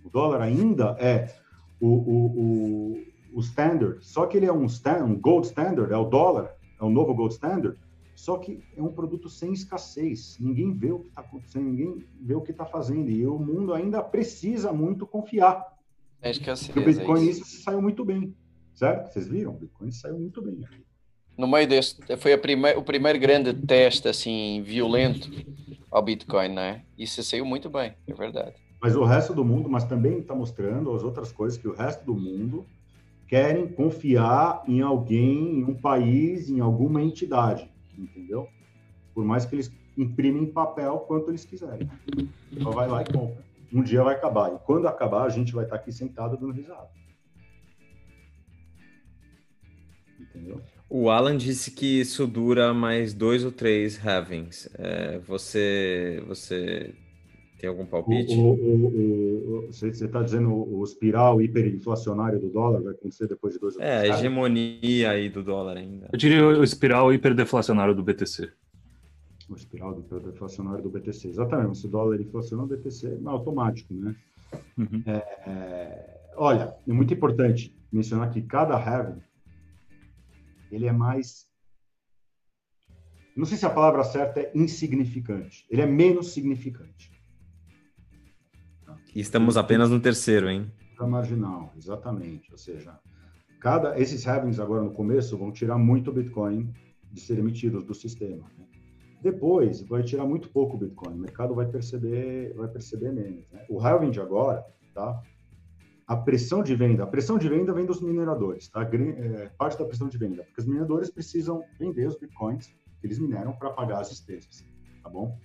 O 0.05 0.11
dólar 0.11 0.43
ainda 0.43 0.95
é 1.01 1.35
o, 1.81 1.89
o, 1.89 2.27
o, 2.27 3.05
o 3.33 3.41
standard, 3.41 4.05
só 4.05 4.27
que 4.27 4.37
ele 4.37 4.47
é 4.47 4.53
um, 4.53 4.67
stand, 4.67 5.05
um 5.05 5.19
gold 5.19 5.47
standard, 5.47 5.91
é 5.91 5.97
o 5.97 6.05
dólar, 6.05 6.55
é 6.79 6.85
o 6.85 6.91
novo 6.91 7.15
gold 7.15 7.33
standard, 7.33 7.79
só 8.17 8.39
que 8.39 8.61
é 8.77 8.83
um 8.83 8.89
produto 8.93 9.29
sem 9.29 9.53
escassez. 9.53 10.37
Ninguém 10.41 10.73
vê 10.73 10.91
o 10.91 10.99
que 11.01 11.09
está 11.09 11.21
acontecendo, 11.21 11.67
ninguém 11.67 12.05
vê 12.21 12.35
o 12.35 12.41
que 12.41 12.51
está 12.51 12.65
fazendo. 12.65 13.09
E 13.11 13.25
o 13.27 13.39
mundo 13.39 13.73
ainda 13.75 14.03
precisa 14.03 14.73
muito 14.73 15.07
confiar. 15.07 15.65
É 16.23 16.31
escassez. 16.31 16.75
E 16.75 16.81
o 16.81 16.85
Bitcoin 16.85 17.21
é 17.21 17.31
isso. 17.31 17.45
se 17.45 17.63
saiu 17.63 17.81
muito 17.83 18.05
bem, 18.05 18.35
certo? 18.75 19.13
Vocês 19.13 19.29
viram? 19.29 19.53
O 19.53 19.59
Bitcoin 19.59 19.93
saiu 19.93 20.19
muito 20.19 20.43
bem. 20.43 20.59
No 21.37 21.47
meio 21.47 21.69
deste, 21.69 22.01
foi 22.17 22.37
prime- 22.39 22.75
o 22.75 22.83
primeiro 22.83 23.19
grande 23.19 23.53
teste 23.53 24.09
assim 24.09 24.63
violento 24.65 25.31
ao 25.91 26.03
Bitcoin, 26.03 26.49
não 26.55 26.63
é? 26.63 26.83
Isso 26.99 27.23
saiu 27.23 27.45
muito 27.45 27.69
bem, 27.69 27.93
é 28.07 28.15
verdade. 28.15 28.55
Mas 28.81 28.97
o 28.97 29.05
resto 29.05 29.35
do 29.35 29.45
mundo, 29.45 29.69
mas 29.69 29.85
também 29.85 30.19
está 30.21 30.35
mostrando 30.35 30.91
as 30.95 31.03
outras 31.03 31.31
coisas 31.31 31.59
que 31.59 31.69
o 31.69 31.75
resto 31.75 32.05
do 32.07 32.15
mundo 32.15 32.65
querem 33.29 33.67
confiar 33.69 34.63
em 34.67 34.81
alguém, 34.81 35.59
em 35.61 35.65
um 35.65 35.75
país, 35.75 36.49
em 36.49 36.61
alguma 36.61 37.03
entidade, 37.03 37.69
entendeu? 37.99 38.49
Por 39.15 39.25
mais 39.25 39.45
que 39.45 39.55
eles 39.55 39.73
imprimem 39.97 40.43
em 40.43 40.53
papel 40.53 40.99
quanto 41.01 41.31
eles 41.31 41.45
quiserem. 41.45 41.89
Só 42.63 42.71
vai 42.71 42.87
lá 42.87 43.03
e 43.03 43.05
compra. 43.07 43.45
Um 43.73 43.83
dia 43.83 44.03
vai 44.03 44.15
acabar. 44.15 44.55
E 44.55 44.59
quando 44.59 44.87
acabar, 44.87 45.25
a 45.25 45.29
gente 45.29 45.53
vai 45.53 45.65
estar 45.65 45.77
aqui 45.77 45.93
sentado 45.93 46.37
dando 46.37 46.53
risada. 46.53 46.89
Entendeu? 50.21 50.61
O 50.89 51.11
Alan 51.11 51.37
disse 51.37 51.71
que 51.71 52.01
isso 52.01 52.27
dura 52.27 52.73
mais 52.73 53.13
dois 53.13 53.45
ou 53.45 53.51
três 53.51 53.99
halvings. 53.99 54.69
É, 54.79 55.19
você, 55.19 56.23
você 56.27 56.95
tem 57.59 57.69
algum 57.71 57.87
palpite? 57.87 58.35
o, 58.35 58.41
o, 58.53 58.87
o- 58.87 59.67
você 59.73 59.89
está 59.89 60.23
dizendo 60.23 60.51
o, 60.53 60.79
o 60.81 60.85
espiral 60.85 61.41
hiperinflacionário 61.41 62.39
do 62.41 62.51
dólar 62.51 62.83
vai 62.83 62.93
acontecer 62.93 63.27
depois 63.27 63.55
de 63.55 63.61
dois 63.61 63.77
ou 63.77 63.83
É, 63.83 63.97
a 63.97 64.03
anos? 64.05 64.19
hegemonia 64.19 65.11
aí 65.11 65.29
do 65.29 65.43
dólar 65.43 65.77
ainda. 65.79 66.09
Eu 66.13 66.19
diria 66.19 66.45
o 66.47 66.63
espiral 66.63 67.13
hiperdeflacionário 67.13 67.95
do 67.95 68.03
BTC. 68.03 68.53
o 69.49 69.55
espiral 69.55 69.95
do 69.95 70.21
deflacionário 70.21 70.83
do 70.83 70.91
BTC. 70.91 71.29
Exatamente, 71.29 71.79
se 71.79 71.87
o 71.87 71.91
dólar 71.91 72.21
inflaciona, 72.21 72.65
o 72.65 72.67
BTC 72.67 73.07
é 73.25 73.29
automático, 73.29 73.95
né? 73.95 74.15
Uhum. 74.77 75.03
É, 75.07 75.17
é, 75.51 76.21
olha, 76.37 76.75
é 76.87 76.93
muito 76.93 77.13
importante 77.15 77.75
mencionar 77.93 78.31
que 78.31 78.43
cada 78.43 78.77
halving 78.77 79.21
ele 80.71 80.87
é 80.87 80.93
mais 80.93 81.47
não 83.37 83.45
sei 83.45 83.59
se 83.59 83.67
a 83.67 83.71
palavra 83.71 84.03
certa 84.03 84.41
é 84.41 84.51
insignificante. 84.55 85.67
Ele 85.71 85.83
é 85.83 85.87
menos 85.87 86.33
significante. 86.33 87.11
E 89.17 89.21
estamos 89.21 89.57
apenas 89.57 89.89
no 89.89 89.99
terceiro, 89.99 90.47
hein? 90.51 90.71
Para 90.95 91.07
marginal, 91.07 91.73
exatamente. 91.75 92.53
Ou 92.53 92.59
seja, 92.59 93.01
cada 93.59 93.99
esses 93.99 94.27
halvings 94.27 94.61
agora 94.61 94.83
no 94.83 94.91
começo 94.91 95.39
vão 95.39 95.51
tirar 95.51 95.79
muito 95.79 96.13
Bitcoin 96.13 96.71
de 97.11 97.19
ser 97.23 97.39
emitidos 97.39 97.83
do 97.83 97.95
sistema. 97.95 98.45
Né? 98.59 98.67
Depois 99.23 99.81
vai 99.81 100.03
tirar 100.03 100.27
muito 100.27 100.51
pouco 100.51 100.77
Bitcoin. 100.77 101.15
O 101.15 101.17
mercado 101.17 101.55
vai 101.55 101.65
perceber, 101.65 102.53
vai 102.59 102.69
perceber 102.69 103.11
menos. 103.11 103.49
Né? 103.51 103.65
O 103.71 103.81
halving 103.81 104.11
de 104.11 104.21
agora, 104.21 104.63
tá? 104.93 105.19
A 106.07 106.15
pressão 106.15 106.63
de 106.63 106.77
venda, 106.77 107.05
a 107.05 107.07
pressão 107.07 107.39
de 107.39 107.49
venda 107.49 107.73
vem 107.73 107.87
dos 107.87 108.03
mineradores, 108.03 108.69
tá? 108.69 108.83
É, 108.83 109.51
parte 109.57 109.79
da 109.79 109.87
pressão 109.87 110.11
de 110.11 110.19
venda, 110.19 110.45
porque 110.45 110.61
os 110.61 110.67
mineradores 110.67 111.09
precisam 111.09 111.65
vender 111.81 112.07
os 112.07 112.19
bitcoins 112.19 112.67
que 113.01 113.07
eles 113.07 113.19
mineram 113.19 113.55
para 113.55 113.71
pagar 113.71 114.03
as 114.03 114.11
despesas, 114.11 114.63
tá 115.03 115.09
bom? 115.09 115.39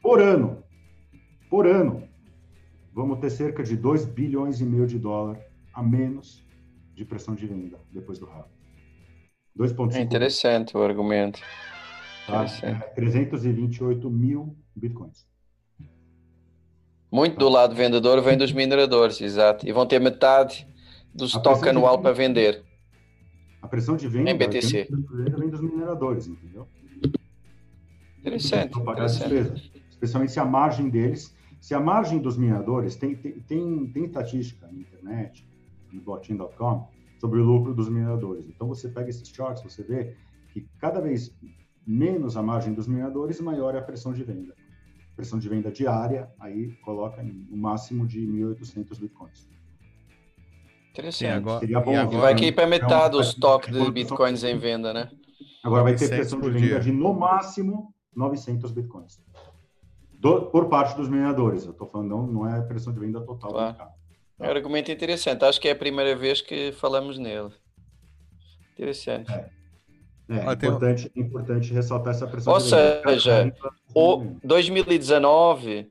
Por 0.00 0.22
ano, 0.22 0.64
por 1.50 1.66
ano, 1.66 2.10
vamos 2.92 3.18
ter 3.20 3.30
cerca 3.30 3.62
de 3.62 3.76
2 3.76 4.04
bilhões 4.04 4.60
e 4.60 4.64
meio 4.64 4.86
de 4.86 4.98
dólar 4.98 5.38
a 5.72 5.82
menos 5.82 6.44
de 6.94 7.04
pressão 7.04 7.34
de 7.34 7.46
venda 7.46 7.78
depois 7.90 8.18
do 8.18 8.26
ralo. 8.26 8.46
2,5 9.56 9.94
É 9.96 10.00
interessante 10.00 10.76
o 10.76 10.82
argumento. 10.82 11.40
tá? 12.26 12.44
É 12.62 12.74
328 12.94 14.10
mil 14.10 14.56
bitcoins. 14.74 15.26
Muito 17.10 17.38
do 17.38 17.48
lado 17.48 17.74
vendedor 17.74 18.22
vem 18.22 18.38
dos 18.38 18.52
mineradores, 18.52 19.20
exato. 19.20 19.66
E 19.68 19.72
vão 19.72 19.86
ter 19.86 20.00
metade 20.00 20.66
do 21.14 21.26
estoque 21.26 21.68
anual 21.68 22.00
para 22.00 22.12
vender. 22.14 22.62
A 23.60 23.68
pressão 23.68 23.96
de 23.96 24.08
venda 24.08 24.30
Em 24.30 24.36
BTC. 24.36 24.88
vem- 24.90 25.30
vem 25.38 25.48
dos 25.50 25.60
mineradores, 25.60 26.26
entendeu? 26.26 26.66
Interessante. 28.18 28.72
As 28.78 28.82
interessante. 28.82 29.28
despesas. 29.34 29.70
Especialmente 29.90 30.32
se 30.32 30.40
a 30.40 30.44
margem 30.44 30.88
deles, 30.88 31.34
se 31.62 31.74
a 31.74 31.80
margem 31.80 32.18
dos 32.18 32.36
mineradores, 32.36 32.96
tem, 32.96 33.14
tem, 33.14 33.38
tem, 33.40 33.86
tem 33.92 34.04
estatística 34.04 34.66
na 34.66 34.72
internet, 34.80 35.48
no 35.92 36.00
blockchain.com, 36.02 36.88
sobre 37.20 37.38
o 37.40 37.44
lucro 37.44 37.72
dos 37.72 37.88
mineradores. 37.88 38.48
Então 38.48 38.66
você 38.66 38.88
pega 38.88 39.08
esses 39.08 39.28
charts, 39.28 39.62
você 39.62 39.82
vê 39.84 40.16
que 40.52 40.66
cada 40.80 41.00
vez 41.00 41.32
menos 41.86 42.36
a 42.36 42.42
margem 42.42 42.74
dos 42.74 42.88
mineradores, 42.88 43.40
maior 43.40 43.76
é 43.76 43.78
a 43.78 43.82
pressão 43.82 44.12
de 44.12 44.24
venda. 44.24 44.54
Pressão 45.14 45.38
de 45.38 45.48
venda 45.48 45.70
diária, 45.70 46.28
aí 46.40 46.72
coloca 46.84 47.22
em 47.22 47.46
um 47.52 47.56
máximo 47.56 48.06
de 48.08 48.26
1.800 48.26 48.98
bitcoins. 48.98 49.48
Interessante. 50.90 51.30
agora- 51.38 51.60
Seria 51.60 51.80
bom, 51.80 51.96
agora- 51.96 52.18
vai 52.20 52.34
cair 52.34 52.52
para 52.54 52.66
metade 52.66 53.16
o 53.16 53.20
Então, 53.20 53.20
estoque 53.20 53.66
de 53.70 53.76
evolução- 53.76 53.94
bitcoins 53.94 54.42
em 54.44 54.58
venda, 54.58 54.92
né? 54.92 55.10
Agora 55.62 55.84
vai 55.84 55.94
ter 55.94 56.06
900 56.10 56.16
pressão 56.18 56.40
de 56.40 56.50
venda 56.50 56.66
dia. 56.66 56.80
de 56.80 56.92
no 56.92 57.14
máximo 57.14 57.94
900 58.14 58.72
bitcoins. 58.72 59.22
Do- 60.22 60.46
por 60.46 60.68
parte 60.68 60.96
dos 60.96 61.08
mineradores. 61.08 61.64
Eu 61.64 61.72
estou 61.72 61.88
falando, 61.88 62.08
não, 62.10 62.26
não 62.28 62.48
é 62.48 62.60
pressão 62.62 62.92
de 62.92 63.00
venda 63.00 63.20
total 63.20 63.50
do 63.50 63.54
Claro. 63.56 63.68
mercado. 63.70 63.92
É 64.38 64.46
um 64.46 64.50
argumento 64.50 64.90
interessante. 64.92 65.44
Acho 65.44 65.60
que 65.60 65.66
é 65.68 65.72
a 65.72 65.76
primeira 65.76 66.14
vez 66.14 66.40
que 66.40 66.70
falamos 66.72 67.18
nele. 67.18 67.50
Interessante. 68.72 69.30
É, 69.32 69.50
é 70.28 70.46
Ah, 70.46 70.54
tem 70.56 70.68
um- 70.70 70.74
importante, 70.76 71.10
importante 71.16 71.72
ressaltar 71.72 72.14
essa 72.14 72.26
pressão 72.28 72.52
Ou 72.52 72.58
de 72.60 72.64
venda. 72.70 73.02
seja, 73.10 73.54
O 73.94 74.16
2019, 74.44 75.90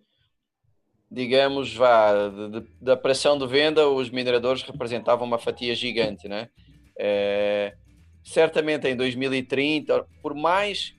digamos, 1.10 1.76
vá, 1.76 2.14
de- 2.30 2.62
de- 2.62 2.68
da 2.82 2.96
pressão 2.96 3.38
de 3.38 3.46
venda, 3.46 3.88
os 3.90 4.10
mineradores 4.10 4.64
representavam 4.64 5.28
uma 5.28 5.38
fatia 5.38 5.76
gigante, 5.76 6.28
né? 6.30 6.50
É, 6.98 7.76
certamente 8.24 8.88
em 8.88 8.96
2030, 8.96 10.06
por 10.22 10.34
mais 10.34 10.96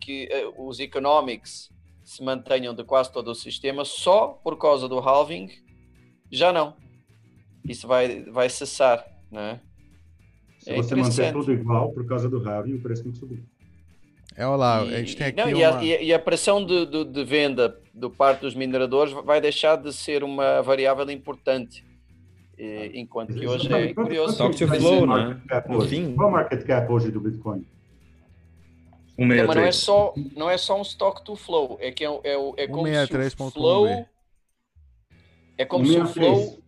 que 0.00 0.28
eh, 0.30 0.46
os 0.58 0.78
economics 0.80 1.70
se 2.06 2.22
mantenham 2.22 2.72
de 2.72 2.84
quase 2.84 3.12
todo 3.12 3.32
o 3.32 3.34
sistema, 3.34 3.84
só 3.84 4.28
por 4.28 4.56
causa 4.56 4.88
do 4.88 5.00
halving, 5.00 5.48
já 6.30 6.52
não. 6.52 6.74
Isso 7.68 7.88
vai, 7.88 8.22
vai 8.22 8.48
cessar, 8.48 9.04
né? 9.30 9.60
Se 10.60 10.70
É 10.70 10.76
você 10.76 10.94
manter 10.94 11.32
tudo 11.32 11.52
igual, 11.52 11.90
por 11.92 12.06
causa 12.06 12.28
do 12.28 12.48
halving, 12.48 12.74
o 12.74 12.80
preço 12.80 13.02
tem 13.02 13.10
que 13.10 13.18
subir. 13.18 13.42
É, 14.36 14.46
olha 14.46 14.56
lá, 14.56 14.84
E- 14.84 14.94
a 14.94 14.98
gente 14.98 15.16
tem 15.16 15.26
aqui 15.26 15.36
não, 15.40 15.50
e, 15.50 15.64
a, 15.64 15.70
uma... 15.72 15.82
e 15.84 15.94
a- 15.96 16.02
e 16.02 16.14
a 16.14 16.18
pressão 16.18 16.64
de, 16.64 16.86
de- 16.86 17.04
de 17.06 17.24
venda 17.24 17.76
do 17.92 18.08
parte 18.08 18.40
dos 18.42 18.54
mineradores 18.54 19.12
vai 19.12 19.40
deixar 19.40 19.74
de 19.76 19.92
ser 19.92 20.22
uma 20.22 20.62
variável 20.62 21.10
importante. 21.10 21.84
Eh, 22.58 22.92
enquanto 22.94 23.34
que 23.34 23.46
hoje 23.46 23.70
é 23.72 23.92
curioso. 23.92 24.36
To 24.38 24.66
Vai 24.66 24.78
flow, 24.78 25.00
ser 25.00 25.06
né? 25.08 25.40
Qual 26.14 26.28
é 26.28 26.30
o 26.30 26.32
market 26.32 26.64
cap 26.64 26.90
hoje 26.90 27.10
do 27.10 27.20
Bitcoin? 27.20 27.66
É, 29.18 29.24
mas 29.24 29.56
não 29.56 29.62
é 29.62 29.72
163. 29.72 29.76
só 29.76 30.14
não 30.36 30.50
é 30.50 30.58
só 30.58 30.78
um 30.78 30.82
stock 30.82 31.24
to 31.24 31.36
flow, 31.36 31.78
é 31.80 31.90
que 31.90 32.04
é, 32.04 32.20
é, 32.24 32.36
o- 32.36 32.54
é 32.56 32.66
como 32.66 32.86
se 32.86 32.92
o 32.92 33.06
163.1B. 33.18 33.52
flow 33.52 33.86
é 35.58 35.64
como 35.64 35.86
se 35.86 35.92
o 35.92 35.94
163. 36.06 36.44
flow 36.50 36.62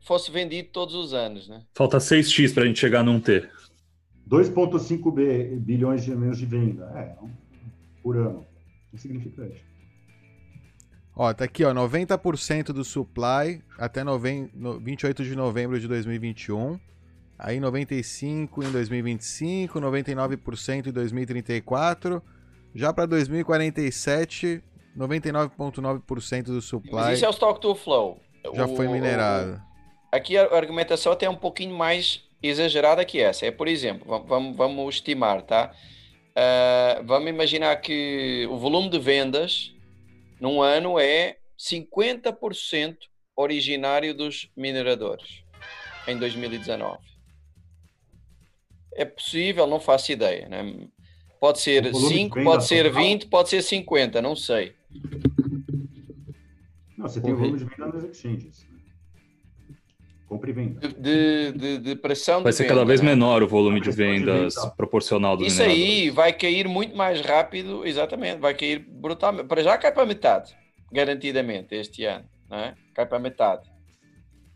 fosse 0.00 0.30
vendido 0.30 0.68
todos 0.70 0.94
os 0.94 1.14
anos, 1.14 1.48
né? 1.48 1.62
Falta 1.74 1.98
6x 1.98 2.52
pra 2.52 2.64
gente 2.66 2.78
chegar 2.78 3.02
num 3.02 3.20
T. 3.20 3.48
2,5 4.28 5.10
bi- 5.12 5.56
bilhões 5.56 6.04
de 6.04 6.14
menos 6.14 6.38
de 6.38 6.46
venda. 6.46 6.84
É, 6.94 7.16
por 8.02 8.16
ano. 8.16 8.46
Insignificante. 8.92 9.64
Ó, 11.16 11.32
tá 11.34 11.44
aqui, 11.44 11.64
ó, 11.64 11.72
90% 11.74 12.72
do 12.72 12.84
supply 12.84 13.62
até 13.78 14.02
noven... 14.04 14.50
no- 14.54 14.78
28 14.80 15.24
de 15.24 15.34
novembro 15.34 15.78
de 15.80 15.86
2021. 15.88 16.78
Aí 17.42 17.58
95 17.58 18.62
em 18.62 18.70
2025, 18.70 19.80
99% 19.80 20.86
em 20.88 20.92
2034. 20.92 22.22
Já 22.74 22.92
para 22.92 23.06
2047, 23.06 24.62
99.9% 24.96 26.42
do 26.44 26.60
supply 26.60 26.92
Mas 26.92 27.16
isso 27.16 27.24
é 27.24 27.28
o 27.28 27.32
stock 27.32 27.58
to 27.60 27.74
flow. 27.74 28.20
já 28.54 28.66
O- 28.66 28.76
foi 28.76 28.86
o- 28.86 28.90
minerado. 28.92 29.60
Aqui 30.12 30.36
a 30.36 30.54
argumentação 30.54 31.12
até 31.12 31.26
é 31.26 31.30
um 31.30 31.36
pouquinho 31.36 31.74
mais 31.74 32.22
exagerada 32.42 33.04
que 33.04 33.20
essa. 33.20 33.46
É, 33.46 33.50
por 33.50 33.68
exemplo, 33.68 34.06
va- 34.08 34.18
vamos, 34.18 34.56
vamos 34.56 34.94
estimar, 34.96 35.42
tá? 35.42 35.72
Ah, 36.36 37.00
vamos 37.04 37.28
imaginar 37.30 37.74
que 37.76 38.46
o 38.50 38.58
volume 38.58 38.90
de 38.90 38.98
vendas 38.98 39.74
num 40.40 40.60
ano 40.60 40.98
é 40.98 41.36
50% 41.56 42.96
originário 43.36 44.14
dos 44.14 44.48
mineradores 44.56 45.42
em 46.06 46.16
2019. 46.18 46.98
É 49.00 49.04
possível, 49.06 49.66
não 49.66 49.80
faço 49.80 50.12
ideia. 50.12 50.46
Né? 50.46 50.86
Pode 51.40 51.58
ser 51.58 51.86
O 51.86 51.92
volume 51.92 52.08
de 52.10 52.18
5, 52.18 52.34
venda 52.34 52.50
pode 52.50 52.64
ser 52.66 52.84
total? 52.84 53.02
20, 53.02 53.26
pode 53.28 53.48
ser 53.48 53.62
50, 53.62 54.20
não 54.20 54.36
sei. 54.36 54.74
Não, 56.98 57.08
você 57.08 57.18
tem 57.18 57.32
o 57.32 57.36
volume 57.38 57.58
de 57.58 57.64
venda 57.64 57.86
nas 57.86 58.04
exchanges. 58.04 58.66
né? 58.70 58.78
Compra 60.28 60.50
e 60.50 60.52
venda. 60.52 60.86
De, 60.86 61.52
de, 61.52 61.78
de, 61.78 61.96
pressão 61.96 62.42
Vai 62.42 62.52
de 62.52 62.58
ser 62.58 62.64
cada 62.64 62.80
venda, 62.80 62.88
vez 62.88 63.00
né? 63.00 63.08
menor 63.08 63.42
o 63.42 63.48
volume 63.48 63.80
de 63.80 63.86
questão 63.86 64.04
de 64.04 64.18
vendas 64.18 64.54
venda. 64.54 64.70
proporcional 64.76 65.34
dos 65.34 65.46
Isso 65.46 65.62
aí 65.62 66.10
vai 66.10 66.34
cair 66.34 66.68
muito 66.68 66.94
mais 66.94 67.22
rápido, 67.22 67.86
exatamente, 67.86 68.38
vai 68.38 68.52
cair 68.52 68.80
brutalmente. 68.86 69.48
Para 69.48 69.62
já 69.62 69.78
cai 69.78 69.92
para 69.92 70.04
metade, 70.04 70.54
garantidamente, 70.92 71.74
este 71.74 72.04
ano, 72.04 72.26
não 72.50 72.58
é? 72.58 72.74
Cai 72.94 73.06
para 73.06 73.18
metade. 73.18 73.66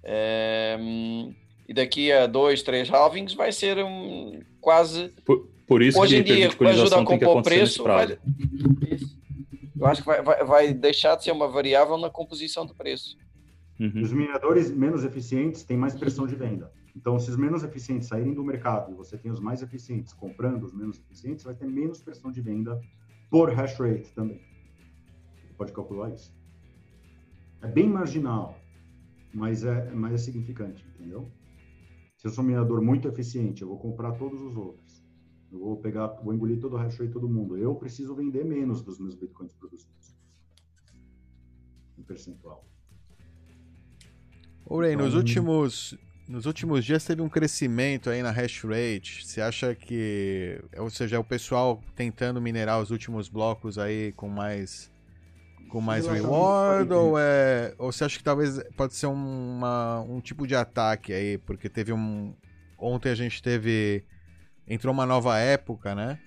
Ehm, 0.04 1.32
e 1.68 1.74
daqui 1.74 2.12
a 2.12 2.26
dois, 2.26 2.62
três 2.62 2.88
halvings 2.90 3.34
vai 3.34 3.52
ser 3.52 3.78
um, 3.78 4.40
quase. 4.60 5.08
Por, 5.24 5.48
por 5.66 5.82
isso 5.82 5.98
Hoje 5.98 6.22
que 6.22 6.32
em 6.32 6.36
dia, 6.36 6.70
ajuda 6.70 7.00
a 7.00 7.04
compor 7.04 7.42
preço. 7.42 7.82
Vai, 7.82 8.18
eu 9.76 9.86
acho 9.86 10.02
que 10.02 10.06
vai, 10.06 10.22
vai, 10.22 10.44
vai 10.44 10.74
deixar 10.74 11.16
de 11.16 11.24
ser 11.24 11.32
uma 11.32 11.48
variável 11.48 11.96
na 11.98 12.10
composição 12.10 12.66
do 12.66 12.74
preço. 12.74 13.16
Uhum. 13.80 14.02
Os 14.02 14.12
mineradores 14.12 14.70
menos 14.70 15.04
eficientes 15.04 15.64
têm 15.64 15.76
mais 15.76 15.94
pressão 15.94 16.26
de 16.26 16.34
venda. 16.34 16.72
Então, 16.96 17.18
se 17.18 17.28
os 17.28 17.36
menos 17.36 17.64
eficientes 17.64 18.08
saírem 18.08 18.32
do 18.32 18.44
mercado 18.44 18.92
e 18.92 18.94
você 18.94 19.18
tem 19.18 19.30
os 19.30 19.40
mais 19.40 19.62
eficientes 19.62 20.12
comprando 20.12 20.62
os 20.62 20.72
menos 20.72 20.98
eficientes, 20.98 21.44
vai 21.44 21.54
ter 21.54 21.66
menos 21.66 22.00
pressão 22.00 22.30
de 22.30 22.40
venda 22.40 22.80
por 23.28 23.52
hash 23.52 23.76
rate 23.78 24.12
também. 24.14 24.40
Você 25.42 25.54
pode 25.56 25.72
calcular 25.72 26.10
isso. 26.10 26.32
É 27.60 27.66
bem 27.66 27.88
marginal, 27.88 28.56
mas 29.32 29.64
é, 29.64 29.90
mas 29.90 30.12
é 30.12 30.18
significante, 30.18 30.84
entendeu? 30.94 31.28
Se 32.24 32.28
eu 32.28 32.32
sou 32.32 32.42
um 32.42 32.46
minerador 32.46 32.80
muito 32.80 33.06
eficiente, 33.06 33.60
eu 33.60 33.68
vou 33.68 33.78
comprar 33.78 34.12
todos 34.12 34.40
os 34.40 34.56
outros. 34.56 35.04
Eu 35.52 35.58
vou 35.58 35.76
pegar, 35.76 36.06
vou 36.22 36.32
engolir 36.32 36.58
todo 36.58 36.72
o 36.72 36.76
hash 36.78 36.96
rate 36.98 37.12
todo 37.12 37.28
mundo. 37.28 37.54
Eu 37.54 37.74
preciso 37.74 38.14
vender 38.14 38.46
menos 38.46 38.80
dos 38.80 38.98
meus 38.98 39.14
bitcoins 39.14 39.52
produzidos. 39.52 40.16
Em 41.98 42.02
percentual. 42.02 42.64
Ray, 44.66 44.96
nos 44.96 45.08
Então- 45.08 45.18
últimos 45.18 45.94
nos 46.26 46.46
últimos 46.46 46.82
dias 46.82 47.04
teve 47.04 47.20
um 47.20 47.28
crescimento 47.28 48.08
aí 48.08 48.22
na 48.22 48.30
hash 48.30 48.62
rate. 48.64 49.26
Você 49.26 49.42
acha 49.42 49.74
que, 49.74 50.64
ou 50.78 50.88
seja, 50.88 51.16
é 51.16 51.18
o 51.18 51.24
pessoal 51.24 51.82
tentando 51.94 52.40
minerar 52.40 52.80
os 52.80 52.90
últimos 52.90 53.28
blocos 53.28 53.76
aí 53.76 54.12
com 54.12 54.30
mais 54.30 54.90
com 55.68 55.80
mais 55.80 56.06
reward 56.06 56.92
ou 56.92 57.18
é 57.18 57.74
ou 57.78 57.90
você 57.90 58.04
acha 58.04 58.18
que 58.18 58.24
talvez 58.24 58.62
pode 58.76 58.94
ser 58.94 59.06
uma, 59.06 60.00
um 60.02 60.20
tipo 60.20 60.46
de 60.46 60.54
ataque 60.54 61.12
aí, 61.12 61.38
porque 61.38 61.68
teve 61.68 61.92
um 61.92 62.34
ontem 62.78 63.10
a 63.10 63.14
gente 63.14 63.42
teve 63.42 64.04
entrou 64.66 64.92
uma 64.92 65.06
nova 65.06 65.38
época, 65.38 65.94
né? 65.94 66.18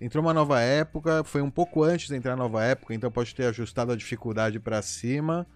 Entrou 0.00 0.24
uma 0.24 0.32
nova 0.32 0.60
época, 0.60 1.22
foi 1.24 1.42
um 1.42 1.50
pouco 1.50 1.82
antes 1.82 2.08
de 2.08 2.16
entrar 2.16 2.32
a 2.32 2.36
nova 2.36 2.64
época, 2.64 2.94
então 2.94 3.10
pode 3.10 3.34
ter 3.34 3.44
ajustado 3.46 3.92
a 3.92 3.96
dificuldade 3.96 4.58
para 4.58 4.80
cima. 4.80 5.46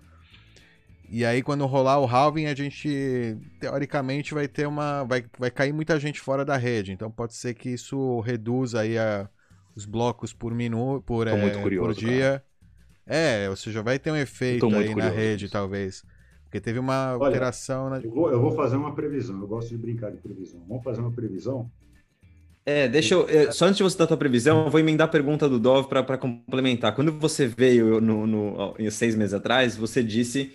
E 1.08 1.24
aí, 1.24 1.42
quando 1.42 1.66
rolar 1.66 1.98
o 1.98 2.06
halving, 2.06 2.46
a 2.46 2.54
gente 2.54 3.36
teoricamente 3.60 4.34
vai 4.34 4.48
ter 4.48 4.66
uma. 4.66 5.04
Vai, 5.04 5.24
vai 5.38 5.50
cair 5.50 5.72
muita 5.72 5.98
gente 6.00 6.20
fora 6.20 6.44
da 6.44 6.56
rede. 6.56 6.92
Então 6.92 7.10
pode 7.10 7.34
ser 7.34 7.54
que 7.54 7.68
isso 7.70 8.20
reduza 8.20 8.80
aí 8.80 8.98
a, 8.98 9.28
os 9.74 9.84
blocos 9.84 10.32
por 10.32 10.54
minuto, 10.54 11.02
por, 11.04 11.26
Tô 11.26 11.34
é, 11.34 11.40
muito 11.40 11.60
curioso, 11.60 11.88
por 11.88 11.94
dia. 11.94 12.42
É, 13.06 13.48
ou 13.50 13.56
seja, 13.56 13.82
vai 13.82 13.98
ter 13.98 14.10
um 14.10 14.16
efeito 14.16 14.78
aí 14.78 14.94
na 14.94 15.08
curioso 15.10 15.16
rede, 15.16 15.48
talvez. 15.48 16.02
Porque 16.44 16.60
teve 16.60 16.78
uma 16.78 17.12
Olha, 17.18 17.26
alteração 17.26 17.90
na. 17.90 17.98
Eu 18.02 18.10
vou, 18.10 18.30
eu 18.30 18.40
vou 18.40 18.52
fazer 18.52 18.76
uma 18.76 18.94
previsão. 18.94 19.40
Eu 19.40 19.46
gosto 19.48 19.68
de 19.70 19.76
brincar 19.78 20.10
de 20.12 20.18
previsão. 20.18 20.64
Vamos 20.68 20.84
fazer 20.84 21.00
uma 21.00 21.12
previsão. 21.12 21.70
É, 22.66 22.88
deixa 22.88 23.14
eu. 23.14 23.28
eh, 23.28 23.50
Só 23.52 23.66
antes 23.66 23.76
de 23.76 23.82
você 23.82 23.96
dar 23.98 24.04
a 24.04 24.06
tua 24.06 24.16
previsão, 24.16 24.64
eu 24.64 24.70
vou 24.70 24.80
emendar 24.80 25.06
a 25.06 25.10
pergunta 25.10 25.48
do 25.48 25.58
Dov 25.60 25.86
para 25.88 26.16
complementar. 26.16 26.94
Quando 26.94 27.12
você 27.12 27.46
veio 27.46 28.00
no, 28.00 28.26
no, 28.26 28.74
em 28.78 28.90
seis 28.90 29.14
meses 29.14 29.34
atrás, 29.34 29.76
você 29.76 30.02
disse 30.02 30.46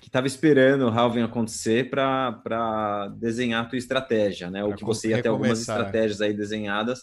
que 0.00 0.08
estava 0.08 0.26
esperando 0.26 0.82
o 0.86 0.88
halving 0.88 1.22
acontecer 1.22 1.90
para 1.90 3.08
desenhar 3.18 3.64
a 3.64 3.68
tua 3.68 3.78
estratégia, 3.78 4.50
né? 4.50 4.64
Ou 4.64 4.70
Pra 4.70 4.76
que 4.76 4.84
você 4.84 5.10
ia 5.10 5.18
ter 5.18 5.28
algumas 5.28 5.60
recomeçar. 5.60 5.60
estratégias 5.60 6.20
aí 6.22 6.32
desenhadas 6.32 7.02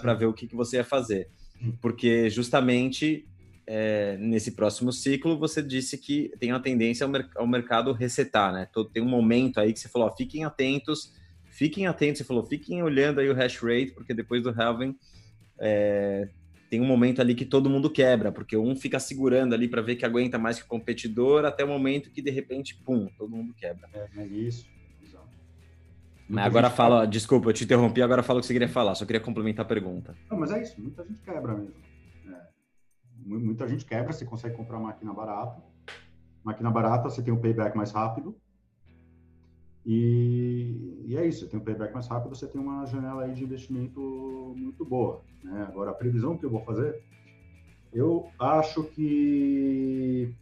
para 0.00 0.14
ver 0.14 0.26
o 0.26 0.32
que, 0.32 0.46
que 0.48 0.56
você 0.56 0.76
ia 0.78 0.84
fazer. 0.84 1.28
Porque 1.80 2.30
justamente 2.30 3.28
é, 3.66 4.16
nesse 4.18 4.52
próximo 4.52 4.92
ciclo 4.92 5.38
você 5.38 5.62
disse 5.62 5.96
que 5.98 6.30
tem 6.38 6.52
uma 6.52 6.60
tendência 6.60 7.04
ao, 7.04 7.10
mer- 7.10 7.28
ao 7.36 7.46
mercado 7.46 7.92
resetar, 7.92 8.52
né? 8.52 8.68
Todo- 8.72 8.90
Tem 8.90 9.02
um 9.02 9.08
momento 9.08 9.58
aí 9.58 9.72
que 9.72 9.78
você 9.80 9.88
falou, 9.88 10.08
ó, 10.08 10.16
fiquem 10.16 10.44
atentos, 10.44 11.12
fiquem 11.50 11.86
atentos, 11.86 12.18
você 12.18 12.24
falou, 12.24 12.44
fiquem 12.44 12.82
olhando 12.82 13.20
aí 13.20 13.28
o 13.28 13.34
hash 13.34 13.58
rate, 13.62 13.92
porque 13.94 14.12
depois 14.12 14.42
do 14.42 14.50
halving 14.50 14.94
é, 15.58 16.28
tem 16.68 16.80
um 16.80 16.86
momento 16.86 17.20
ali 17.20 17.34
que 17.34 17.44
todo 17.44 17.70
mundo 17.70 17.88
quebra, 17.88 18.32
porque 18.32 18.56
um 18.56 18.74
fica 18.76 18.98
segurando 18.98 19.54
ali 19.54 19.68
para 19.68 19.80
ver 19.80 19.96
que 19.96 20.04
aguenta 20.04 20.38
mais 20.38 20.58
que 20.58 20.64
o 20.64 20.68
competidor, 20.68 21.44
até 21.44 21.64
o 21.64 21.68
momento 21.68 22.10
que 22.10 22.20
de 22.20 22.30
repente, 22.30 22.76
pum, 22.84 23.08
todo 23.16 23.30
mundo 23.30 23.54
quebra. 23.54 23.88
É, 23.94 24.22
é 24.22 24.26
isso. 24.26 24.66
Exato. 25.02 25.28
Mas 26.28 26.44
agora 26.46 26.68
fala, 26.70 27.02
ó, 27.02 27.04
desculpa, 27.04 27.50
eu 27.50 27.52
te 27.52 27.64
interrompi, 27.64 28.02
agora 28.02 28.22
fala 28.22 28.38
o 28.38 28.40
que 28.40 28.46
você 28.46 28.52
queria 28.52 28.68
falar, 28.68 28.94
só 28.94 29.04
queria 29.06 29.20
complementar 29.20 29.64
a 29.64 29.68
pergunta. 29.68 30.16
Não, 30.30 30.38
mas 30.38 30.50
é 30.50 30.60
isso. 30.62 30.80
Muita 30.80 31.04
gente 31.04 31.20
quebra 31.20 31.54
mesmo. 31.54 31.74
Mu- 33.24 33.40
Muita 33.40 33.66
gente 33.66 33.84
quebra. 33.84 34.12
Você 34.12 34.24
consegue 34.24 34.56
comprar 34.56 34.78
máquina 34.78 35.12
barata. 35.12 35.62
Máquina 36.44 36.70
barata, 36.70 37.08
você 37.08 37.22
tem 37.22 37.32
um 37.32 37.40
payback 37.40 37.76
mais 37.76 37.90
rápido. 37.90 38.36
E, 39.86 41.02
e 41.06 41.16
é 41.16 41.26
isso. 41.26 41.40
Você 41.44 41.50
tem 41.50 41.60
um 41.60 41.64
payback 41.64 41.92
mais 41.92 42.06
rápido, 42.06 42.34
você 42.34 42.46
tem 42.46 42.60
uma 42.60 42.86
janela 42.86 43.24
aí 43.24 43.34
de 43.34 43.44
investimento 43.44 44.00
muito 44.56 44.84
boa. 44.84 45.22
Né? 45.42 45.62
Agora, 45.68 45.90
a 45.90 45.94
previsão 45.94 46.36
que 46.38 46.44
eu 46.44 46.50
vou 46.50 46.60
fazer, 46.64 47.02
eu 47.92 48.28
acho 48.38 48.84
que 48.84 50.34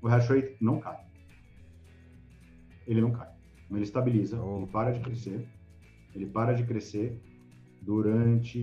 o 0.00 0.08
hash 0.08 0.28
rate 0.28 0.56
não 0.60 0.78
cai. 0.80 1.00
Ele 2.86 3.00
não 3.00 3.12
cai. 3.12 3.30
Ele 3.70 3.82
estabiliza, 3.82 4.36
ele 4.36 4.66
para 4.66 4.90
de 4.92 5.00
crescer. 5.00 5.48
Ele 6.14 6.26
para 6.26 6.52
de 6.52 6.64
crescer 6.64 7.18
durante 7.80 8.60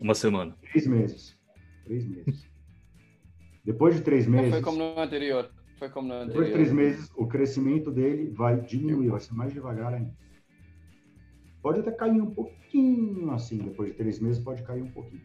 Uma 0.00 0.14
semana. 0.14 0.56
três 0.62 0.86
meses. 0.86 1.36
Três 1.84 2.04
meses. 2.06 2.46
Depois 3.64 3.94
de 3.96 4.02
três 4.02 4.26
meses, 4.26 4.50
Foi 4.50 4.62
como 4.62 4.78
no 4.78 4.98
anterior. 4.98 5.50
Foi 5.78 5.88
como 5.88 6.08
no 6.08 6.26
depois 6.26 6.46
de 6.46 6.52
anterior. 6.52 6.54
três 6.54 6.72
meses, 6.72 7.10
o 7.16 7.26
crescimento 7.26 7.90
dele 7.90 8.30
vai 8.30 8.60
diminuir, 8.60 9.08
vai 9.08 9.20
ser 9.20 9.34
mais 9.34 9.52
devagar 9.52 9.94
ainda. 9.94 10.12
Pode 11.62 11.80
até 11.80 11.92
cair 11.92 12.20
um 12.20 12.30
pouquinho 12.34 13.30
assim, 13.30 13.58
depois 13.58 13.90
de 13.90 13.96
três 13.96 14.18
meses 14.18 14.42
pode 14.42 14.62
cair 14.64 14.82
um 14.82 14.90
pouquinho. 14.90 15.22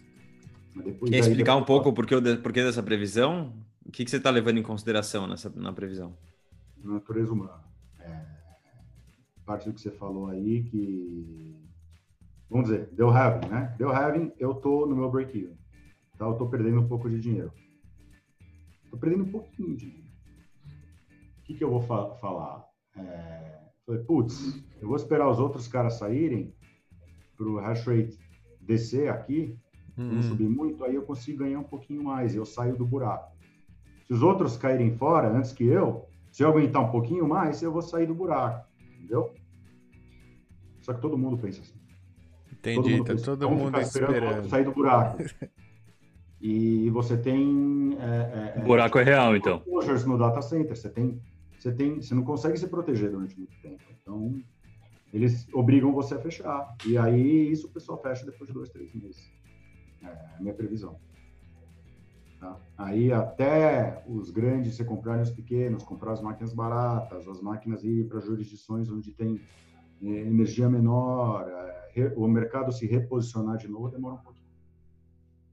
Mas 0.76 0.86
depois 0.86 1.10
Quer 1.12 1.22
daí- 1.22 1.30
explicar 1.30 1.56
um 1.56 1.64
pouco 1.64 1.90
o 1.90 1.94
porquê, 1.94 2.16
o 2.16 2.22
de- 2.22 2.38
porquê 2.38 2.64
dessa 2.64 2.84
previsão? 2.84 3.54
O 3.86 3.92
que, 3.92 4.04
que 4.06 4.12
você 4.12 4.18
está 4.18 4.30
levando 4.30 4.58
em 4.60 4.64
consideração 4.64 5.26
nessa, 5.28 5.50
na 5.56 5.74
previsão? 5.74 6.16
natureza 6.84 7.34
humana. 7.34 7.64
É, 8.00 8.24
parte 9.46 9.68
do 9.68 9.74
que 9.74 9.82
você 9.82 9.90
falou 9.92 10.28
aí 10.28 10.64
que 10.64 11.56
vamos 12.50 12.70
dizer, 12.70 12.88
deu 12.94 13.10
having, 13.10 13.48
né? 13.50 13.76
Deu 13.78 13.90
having, 13.92 14.32
eu 14.40 14.54
tô 14.54 14.86
no 14.86 14.96
meu 14.96 15.10
break-even. 15.10 15.58
Tá? 16.18 16.26
Eu 16.26 16.36
tô 16.36 16.48
perdendo 16.48 16.80
um 16.82 16.88
pouco 16.88 17.10
de 17.10 17.20
dinheiro. 17.20 17.52
Tô 18.90 18.98
perdendo 18.98 19.24
um 19.24 19.32
pouquinho 19.32 19.76
de 19.76 19.86
dinheiro. 19.92 20.08
O 21.40 21.44
que, 21.44 21.54
que 21.54 21.64
eu 21.64 21.70
vou 21.70 21.82
fa- 21.82 22.16
falar? 22.16 22.66
É, 22.98 23.60
falei, 23.86 24.04
putz, 24.04 24.62
eu 24.82 24.88
vou 24.88 24.98
esperar 24.98 25.30
os 25.30 25.40
outros 25.40 25.68
caras 25.68 25.94
saírem 25.96 26.54
pro 27.36 27.58
hash 27.60 27.86
rate 27.86 28.18
descer 28.60 29.10
aqui, 29.10 29.56
não 29.96 30.18
Hum. 30.18 30.22
subir 30.24 30.50
muito, 30.50 30.84
aí 30.84 30.96
eu 30.96 31.04
consigo 31.04 31.40
ganhar 31.40 31.60
um 31.60 31.64
pouquinho 31.64 32.04
mais, 32.04 32.36
eu 32.36 32.46
saio 32.46 32.76
do 32.76 32.86
buraco. 32.86 33.36
Se 34.06 34.14
os 34.14 34.22
outros 34.24 34.58
caírem 34.58 34.96
fora 34.98 35.30
antes 35.30 35.52
que 35.54 35.66
eu, 35.66 36.08
se 36.32 36.44
eu 36.44 36.50
aguentar 36.50 36.82
um 36.84 36.92
pouquinho 36.92 37.28
mais, 37.28 37.62
eu 37.62 37.72
vou 37.72 37.82
sair 37.82 38.06
do 38.08 38.16
buraco, 38.16 38.68
entendeu? 38.96 39.34
Só 40.82 40.94
que 40.94 41.02
todo 41.02 41.18
mundo 41.18 41.38
pensa 41.38 41.62
assim. 41.62 41.76
Entendi, 42.52 42.98
tá 43.00 43.14
pensa, 43.14 43.26
todo 43.26 43.42
"Vamos 43.48 43.60
mundo 43.60 43.68
ficar 43.68 43.82
esperando 43.82 44.10
o 44.12 44.16
esperando. 44.16 44.50
sair 44.50 44.64
do 44.66 44.72
buraco. 44.74 45.18
E 46.40 46.90
você 46.92 47.18
tem 47.18 47.98
é, 48.00 48.56
é, 48.58 48.62
O 48.62 48.66
buraco 48.66 49.00
é 49.00 49.04
real, 49.04 49.36
então. 49.36 49.62
no 49.66 50.18
data 50.18 50.42
center. 50.42 50.76
Você 50.76 50.90
tem, 50.90 51.20
você 51.58 51.72
tem, 51.72 52.02
você 52.02 52.14
não 52.14 52.24
consegue 52.24 52.58
se 52.58 52.68
proteger 52.68 53.12
durante 53.12 53.38
muito 53.38 53.56
tempo. 53.62 53.82
Então 54.02 54.40
eles 55.12 55.48
obrigam 55.54 55.92
você 55.92 56.16
a 56.16 56.20
fechar. 56.20 56.76
E 56.86 56.98
aí 56.98 57.52
isso 57.52 57.68
o 57.68 57.72
pessoal 57.72 58.02
fecha 58.02 58.26
depois 58.26 58.48
de 58.48 58.54
dois, 58.54 58.70
três 58.70 58.94
meses. 58.94 59.32
É 60.04 60.08
a 60.08 60.38
minha 60.40 60.54
previsão. 60.54 61.00
Tá? 62.40 62.56
Aí 62.78 63.12
até 63.12 64.04
os 64.08 64.30
grandes 64.30 64.76
se 64.76 64.86
comprarem 64.86 65.24
os 65.24 65.32
pequenos, 65.32 65.84
comprar 65.84 66.12
as 66.12 66.22
máquinas 66.22 66.54
baratas, 66.54 67.28
as 67.28 67.42
máquinas 67.42 67.84
ir 67.84 68.08
para 68.08 68.20
jurisdições 68.20 68.92
onde 68.92 69.12
tem 69.12 69.42
eh, 70.04 70.08
energia 70.08 70.70
menor, 70.70 71.48
o 72.16 72.28
mercado 72.28 72.72
se 72.72 72.86
reposicionar 72.86 73.58
de 73.58 73.68
novo 73.68 73.90
demora 73.90 74.16
um 74.16 74.20
pouquinho, 74.20 74.37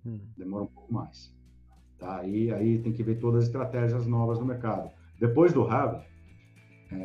Hum. 0.06 0.20
demora 0.36 0.64
um 0.64 0.68
pouco 0.68 0.92
mais. 0.92 1.34
Tá? 1.98 2.18
Aí, 2.18 2.52
aí 2.52 2.78
tem 2.80 2.92
que 2.92 3.02
ver 3.02 3.18
todas 3.18 3.42
as 3.42 3.46
estratégias 3.46 4.06
novas 4.06 4.38
do 4.38 4.44
mercado. 4.44 4.90
Depois 5.18 5.52
do 5.52 5.62
Raven, 5.64 6.02
é, 6.92 6.96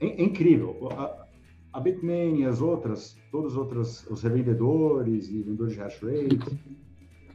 é- 0.00 0.06
é 0.20 0.22
incrível. 0.22 0.88
A, 0.96 1.26
a 1.74 1.80
Bitmain 1.80 2.40
e 2.40 2.44
as 2.46 2.60
outras, 2.60 3.16
todos 3.30 3.52
os 3.52 3.58
outros, 3.58 4.06
os 4.08 4.22
revendedores 4.22 5.28
e 5.28 5.42
vendedores 5.42 5.74
de 5.74 5.78
hash 5.80 6.00
rate, 6.02 6.38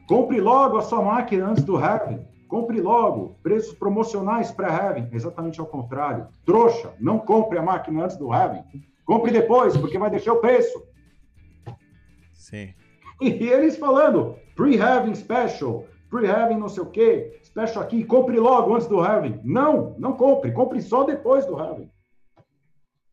compre 0.06 0.40
logo 0.40 0.76
a 0.76 0.82
sua 0.82 1.02
máquina 1.02 1.48
antes 1.48 1.64
do 1.64 1.76
halving. 1.76 2.26
Compre 2.48 2.80
logo. 2.80 3.36
Preços 3.42 3.74
promocionais 3.74 4.52
pré-halving. 4.52 5.08
Exatamente 5.12 5.58
ao 5.58 5.66
contrário. 5.66 6.28
Trouxa, 6.44 6.94
não 7.00 7.18
compre 7.18 7.58
a 7.58 7.62
máquina 7.62 8.04
antes 8.04 8.16
do 8.16 8.30
halving. 8.32 8.62
Compre 9.04 9.32
depois, 9.32 9.76
porque 9.76 9.98
vai 9.98 10.10
deixar 10.10 10.32
o 10.34 10.40
preço. 10.40 10.80
Sim. 12.32 12.72
E 13.20 13.28
eles 13.48 13.76
falando, 13.76 14.36
pre-halving 14.56 15.14
special, 15.14 15.86
pre-halving 16.10 16.58
não 16.58 16.68
sei 16.68 16.82
o 16.82 16.86
quê, 16.86 17.38
special 17.44 17.84
aqui, 17.84 18.02
compre 18.02 18.38
logo 18.40 18.74
antes 18.74 18.88
do 18.88 18.98
halving. 18.98 19.38
Não, 19.44 19.94
não 19.98 20.14
compre. 20.14 20.50
Compre 20.50 20.80
só 20.80 21.04
depois 21.04 21.46
do 21.46 21.56
halving. 21.56 21.90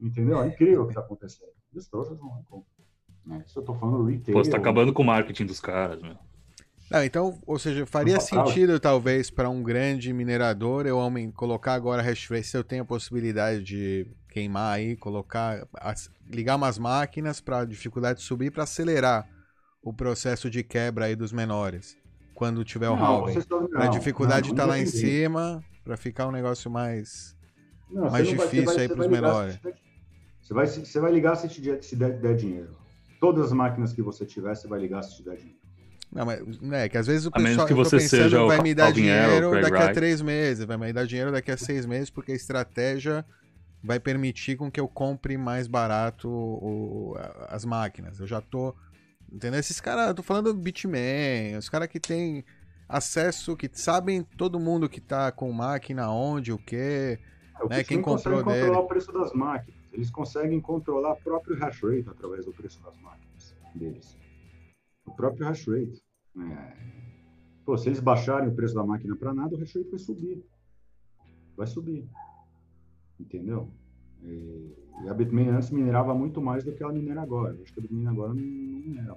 Entendeu? 0.01 0.41
É 0.41 0.47
incrível 0.47 0.83
o 0.83 0.85
que 0.85 0.91
está 0.91 1.01
acontecendo. 1.01 1.51
Os 1.75 1.87
trouxas 1.87 2.17
não 2.17 2.29
compram. 2.49 2.65
Né? 3.25 3.43
Isso 3.45 3.59
eu 3.59 3.63
tô 3.63 3.73
falando 3.75 4.05
retail. 4.05 4.35
Pô, 4.35 4.43
você 4.43 4.51
tá 4.51 4.57
acabando 4.57 4.91
com 4.91 5.03
o 5.03 5.05
marketing 5.05 5.45
dos 5.45 5.59
caras, 5.59 6.01
meu. 6.01 6.15
Não, 6.91 7.03
então, 7.03 7.39
ou 7.47 7.57
seja, 7.57 7.85
faria 7.85 8.19
Total. 8.19 8.45
sentido 8.45 8.79
talvez 8.79 9.29
para 9.31 9.49
um 9.49 9.63
grande 9.63 10.11
minerador 10.13 10.85
eu 10.85 10.99
colocar 11.33 11.73
agora 11.73 12.01
hash 12.01 12.29
rate, 12.29 12.43
se 12.43 12.57
eu 12.57 12.63
tenho 12.63 12.83
a 12.83 12.85
possibilidade 12.85 13.63
de 13.63 14.05
queimar 14.29 14.75
aí, 14.75 14.95
colocar, 14.97 15.65
ligar 16.29 16.55
umas 16.55 16.77
máquinas 16.77 17.39
para 17.39 17.61
a 17.61 17.65
dificuldade 17.65 18.21
subir 18.21 18.51
para 18.51 18.63
acelerar 18.63 19.27
o 19.83 19.93
processo 19.93 20.49
de 20.49 20.63
quebra 20.63 21.05
aí 21.05 21.15
dos 21.15 21.31
menores. 21.31 21.97
Quando 22.33 22.63
tiver 22.63 22.89
o 22.89 22.95
halving. 22.95 23.37
a 23.75 23.87
dificuldade 23.87 24.53
não 24.53 24.65
lá 24.65 24.79
em 24.79 24.85
cima, 24.85 25.63
para 25.83 25.97
ficar 25.97 26.27
um 26.27 26.31
negócio 26.31 26.71
mais 26.71 27.35
Não, 27.91 28.09
mais 28.09 28.27
difícil 28.27 28.65
vai- 28.65 28.79
aí 28.79 28.87
para 28.89 29.01
os 29.01 29.07
menores. 29.07 29.59
Você 30.41 30.53
vai, 30.53 30.67
você 30.67 30.99
vai 30.99 31.11
ligar 31.11 31.35
se, 31.35 31.47
te 31.47 31.61
der, 31.61 31.83
se 31.83 31.95
der, 31.95 32.19
der 32.19 32.35
dinheiro. 32.35 32.75
Todas 33.19 33.45
as 33.45 33.51
máquinas 33.53 33.93
que 33.93 34.01
você 34.01 34.25
tiver, 34.25 34.55
você 34.55 34.67
vai 34.67 34.79
ligar 34.79 35.01
se 35.03 35.17
te 35.17 35.23
der 35.23 35.37
dinheiro. 35.37 35.59
Não, 36.11 36.25
mas 36.25 36.59
né, 36.61 36.87
que 36.89 36.97
às 36.97 37.07
vezes 37.07 37.25
o 37.25 37.31
A 37.33 37.39
menos 37.39 37.51
pessoal 37.51 37.67
que 37.67 37.73
você 37.73 37.97
pensando, 37.97 38.23
seja 38.23 38.43
o 38.43 38.47
vai 38.47 38.61
me 38.61 38.75
dar 38.75 38.91
dinheiro 38.91 39.49
daqui 39.61 39.77
a 39.77 39.93
três 39.93 40.21
meses, 40.21 40.65
vai 40.65 40.77
me 40.77 40.93
dar 40.93 41.05
dinheiro 41.07 41.31
daqui 41.31 41.51
a 41.51 41.57
seis 41.57 41.85
meses, 41.85 42.09
porque 42.09 42.31
a 42.31 42.35
estratégia 42.35 43.25
vai 43.83 43.99
permitir 43.99 44.55
com 44.55 44.69
que 44.71 44.79
eu 44.79 44.87
compre 44.87 45.37
mais 45.37 45.67
barato 45.67 46.29
o, 46.29 47.15
as 47.49 47.65
máquinas. 47.65 48.19
Eu 48.19 48.27
já 48.27 48.41
tô. 48.41 48.75
Entendeu? 49.33 49.59
Esses 49.59 49.81
caras, 49.81 50.07
eu 50.07 50.13
tô 50.13 50.21
falando 50.21 50.53
do 50.53 50.59
Bitman, 50.59 51.57
os 51.57 51.67
caras 51.67 51.87
que 51.87 51.99
tem 51.99 52.45
acesso, 52.87 53.57
que 53.57 53.67
sabem 53.73 54.21
todo 54.21 54.59
mundo 54.59 54.87
que 54.87 55.01
tá 55.01 55.31
com 55.31 55.51
máquina, 55.51 56.11
onde, 56.11 56.51
o 56.51 56.57
que, 56.59 56.75
é, 56.75 57.67
né? 57.67 57.83
Quem 57.83 57.99
comprou 57.99 58.43
dele. 58.43 58.59
controlar 58.59 58.79
o 58.79 58.87
preço 58.87 59.11
das 59.11 59.33
máquinas. 59.33 59.81
Eles 59.91 60.11
conseguem 60.11 60.61
controlar 60.61 61.13
o 61.13 61.15
próprio 61.17 61.57
hash 61.57 61.81
rate 61.81 62.09
através 62.09 62.45
do 62.45 62.53
preço 62.53 62.81
das 62.83 62.95
máquinas 62.99 63.55
deles. 63.73 64.17
O 65.05 65.11
próprio 65.11 65.47
hash 65.47 65.67
rate. 65.67 66.03
É... 66.37 66.93
Pô, 67.65 67.77
se 67.77 67.89
eles 67.89 67.99
baixarem 67.99 68.49
o 68.49 68.55
preço 68.55 68.75
da 68.75 68.85
máquina 68.85 69.15
para 69.15 69.33
nada, 69.33 69.55
o 69.55 69.59
hash 69.59 69.75
rate 69.75 69.89
vai 69.89 69.99
subir. 69.99 70.45
Vai 71.55 71.67
subir. 71.67 72.07
Entendeu? 73.19 73.71
E, 74.23 74.75
e 75.01 75.09
a 75.09 75.13
Bitmain 75.13 75.49
antes 75.49 75.71
minerava 75.71 76.13
muito 76.13 76.41
mais 76.41 76.63
do 76.63 76.73
que 76.73 76.83
ela 76.83 76.93
minera 76.93 77.21
agora. 77.21 77.53
Eu 77.53 77.63
acho 77.63 77.73
que 77.73 77.79
a 77.79 77.81
Bitmain 77.81 78.07
agora 78.07 78.33
não, 78.33 78.43
não 78.43 78.79
minera. 78.79 79.15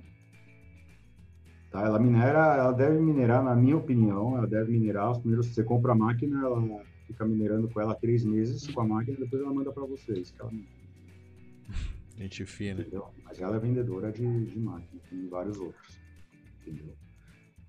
Tá? 1.70 1.82
Ela 1.82 1.98
minera, 1.98 2.56
ela 2.56 2.72
deve 2.72 2.98
minerar, 2.98 3.44
na 3.44 3.54
minha 3.54 3.76
opinião, 3.76 4.36
ela 4.36 4.46
deve 4.46 4.72
minerar 4.72 5.12
os 5.12 5.18
primeiros. 5.18 5.46
Você 5.46 5.62
compra 5.62 5.92
a 5.92 5.94
máquina, 5.94 6.40
ela 6.40 6.84
fica 7.06 7.24
minerando 7.24 7.68
com 7.68 7.80
ela 7.80 7.94
três 7.94 8.24
meses 8.24 8.66
com 8.68 8.80
a 8.80 8.86
máquina, 8.86 9.18
depois 9.18 9.42
ela 9.42 9.52
manda 9.52 9.72
para 9.72 9.84
vocês. 9.84 10.30
Que 10.30 10.40
ela... 10.40 10.50
Gente 12.16 12.46
fina. 12.46 12.80
Entendeu? 12.80 13.06
Mas 13.24 13.40
ela 13.40 13.56
é 13.56 13.58
vendedora 13.58 14.10
de, 14.10 14.46
de 14.46 14.58
máquina, 14.58 15.00
tem 15.10 15.28
vários 15.28 15.58
outros. 15.58 16.00
Entendeu? 16.62 16.94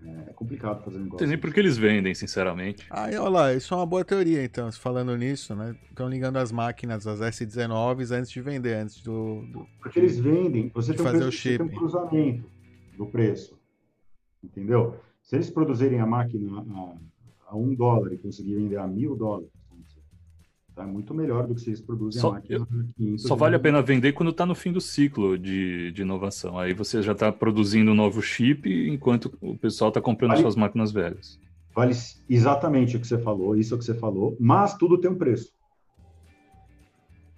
É 0.06 0.34
complicado 0.34 0.84
fazer 0.84 1.00
negócio. 1.00 1.18
Tem 1.18 1.28
nem 1.28 1.38
porque 1.38 1.60
eles 1.60 1.78
vendem, 1.78 2.14
sinceramente. 2.14 2.86
Aí, 2.90 3.16
olha 3.16 3.30
lá, 3.30 3.54
isso 3.54 3.74
é 3.74 3.78
uma 3.78 3.86
boa 3.86 4.06
teoria, 4.06 4.44
então, 4.44 4.72
falando 4.72 5.16
nisso, 5.18 5.56
né? 5.56 5.76
Estão 5.90 6.08
ligando 6.08 6.38
as 6.38 6.52
máquinas, 6.52 7.08
as 7.08 7.20
S19s, 7.20 8.12
antes 8.12 8.30
de 8.30 8.42
vender, 8.42 8.76
antes 8.76 9.02
do. 9.02 9.42
do 9.52 9.66
porque 9.82 10.00
eles 10.00 10.20
vendem, 10.20 10.72
você 10.74 10.94
tem, 10.94 11.04
fazer 11.04 11.18
um, 11.18 11.20
preço, 11.22 11.38
o 11.38 11.40
chip. 11.40 11.58
tem 11.58 11.66
um 11.66 11.80
cruzamento 11.80 12.50
do 12.96 13.06
preço. 13.08 13.58
Entendeu? 14.44 15.00
Se 15.24 15.36
eles 15.36 15.50
produzirem 15.50 16.00
a 16.00 16.06
máquina 16.06 16.62
a, 16.62 16.96
a 17.50 17.58
um 17.58 17.74
dólar 17.74 18.14
e 18.14 18.18
conseguirem 18.18 18.64
vender 18.64 18.78
a 18.78 18.88
mil 18.88 19.16
dólares, 19.16 19.50
Tá 20.78 20.86
muito 20.86 21.12
melhor 21.12 21.48
do 21.48 21.56
que 21.56 21.68
eles 21.68 21.82
produzem 21.82 22.22
só, 22.22 22.30
a 22.30 22.34
máquina. 22.34 22.68
Eu, 23.00 23.18
só 23.18 23.36
vale 23.36 23.56
a 23.56 23.60
pena 23.60 23.82
vender 23.82 24.14
quando 24.14 24.30
está 24.30 24.46
no 24.46 24.54
fim 24.54 24.72
do 24.72 24.80
ciclo 24.80 25.36
de, 25.36 25.92
de 25.92 26.04
inovação. 26.04 26.60
Aí 26.60 26.72
você 26.72 27.02
já 27.02 27.14
está 27.14 27.32
produzindo 27.32 27.90
um 27.90 27.96
novo 27.96 28.22
chip 28.22 28.70
enquanto 28.88 29.36
o 29.42 29.58
pessoal 29.58 29.88
está 29.88 30.00
comprando 30.00 30.34
vale, 30.34 30.44
suas 30.44 30.56
máquinas 30.56 30.92
velhas. 30.92 31.40
Vale 31.74 31.96
exatamente 32.30 32.96
o 32.96 33.00
que 33.00 33.08
você 33.08 33.18
falou, 33.18 33.56
isso 33.56 33.74
é 33.74 33.76
o 33.76 33.80
que 33.80 33.86
você 33.86 33.96
falou, 33.96 34.38
mas 34.40 34.76
tudo 34.76 35.00
tem 35.00 35.10
um 35.10 35.18
preço. 35.18 35.52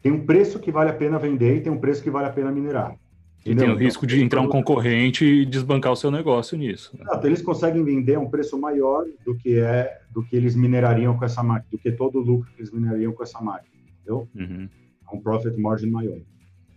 Tem 0.01 0.11
um 0.11 0.25
preço 0.25 0.59
que 0.59 0.69
vale 0.69 0.89
a 0.89 0.93
pena 0.93 1.17
vender 1.17 1.55
e 1.55 1.61
tem 1.61 1.71
um 1.71 1.79
preço 1.79 2.03
que 2.03 2.11
vale 2.11 2.27
a 2.27 2.33
pena 2.33 2.51
minerar. 2.51 2.97
E 3.45 3.55
tem 3.55 3.69
o 3.69 3.75
risco 3.75 4.05
de 4.05 4.21
entrar 4.21 4.41
um 4.41 4.47
concorrente 4.47 5.23
e 5.23 5.45
desbancar 5.45 5.91
o 5.91 5.95
seu 5.95 6.11
negócio 6.11 6.57
nisso. 6.57 6.91
Né? 6.93 7.03
Exato, 7.03 7.27
eles 7.27 7.41
conseguem 7.41 7.83
vender 7.83 8.15
a 8.15 8.19
um 8.19 8.29
preço 8.29 8.59
maior 8.59 9.05
do 9.25 9.35
que 9.35 9.59
é 9.59 10.01
do 10.11 10.23
que 10.23 10.35
eles 10.35 10.55
minerariam 10.55 11.17
com 11.17 11.23
essa 11.23 11.41
máquina, 11.41 11.69
do 11.71 11.77
que 11.77 11.91
todo 11.91 12.19
o 12.19 12.21
lucro 12.21 12.51
que 12.51 12.61
eles 12.61 12.71
minerariam 12.71 13.13
com 13.13 13.23
essa 13.23 13.39
máquina, 13.39 13.73
entendeu? 13.87 14.27
Uhum. 14.35 14.67
É 15.09 15.15
um 15.15 15.21
profit 15.21 15.57
margin 15.59 15.89
maior. 15.89 16.19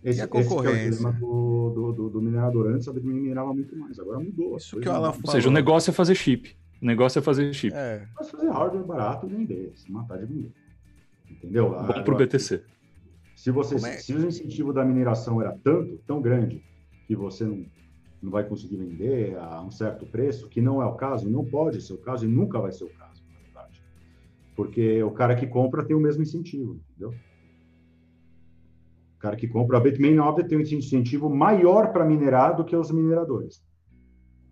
Esse, 0.03 0.19
e 0.19 0.21
a 0.21 0.27
concorrência? 0.27 0.89
Esse 0.89 1.05
é 1.05 1.09
o 1.09 1.13
do, 1.13 1.69
do, 1.69 1.93
do, 1.93 2.09
do, 2.09 2.21
minerador. 2.21 2.67
Antes 2.67 2.87
a 2.87 2.93
Bitcoin 2.93 3.13
minerava 3.13 3.53
muito 3.53 3.75
mais, 3.77 3.97
agora 3.97 4.19
mudou. 4.19 4.57
Isso 4.57 4.79
que 4.79 4.87
ela 4.87 5.09
Ou 5.09 5.31
seja, 5.31 5.47
o 5.47 5.51
negócio 5.51 5.91
é 5.91 5.93
fazer 5.93 6.15
chip. 6.15 6.55
O 6.81 6.85
negócio 6.85 7.19
é 7.19 7.21
fazer 7.21 7.53
chip. 7.53 7.73
É. 7.73 8.05
Mas 8.15 8.29
fazer 8.29 8.49
hardware 8.49 8.85
barato 8.85 9.25
e 9.25 9.29
vender, 9.29 9.71
se 9.75 9.89
matar 9.89 10.17
de 10.17 10.25
vender. 10.25 10.51
Entendeu? 11.29 11.69
Bom 11.69 12.03
para 12.03 12.13
o 12.13 12.17
BTC. 12.17 12.61
Se, 13.43 13.51
você, 13.51 13.75
é? 13.75 13.97
se 13.97 14.13
o 14.13 14.25
incentivo 14.25 14.71
da 14.71 14.85
mineração 14.85 15.41
era 15.41 15.51
tanto, 15.61 15.97
tão 16.07 16.21
grande, 16.21 16.63
que 17.05 17.13
você 17.13 17.43
não, 17.43 17.65
não 18.21 18.31
vai 18.31 18.47
conseguir 18.47 18.77
vender 18.77 19.37
a 19.37 19.61
um 19.61 19.69
certo 19.69 20.05
preço, 20.05 20.47
que 20.47 20.61
não 20.61 20.81
é 20.81 20.85
o 20.85 20.93
caso, 20.93 21.29
não 21.29 21.43
pode 21.43 21.81
ser 21.81 21.91
o 21.91 21.97
caso 21.97 22.23
e 22.23 22.29
nunca 22.29 22.57
vai 22.57 22.71
ser 22.71 22.85
o 22.85 22.89
caso, 22.91 23.21
na 23.33 23.39
verdade. 23.41 23.83
Porque 24.55 25.03
o 25.03 25.11
cara 25.11 25.35
que 25.35 25.45
compra 25.45 25.83
tem 25.83 25.93
o 25.93 25.99
mesmo 25.99 26.23
incentivo, 26.23 26.79
entendeu? 26.89 27.13
O 29.17 29.19
cara 29.19 29.35
que 29.35 29.49
compra, 29.49 29.77
a 29.77 29.81
Bitmain 29.81 30.15
Nova 30.15 30.41
tem 30.41 30.57
um 30.57 30.61
incentivo 30.61 31.29
maior 31.29 31.91
para 31.91 32.05
minerar 32.05 32.55
do 32.55 32.63
que 32.63 32.77
os 32.77 32.91
mineradores. 32.91 33.61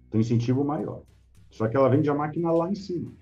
Tem 0.10 0.20
um 0.20 0.22
incentivo 0.22 0.66
maior. 0.66 1.04
Só 1.50 1.66
que 1.70 1.78
ela 1.78 1.88
vende 1.88 2.10
a 2.10 2.14
máquina 2.14 2.52
lá 2.52 2.70
em 2.70 2.76
cima 2.76 3.14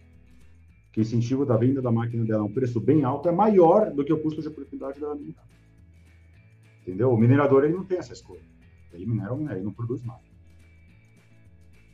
que 0.92 1.00
o 1.00 1.04
incentivo 1.04 1.46
da 1.46 1.56
venda 1.56 1.80
da 1.80 1.92
máquina 1.92 2.26
dela 2.26 2.42
a 2.42 2.46
um 2.46 2.52
preço 2.52 2.80
bem 2.80 3.04
alto 3.04 3.30
é 3.30 3.32
maior 3.32 3.92
do 3.92 4.04
que 4.04 4.12
o 4.12 4.20
custo 4.20 4.42
de 4.42 4.48
oportunidade 4.48 5.00
dela 5.00 5.14
minerar. 5.14 5.46
Entendeu? 6.90 7.14
O 7.14 7.18
minerador 7.18 7.64
ele 7.64 7.74
não 7.74 7.86
tem 7.86 8.00
essa 8.00 8.14
escolha. 8.14 8.42
Ele 8.92 9.06
minera 9.06 9.32
ou 9.32 9.38
minera, 9.38 9.58
ele 9.58 9.66
não 9.66 9.72
produz 9.72 10.04
nada. 10.04 10.22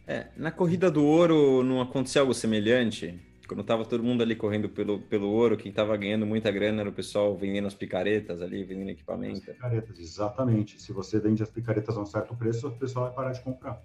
É, 0.08 0.28
na 0.38 0.52
corrida 0.52 0.90
do 0.90 1.04
ouro 1.04 1.64
não 1.64 1.82
aconteceu 1.82 2.22
algo 2.22 2.34
semelhante? 2.34 3.20
Quando 3.46 3.60
estava 3.60 3.84
todo 3.84 4.02
mundo 4.02 4.24
ali 4.24 4.36
correndo 4.36 4.70
pelo, 4.70 5.00
pelo 5.02 5.28
ouro, 5.28 5.58
quem 5.58 5.70
estava 5.70 5.96
ganhando 5.98 6.26
muita 6.26 6.50
grana 6.50 6.80
era 6.82 6.90
o 6.90 6.94
pessoal 6.94 7.36
vendendo 7.36 7.68
as 7.68 7.76
picaretas 7.76 8.42
ali, 8.42 8.64
vendendo 8.64 8.90
equipamento. 8.90 9.52
As 9.52 9.58
picaretas, 9.58 10.00
exatamente. 10.00 10.82
Se 10.82 10.94
você 10.94 11.20
vende 11.20 11.44
as 11.44 11.50
picaretas 11.50 11.98
a 11.98 12.02
um 12.02 12.06
certo 12.06 12.36
preço, 12.36 12.70
o 12.70 12.78
pessoal 12.78 13.06
vai 13.08 13.14
parar 13.14 13.32
de 13.34 13.42
comprar. 13.42 13.82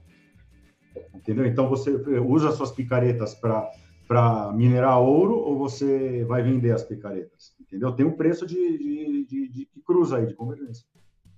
Entendeu? 1.12 1.44
Então 1.44 1.68
você 1.68 1.90
usa 2.20 2.52
suas 2.52 2.70
picaretas 2.70 3.34
para 3.34 3.68
para 4.10 4.52
minerar 4.52 4.98
ouro 4.98 5.36
ou 5.36 5.56
você 5.56 6.24
vai 6.24 6.42
vender 6.42 6.72
as 6.72 6.82
picaretas? 6.82 7.54
Entendeu? 7.60 7.92
Tem 7.92 8.04
um 8.04 8.16
preço 8.16 8.44
de, 8.44 8.56
de, 8.56 9.24
de, 9.24 9.48
de, 9.48 9.68
de 9.72 9.82
cruza 9.86 10.16
aí, 10.16 10.26
de 10.26 10.34
convergência. 10.34 10.84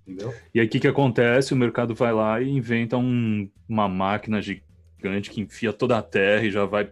Entendeu? 0.01 0.33
E 0.55 0.59
aí 0.59 0.66
o 0.66 0.70
que, 0.70 0.81
que 0.81 0.89
acontece? 0.89 1.53
O 1.53 1.57
mercado 1.57 1.95
vai 1.95 2.14
lá 2.14 2.41
e 2.41 2.49
inventa 2.49 2.97
um, 2.97 3.47
uma 3.68 3.91
máquina 3.91 4.41
gigante 4.41 5.31
que 5.31 5.43
enfia 5.43 5.70
toda 5.70 5.99
a 5.99 6.03
terra 6.03 6.47
e 6.47 6.51
já 6.51 6.64
vai 6.64 6.91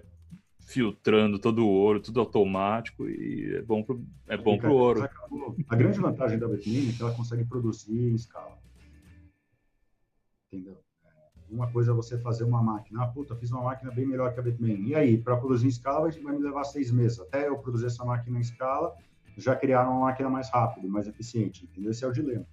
filtrando 0.66 1.38
todo 1.38 1.64
o 1.64 1.70
ouro, 1.70 1.98
tudo 1.98 2.20
automático 2.20 3.08
e 3.08 3.56
é 3.56 3.62
bom 3.62 3.82
pro, 3.82 4.04
é 4.28 4.36
bom 4.36 4.58
pro 4.58 4.74
ouro. 4.74 5.08
A 5.66 5.74
grande 5.74 5.98
vantagem 5.98 6.38
da 6.38 6.46
Bitmain 6.46 6.90
é 6.90 6.92
que 6.92 7.00
ela 7.00 7.14
consegue 7.14 7.46
produzir 7.46 8.10
em 8.10 8.14
escala. 8.14 8.58
Entendeu? 10.52 10.76
Uma 11.50 11.70
coisa 11.70 11.90
é 11.90 11.94
você 11.94 12.16
fazer 12.18 12.44
uma 12.44 12.62
máquina. 12.62 13.02
Ah, 13.02 13.06
puta, 13.08 13.34
fiz 13.34 13.50
uma 13.50 13.62
máquina 13.62 13.90
bem 13.90 14.06
melhor 14.06 14.32
que 14.32 14.40
a 14.40 14.42
Bitmain. 14.42 14.86
E 14.86 14.94
aí, 14.94 15.18
para 15.18 15.36
produzir 15.36 15.66
em 15.66 15.68
escala 15.68 16.08
vai, 16.08 16.10
vai 16.20 16.36
me 16.36 16.42
levar 16.42 16.64
seis 16.64 16.90
meses. 16.90 17.18
Até 17.18 17.48
eu 17.48 17.58
produzir 17.58 17.86
essa 17.86 18.04
máquina 18.04 18.38
em 18.38 18.40
escala, 18.40 18.94
já 19.36 19.56
criaram 19.56 19.90
uma 19.90 20.06
máquina 20.06 20.30
mais 20.30 20.48
rápida, 20.50 20.86
mais 20.86 21.08
eficiente. 21.08 21.64
Entendeu? 21.64 21.90
Esse 21.90 22.04
é 22.04 22.08
o 22.08 22.12
dilema. 22.12 22.46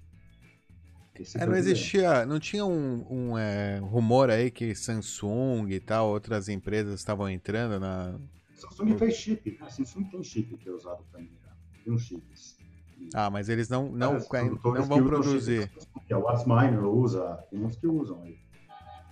É, 1.36 1.46
não 1.46 1.56
existia, 1.56 2.26
não 2.26 2.40
tinha 2.40 2.66
um, 2.66 3.06
um 3.10 3.38
é, 3.38 3.80
rumor 3.80 4.30
aí 4.30 4.52
que 4.52 4.76
Samsung 4.76 5.68
e 5.70 5.80
tal, 5.80 6.10
outras 6.10 6.48
empresas 6.48 7.00
estavam 7.00 7.28
entrando 7.28 7.80
na. 7.80 8.20
Samsung 8.54 8.98
fez 8.98 9.16
chip, 9.16 9.58
a 9.62 9.70
Samsung 9.70 10.04
tem 10.06 10.24
chip 10.24 10.56
que 10.58 10.70
é 10.70 10.72
usado 10.72 11.04
para 11.12 11.20
minerar, 11.20 11.58
tem 11.84 11.92
uns 11.92 12.04
chips. 12.04 12.58
Ah, 13.14 13.30
mas 13.30 13.50
eles 13.50 13.70
não, 13.70 13.92
não, 13.92 14.18
é, 14.18 14.44
não 14.44 14.84
vão 14.84 15.04
produzir. 15.06 15.72
Que 16.06 16.14
a 16.14 16.18
Wattsminer 16.18 16.84
usa, 16.84 17.44
tem 17.50 17.64
uns 17.64 17.76
que 17.76 17.88
usam 17.88 18.22
aí. 18.24 18.38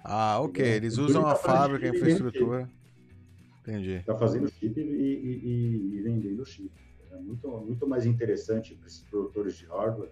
Ah, 0.08 0.39
ok. 0.39 0.64
Eles 0.64 0.97
usam 0.99 1.26
a 1.26 1.36
fábrica, 1.36 1.88
a 1.88 1.89
infraestrutura. 1.89 2.70
Entendi. 3.62 3.95
Está 3.95 4.16
fazendo 4.16 4.47
chip 4.47 4.80
e, 4.80 4.84
e, 4.84 5.97
e, 5.97 6.01
vendendo 6.03 6.45
chip. 6.45 6.72
É 7.12 7.18
muito, 7.18 7.47
muito 7.47 7.88
mais 7.88 8.06
interessante 8.06 8.76
para 8.76 8.86
esses 8.86 9.01
produtores 9.01 9.58
de 9.58 9.66
hardware 9.66 10.12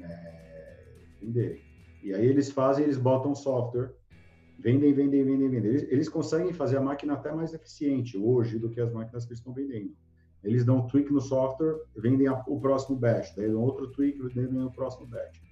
é, 0.00 0.84
venderem. 1.20 1.60
E 2.02 2.14
aí 2.14 2.24
eles 2.24 2.52
fazem, 2.52 2.84
eles 2.84 2.96
botam 2.96 3.34
software, 3.34 3.92
vendem, 4.60 4.92
vendem, 4.92 5.24
vendem, 5.24 5.50
vendem. 5.50 5.70
Eles, 5.70 5.82
eles 5.90 6.08
conseguem 6.08 6.52
fazer 6.52 6.76
a 6.76 6.80
máquina 6.80 7.14
até 7.14 7.32
mais 7.32 7.52
eficiente 7.52 8.16
hoje 8.16 8.56
do 8.56 8.70
que 8.70 8.80
as 8.80 8.92
máquinas 8.92 9.24
que 9.24 9.30
eles 9.30 9.40
estão 9.40 9.52
vendendo. 9.52 9.92
Eles 10.44 10.64
dão 10.64 10.78
um 10.78 10.86
tweak 10.86 11.12
no 11.12 11.20
software, 11.20 11.80
vendem 11.96 12.28
a, 12.28 12.44
o 12.46 12.60
próximo 12.60 12.96
batch, 12.96 13.34
daí 13.34 13.48
dão 13.48 13.60
outro 13.60 13.88
tweak, 13.88 14.22
vendem 14.28 14.62
o 14.62 14.70
próximo 14.70 15.08
batch? 15.08 15.47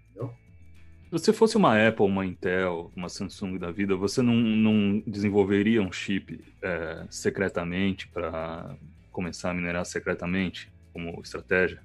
Se 1.07 1.12
você 1.12 1.32
fosse 1.32 1.57
uma 1.57 1.86
Apple, 1.86 2.04
uma 2.04 2.26
Intel, 2.26 2.90
uma 2.96 3.09
Samsung 3.09 3.59
da 3.59 3.70
vida, 3.70 3.94
você 3.94 4.20
não, 4.20 4.34
não 4.34 5.00
desenvolveria 5.07 5.80
um 5.80 5.92
chip 5.92 6.44
é, 6.61 7.07
secretamente 7.09 8.09
para 8.09 8.76
começar 9.12 9.50
a 9.50 9.54
minerar 9.54 9.86
secretamente 9.86 10.68
como 10.92 11.20
estratégia? 11.22 11.80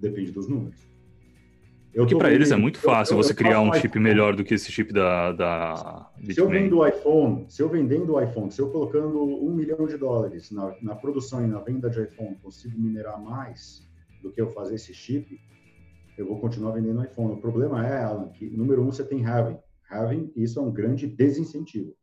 Depende 0.00 0.32
dos 0.32 0.48
números. 0.48 0.88
Eu 1.92 2.04
Porque 2.04 2.16
para 2.16 2.32
eles 2.32 2.50
é 2.50 2.56
muito 2.56 2.78
fácil 2.78 3.12
eu, 3.12 3.18
eu, 3.18 3.22
você 3.22 3.34
criar 3.34 3.60
um 3.60 3.74
chip 3.74 3.98
melhor 3.98 4.34
do 4.34 4.42
que 4.42 4.54
esse 4.54 4.72
chip 4.72 4.90
da, 4.90 5.32
da 5.32 6.10
Se 6.30 6.40
eu 6.40 6.48
vendo 6.48 6.78
o 6.78 6.86
iPhone, 6.86 7.44
se 7.48 7.62
eu 7.62 7.68
vendendo 7.68 8.14
o 8.14 8.22
iPhone, 8.22 8.50
se 8.50 8.60
eu 8.60 8.70
colocando 8.70 9.22
um 9.22 9.54
milhão 9.54 9.86
de 9.86 9.98
dólares 9.98 10.50
na, 10.50 10.74
na 10.80 10.94
produção 10.94 11.44
e 11.44 11.46
na 11.46 11.60
venda 11.60 11.90
de 11.90 12.02
iPhone, 12.02 12.36
consigo 12.42 12.78
minerar 12.80 13.20
mais 13.20 13.86
do 14.22 14.30
que 14.30 14.40
eu 14.40 14.48
fazer 14.48 14.76
esse 14.76 14.94
chip, 14.94 15.38
eu 16.20 16.26
vou 16.26 16.40
continuar 16.40 16.72
vendendo 16.72 17.02
iPhone. 17.02 17.34
O 17.34 17.40
problema 17.40 17.86
é, 17.86 18.02
Alan, 18.02 18.28
que 18.28 18.48
número 18.50 18.82
um, 18.82 18.92
você 18.92 19.04
tem 19.04 19.24
having. 19.24 19.58
Having, 19.90 20.32
isso 20.36 20.58
é 20.58 20.62
um 20.62 20.70
grande 20.70 21.06
desincentivo 21.06 21.94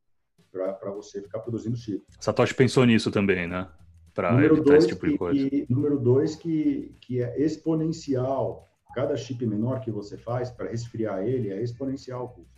para 0.52 0.92
você 0.92 1.22
ficar 1.22 1.40
produzindo 1.40 1.76
chip. 1.76 2.04
Satoshi 2.20 2.56
pensou 2.56 2.86
nisso 2.86 3.12
também, 3.12 3.46
né? 3.46 3.68
para 4.16 4.44
evitar 4.44 4.78
esse 4.78 4.88
tipo 4.88 5.08
de 5.08 5.18
coisa. 5.18 5.50
Que, 5.50 5.68
número 5.70 6.00
dois, 6.00 6.36
que, 6.36 6.96
que 7.02 7.22
é 7.22 7.40
exponencial. 7.40 8.66
Cada 8.96 9.18
chip 9.18 9.46
menor 9.46 9.82
que 9.82 9.92
você 9.92 10.18
faz 10.18 10.50
para 10.50 10.70
resfriar 10.70 11.22
ele 11.28 11.50
é 11.52 11.62
exponencial 11.62 12.26
o 12.26 12.30
custo. 12.30 12.56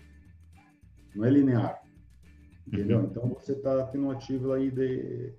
Não 1.15 1.25
é 1.25 1.31
linear. 1.31 1.81
Entendeu? 2.67 2.99
Uhum. 2.99 3.05
Então 3.05 3.29
você 3.29 3.53
está 3.53 3.83
tendo 3.87 4.05
um 4.05 4.11
ativo 4.11 4.53
aí 4.53 4.69
de, 4.69 5.33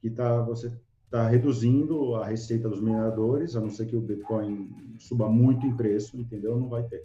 que 0.00 0.08
tá, 0.08 0.40
você 0.40 0.72
está 1.10 1.26
reduzindo 1.26 2.14
a 2.14 2.24
receita 2.24 2.68
dos 2.68 2.80
mineradores, 2.80 3.56
a 3.56 3.60
não 3.60 3.68
ser 3.68 3.86
que 3.86 3.96
o 3.96 4.00
Bitcoin 4.00 4.70
suba 5.00 5.28
muito 5.28 5.66
em 5.66 5.76
preço, 5.76 6.16
entendeu? 6.16 6.56
Não 6.56 6.68
vai 6.68 6.84
ter. 6.84 7.04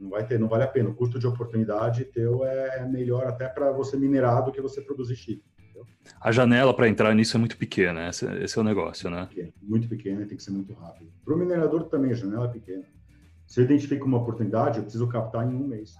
Não 0.00 0.10
vai 0.10 0.26
ter, 0.26 0.36
não 0.36 0.48
vale 0.48 0.64
a 0.64 0.66
pena. 0.66 0.90
O 0.90 0.94
custo 0.94 1.16
de 1.16 1.26
oportunidade 1.26 2.04
teu 2.06 2.44
é 2.44 2.84
melhor 2.88 3.24
até 3.28 3.48
para 3.48 3.70
você 3.70 3.96
minerar 3.96 4.44
do 4.44 4.50
que 4.50 4.60
você 4.60 4.82
produzir 4.82 5.14
chip. 5.14 5.44
Entendeu? 5.62 5.86
A 6.20 6.32
janela 6.32 6.74
para 6.74 6.88
entrar 6.88 7.14
nisso 7.14 7.36
é 7.36 7.40
muito 7.40 7.56
pequena, 7.56 8.08
esse, 8.08 8.26
esse 8.42 8.58
é 8.58 8.60
o 8.60 8.64
negócio, 8.64 9.08
né? 9.08 9.28
Muito 9.62 9.88
pequena, 9.88 10.26
tem 10.26 10.36
que 10.36 10.42
ser 10.42 10.50
muito 10.50 10.72
rápido. 10.74 11.08
Para 11.24 11.34
o 11.34 11.38
minerador 11.38 11.84
também 11.84 12.10
a 12.10 12.14
janela 12.14 12.46
é 12.46 12.48
pequena. 12.48 12.82
Se 13.46 13.60
eu 13.60 13.64
identifico 13.64 14.06
uma 14.06 14.18
oportunidade, 14.18 14.78
eu 14.78 14.82
preciso 14.82 15.06
captar 15.06 15.48
em 15.48 15.54
um 15.54 15.68
mês. 15.68 15.94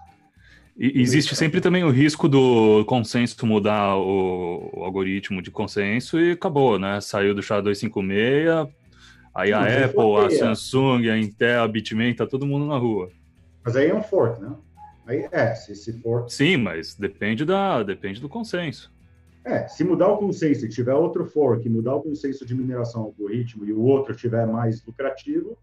E 0.77 1.01
existe 1.01 1.33
sempre 1.37 1.61
também 1.61 1.85
o 1.85 1.89
risco 1.89 2.27
do 2.27 2.83
consenso 2.83 3.45
mudar 3.45 3.95
o, 3.95 4.71
o, 4.73 4.83
algoritmo 4.83 5.41
de 5.41 5.49
consenso 5.49 6.19
e 6.19 6.31
acabou, 6.31 6.77
né? 6.77 6.99
Saiu 6.99 7.33
do 7.33 7.41
SHA-256, 7.41 8.69
aí 9.33 9.53
a 9.53 9.61
Não, 9.61 9.85
Apple, 9.85 10.25
a 10.25 10.29
Samsung, 10.37 11.09
a 11.09 11.17
Intel, 11.17 11.63
a 11.63 11.67
Bitmain, 11.67 12.13
tá 12.13 12.27
todo 12.27 12.45
mundo 12.45 12.67
na 12.67 12.77
rua. 12.77 13.09
Mas 13.63 13.77
aí 13.77 13.89
é 13.89 13.95
um 13.95 14.03
fork, 14.03 14.41
né? 14.41 14.53
Aí 15.07 15.29
é, 15.31 15.55
se, 15.55 15.73
se 15.75 15.93
for... 16.01 16.29
Sim, 16.29 16.57
mas 16.57 16.93
depende, 16.93 17.45
da, 17.45 17.81
depende 17.81 18.19
do 18.19 18.27
consenso. 18.27 18.93
É, 19.45 19.69
se 19.69 19.83
mudar 19.83 20.09
o 20.09 20.17
consenso 20.17 20.65
e 20.65 20.69
tiver 20.69 20.93
outro 20.93 21.25
fork, 21.25 21.69
mudar 21.69 21.95
o 21.95 22.01
consenso 22.01 22.45
de 22.45 22.53
mineração 22.53 23.03
algoritmo 23.03 23.63
e 23.63 23.71
o 23.71 23.81
outro 23.81 24.13
tiver 24.13 24.45
mais 24.45 24.83
lucrativo... 24.85 25.57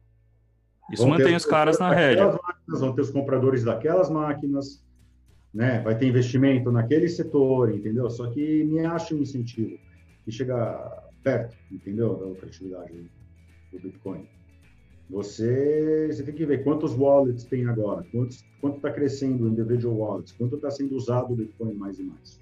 Isso 0.91 1.07
mantém 1.07 1.35
os 1.35 1.47
caras 1.47 1.79
na 1.79 1.93
rédea. 1.93 2.27
Máquinas, 2.27 2.81
vão 2.81 2.93
ter 2.95 3.01
os 3.03 3.11
compradores 3.11 3.65
daquelas 3.65 4.11
máquinas 4.11 4.83
né? 5.53 5.81
Vai 5.81 5.97
ter 5.97 6.07
investimento 6.07 6.73
naquele 6.73 7.09
setor, 7.09 7.75
entendeu? 7.75 8.09
Só 8.09 8.31
que 8.31 8.65
me 8.65 8.81
acha 8.81 9.15
um 9.15 9.19
incentivo 9.19 9.79
que 10.25 10.31
chega 10.31 11.11
perto, 11.23 11.57
entendeu? 11.71 12.15
Da 12.17 12.27
lucratividade 12.27 13.11
do 13.73 13.81
Bitcoin. 13.81 14.27
Você, 15.11 16.09
você 16.11 16.23
tem 16.23 16.35
que 16.35 16.47
ver 16.47 16.65
quantos 16.65 16.95
wallets 16.95 17.45
tem 17.45 17.67
agora, 17.67 18.03
quantos, 18.11 18.45
quanto 18.61 18.77
está 18.77 18.91
crescendo 18.91 19.45
o 19.45 19.49
individual 19.49 19.95
wallets, 19.95 20.33
quanto 20.33 20.57
está 20.57 20.71
sendo 20.71 20.97
usado 20.97 21.35
o 21.35 21.37
Bitcoin 21.37 21.75
mais 21.75 21.99
e 21.99 22.05
mais. 22.05 22.41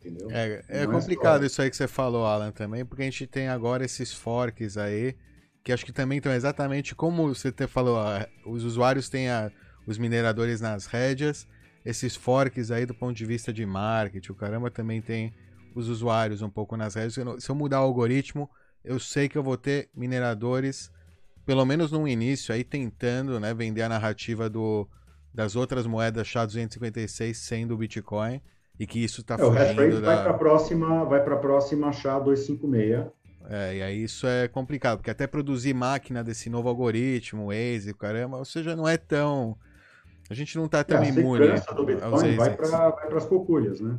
Entendeu? 0.00 0.30
É, 0.30 0.62
é 0.68 0.86
complicado 0.86 1.42
é 1.42 1.46
isso 1.46 1.60
aí 1.60 1.68
que 1.68 1.76
você 1.76 1.88
falou, 1.88 2.24
Alan, 2.24 2.52
também, 2.52 2.84
porque 2.84 3.02
a 3.02 3.04
gente 3.04 3.26
tem 3.26 3.48
agora 3.48 3.84
esses 3.84 4.12
forks 4.12 4.76
aí, 4.76 5.16
que 5.64 5.72
acho 5.72 5.84
que 5.84 5.92
também 5.92 6.18
estão 6.18 6.32
exatamente 6.32 6.94
como 6.94 7.34
você 7.34 7.52
falou, 7.66 7.98
os 8.46 8.62
usuários 8.62 9.08
têm 9.08 9.28
a 9.28 9.50
os 9.88 9.96
mineradores 9.96 10.60
nas 10.60 10.84
rédeas, 10.84 11.48
esses 11.82 12.14
forks 12.14 12.70
aí 12.70 12.84
do 12.84 12.94
ponto 12.94 13.16
de 13.16 13.24
vista 13.24 13.50
de 13.50 13.64
marketing, 13.64 14.32
o 14.32 14.34
caramba 14.34 14.70
também 14.70 15.00
tem 15.00 15.32
os 15.74 15.88
usuários 15.88 16.42
um 16.42 16.50
pouco 16.50 16.76
nas 16.76 16.94
rédeas. 16.94 17.14
Se 17.42 17.50
eu 17.50 17.54
mudar 17.54 17.80
o 17.80 17.84
algoritmo, 17.84 18.50
eu 18.84 19.00
sei 19.00 19.30
que 19.30 19.38
eu 19.38 19.42
vou 19.42 19.56
ter 19.56 19.88
mineradores, 19.94 20.92
pelo 21.46 21.64
menos 21.64 21.90
no 21.90 22.06
início, 22.06 22.54
aí 22.54 22.62
tentando 22.62 23.40
né, 23.40 23.54
vender 23.54 23.80
a 23.80 23.88
narrativa 23.88 24.50
do, 24.50 24.86
das 25.32 25.56
outras 25.56 25.86
moedas 25.86 26.28
SHA-256 26.28 27.32
sendo 27.32 27.74
o 27.74 27.78
Bitcoin 27.78 28.42
e 28.78 28.86
que 28.86 29.02
isso 29.02 29.22
está 29.22 29.36
é, 29.36 29.42
o 29.42 29.50
da... 29.50 29.54
vai 29.54 30.22
para 30.22 30.30
a 30.30 30.34
próxima, 30.34 31.04
vai 31.06 31.24
para 31.24 31.34
a 31.34 31.38
próxima 31.38 31.90
SHA-256. 31.90 33.10
É, 33.48 33.76
e 33.76 33.82
aí 33.82 34.02
isso 34.02 34.26
é 34.26 34.46
complicado, 34.48 34.98
porque 34.98 35.10
até 35.10 35.26
produzir 35.26 35.72
máquina 35.72 36.22
desse 36.22 36.50
novo 36.50 36.68
algoritmo, 36.68 37.46
Waze, 37.46 37.94
caramba, 37.94 38.36
ou 38.36 38.44
seja, 38.44 38.76
não 38.76 38.86
é 38.86 38.98
tão 38.98 39.56
a 40.30 40.34
gente 40.34 40.56
não 40.56 40.66
está 40.66 40.84
tão 40.84 41.02
é, 41.02 41.08
imune 41.08 41.46
do 41.74 41.84
Bitcoin 41.84 42.36
vai 42.36 42.54
para 42.54 43.16
as 43.16 43.24
cocúrias, 43.24 43.80
né? 43.80 43.98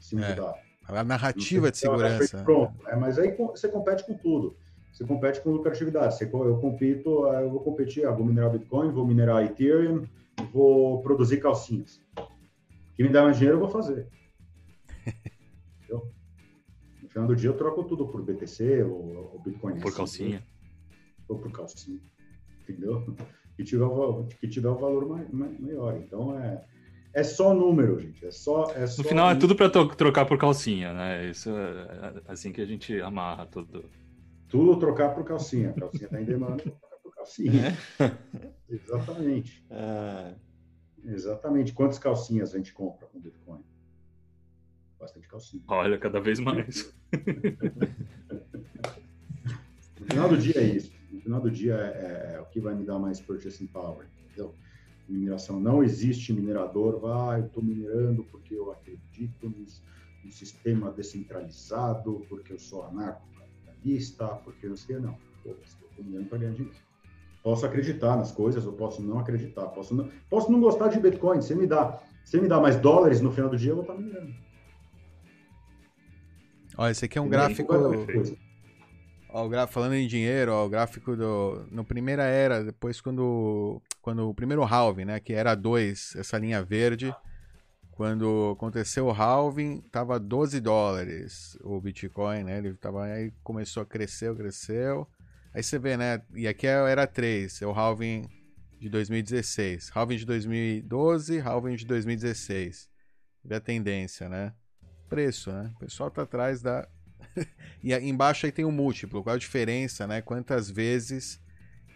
Se 0.00 0.16
mudar. 0.16 0.54
É, 0.88 0.98
a 0.98 1.04
narrativa 1.04 1.70
de 1.70 1.78
segurança. 1.78 2.42
Pronto. 2.42 2.74
É, 2.88 2.96
mas 2.96 3.18
aí 3.18 3.36
você 3.36 3.68
compete 3.68 4.04
com 4.04 4.14
tudo. 4.14 4.56
Você 4.92 5.04
compete 5.04 5.40
com 5.40 5.50
lucratividade. 5.50 6.16
Você, 6.16 6.24
eu 6.24 6.58
compito, 6.58 7.26
eu 7.26 7.50
vou 7.50 7.60
competir, 7.60 8.06
vou 8.06 8.24
minerar 8.24 8.50
Bitcoin, 8.50 8.90
vou 8.90 9.06
minerar 9.06 9.44
Ethereum, 9.44 10.04
vou 10.52 11.00
produzir 11.02 11.40
calcinhas. 11.40 12.00
Que 12.94 13.02
me 13.02 13.08
dá 13.08 13.22
mais 13.22 13.36
dinheiro, 13.36 13.56
eu 13.56 13.60
vou 13.60 13.70
fazer. 13.70 14.08
Entendeu? 15.78 16.12
No 17.02 17.08
final 17.08 17.28
do 17.28 17.36
dia, 17.36 17.48
eu 17.48 17.56
troco 17.56 17.84
tudo 17.84 18.08
por 18.08 18.22
BTC 18.22 18.82
ou, 18.82 19.32
ou 19.32 19.40
Bitcoin. 19.42 19.80
Por 19.80 19.94
calcinha. 19.94 20.44
Ou 21.28 21.38
por 21.38 21.52
calcinha. 21.52 22.00
Entendeu? 22.60 23.16
Que 23.56 23.64
tiver 23.64 23.84
o, 23.84 24.24
que 24.24 24.48
tiver 24.48 24.68
o 24.68 24.76
valor 24.76 25.06
maior. 25.32 25.96
Então 25.96 26.38
é, 26.38 26.64
é 27.12 27.22
só 27.22 27.54
número, 27.54 27.98
gente. 28.00 28.24
É 28.24 28.30
só, 28.30 28.72
é 28.72 28.86
só 28.86 29.02
no 29.02 29.08
final 29.08 29.30
é 29.30 29.34
tudo 29.34 29.54
para 29.54 29.68
trocar 29.70 30.26
por 30.26 30.38
calcinha, 30.38 30.92
né? 30.92 31.28
Isso 31.30 31.50
é, 31.50 32.22
é 32.26 32.32
assim 32.32 32.52
que 32.52 32.60
a 32.60 32.66
gente 32.66 33.00
amarra 33.00 33.46
tudo. 33.46 33.84
Tudo 34.48 34.78
trocar 34.78 35.14
por 35.14 35.24
calcinha. 35.24 35.70
A 35.70 35.74
calcinha 35.74 36.04
está 36.04 36.20
em 36.20 36.24
demanda, 36.24 36.62
trocar 36.62 36.96
por 37.02 37.14
calcinha. 37.14 37.76
É? 37.98 38.12
Exatamente. 38.68 39.64
É. 39.70 40.34
Exatamente. 41.04 41.72
Quantas 41.72 41.98
calcinhas 41.98 42.54
a 42.54 42.58
gente 42.58 42.72
compra 42.72 43.06
com 43.06 43.20
Bitcoin? 43.20 43.64
Bastante 44.98 45.26
calcinha. 45.28 45.62
Olha, 45.66 45.98
cada 45.98 46.20
vez 46.20 46.38
mais. 46.38 46.94
no 49.98 50.06
final 50.06 50.28
do 50.28 50.36
dia 50.38 50.58
é 50.58 50.64
isso 50.64 51.01
final 51.22 51.40
do 51.40 51.50
dia 51.50 51.74
é, 51.74 52.34
é, 52.34 52.40
o 52.40 52.46
que 52.46 52.60
vai 52.60 52.74
me 52.74 52.84
dar 52.84 52.98
mais 52.98 53.20
purchasing 53.20 53.66
power, 53.66 54.06
entendeu? 54.26 54.54
Mineração 55.08 55.60
não 55.60 55.82
existe 55.82 56.32
minerador, 56.32 56.98
vai, 57.00 57.40
eu 57.40 57.46
estou 57.46 57.62
minerando 57.62 58.24
porque 58.24 58.54
eu 58.54 58.70
acredito 58.70 59.48
no, 59.48 59.64
no, 60.24 60.32
sistema 60.32 60.90
descentralizado, 60.90 62.24
porque 62.28 62.52
eu 62.52 62.58
sou 62.58 62.84
anarcocapitalista, 62.84 64.26
porque 64.44 64.66
eu 64.66 64.76
sei, 64.76 64.98
não. 64.98 65.16
Estou 65.44 66.04
minerando 66.04 66.28
para 66.28 66.38
ganhar 66.38 66.52
dinheiro. 66.52 66.76
Posso 67.42 67.66
acreditar 67.66 68.16
nas 68.16 68.30
coisas, 68.30 68.64
eu 68.64 68.72
posso 68.72 69.02
não 69.02 69.18
acreditar, 69.18 69.66
posso 69.68 69.94
não, 69.94 70.08
posso 70.30 70.50
não 70.50 70.60
gostar 70.60 70.88
de 70.88 71.00
Bitcoin. 71.00 71.42
Se 71.42 71.54
me 71.54 71.66
dá, 71.66 72.00
se 72.24 72.40
me 72.40 72.46
dá 72.46 72.60
mais 72.60 72.76
dólares 72.76 73.20
no 73.20 73.32
final 73.32 73.50
do 73.50 73.56
dia, 73.56 73.72
eu 73.72 73.76
vou 73.76 73.84
estar 73.84 73.94
minerando. 73.94 74.32
Olha, 76.78 76.92
esse 76.92 77.04
aqui 77.04 77.18
é 77.18 77.20
um 77.20 77.26
e 77.26 77.30
gráfico. 77.30 77.74
Ó, 79.34 79.48
falando 79.66 79.94
em 79.94 80.06
dinheiro, 80.06 80.52
ó, 80.52 80.66
o 80.66 80.68
gráfico 80.68 81.16
do 81.16 81.66
no 81.70 81.84
primeira 81.84 82.24
era, 82.24 82.62
depois 82.62 83.00
quando 83.00 83.80
quando 84.02 84.28
o 84.28 84.34
primeiro 84.34 84.62
halving, 84.62 85.06
né, 85.06 85.20
que 85.20 85.32
era 85.32 85.54
2, 85.54 86.16
essa 86.16 86.36
linha 86.36 86.62
verde, 86.62 87.14
quando 87.92 88.52
aconteceu 88.54 89.06
o 89.06 89.10
halving, 89.10 89.80
tava 89.90 90.20
12 90.20 90.60
dólares 90.60 91.56
o 91.62 91.80
Bitcoin, 91.80 92.44
né? 92.44 92.58
Ele 92.58 92.74
tava 92.74 93.04
aí 93.04 93.32
começou 93.42 93.82
a 93.82 93.86
crescer, 93.86 94.34
cresceu. 94.36 95.08
Aí 95.54 95.62
você 95.62 95.78
vê, 95.78 95.96
né, 95.96 96.20
e 96.34 96.46
aqui 96.46 96.66
é, 96.66 96.72
era 96.90 97.06
3, 97.06 97.62
é 97.62 97.66
o 97.66 97.72
halving 97.72 98.28
de 98.78 98.90
2016, 98.90 99.90
halving 99.94 100.16
de 100.16 100.26
2012, 100.26 101.40
halving 101.40 101.76
de 101.76 101.86
2016. 101.86 102.86
Vê 103.42 103.54
a 103.54 103.60
tendência, 103.60 104.28
né? 104.28 104.52
Preço, 105.08 105.50
né? 105.50 105.72
O 105.76 105.78
pessoal 105.78 106.10
tá 106.10 106.22
atrás 106.22 106.60
da 106.60 106.86
e 107.82 107.92
embaixo 107.94 108.46
aí 108.46 108.52
tem 108.52 108.64
o 108.64 108.68
um 108.68 108.72
múltiplo, 108.72 109.22
qual 109.22 109.34
a 109.34 109.38
diferença, 109.38 110.06
né? 110.06 110.20
Quantas 110.20 110.70
vezes 110.70 111.40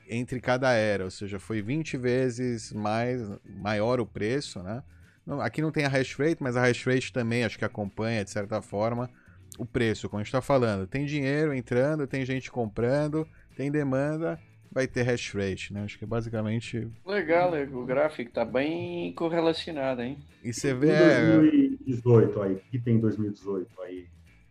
entre 0.09 0.41
cada 0.41 0.72
era, 0.72 1.05
ou 1.05 1.11
seja, 1.11 1.39
foi 1.39 1.61
20 1.61 1.97
vezes 1.97 2.72
mais 2.72 3.20
maior 3.45 4.01
o 4.01 4.07
preço, 4.07 4.62
né? 4.62 4.82
Não, 5.26 5.41
aqui 5.41 5.61
não 5.61 5.72
tem 5.72 5.84
a 5.84 5.89
hash 5.89 6.14
rate, 6.14 6.41
mas 6.41 6.57
a 6.57 6.62
hash 6.62 6.84
rate 6.84 7.12
também 7.12 7.45
acho 7.45 7.59
que 7.59 7.64
acompanha, 7.64 8.24
de 8.24 8.30
certa 8.30 8.62
forma, 8.62 9.11
o 9.59 9.66
preço, 9.66 10.09
como 10.09 10.20
a 10.20 10.22
gente 10.22 10.28
está 10.28 10.41
falando. 10.41 10.87
Tem 10.87 11.05
dinheiro 11.05 11.53
entrando, 11.53 12.07
tem 12.07 12.24
gente 12.24 12.51
comprando, 12.51 13.26
tem 13.57 13.70
demanda, 13.70 14.39
vai 14.70 14.87
ter 14.87 15.03
hash 15.03 15.32
rate, 15.32 15.72
né? 15.72 15.82
Acho 15.82 15.99
que 15.99 16.05
é 16.05 16.07
basicamente. 16.07 16.87
Legal, 17.05 17.53
o 17.72 17.84
gráfico 17.84 18.30
tá 18.30 18.45
bem 18.45 19.12
correlacionado, 19.14 20.03
hein? 20.03 20.18
E 20.45 20.53
você 20.53 20.72
vê. 20.72 20.93
Em 20.93 21.39
2018 21.41 22.43
aí, 22.43 22.53
o 22.53 22.59
que 22.70 22.78
tem 22.78 22.95
em 22.95 23.01
2018 23.01 23.82
aí? 23.82 24.07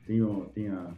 Tem, 0.06 0.20
tem 0.54 0.70
a. 0.70 0.94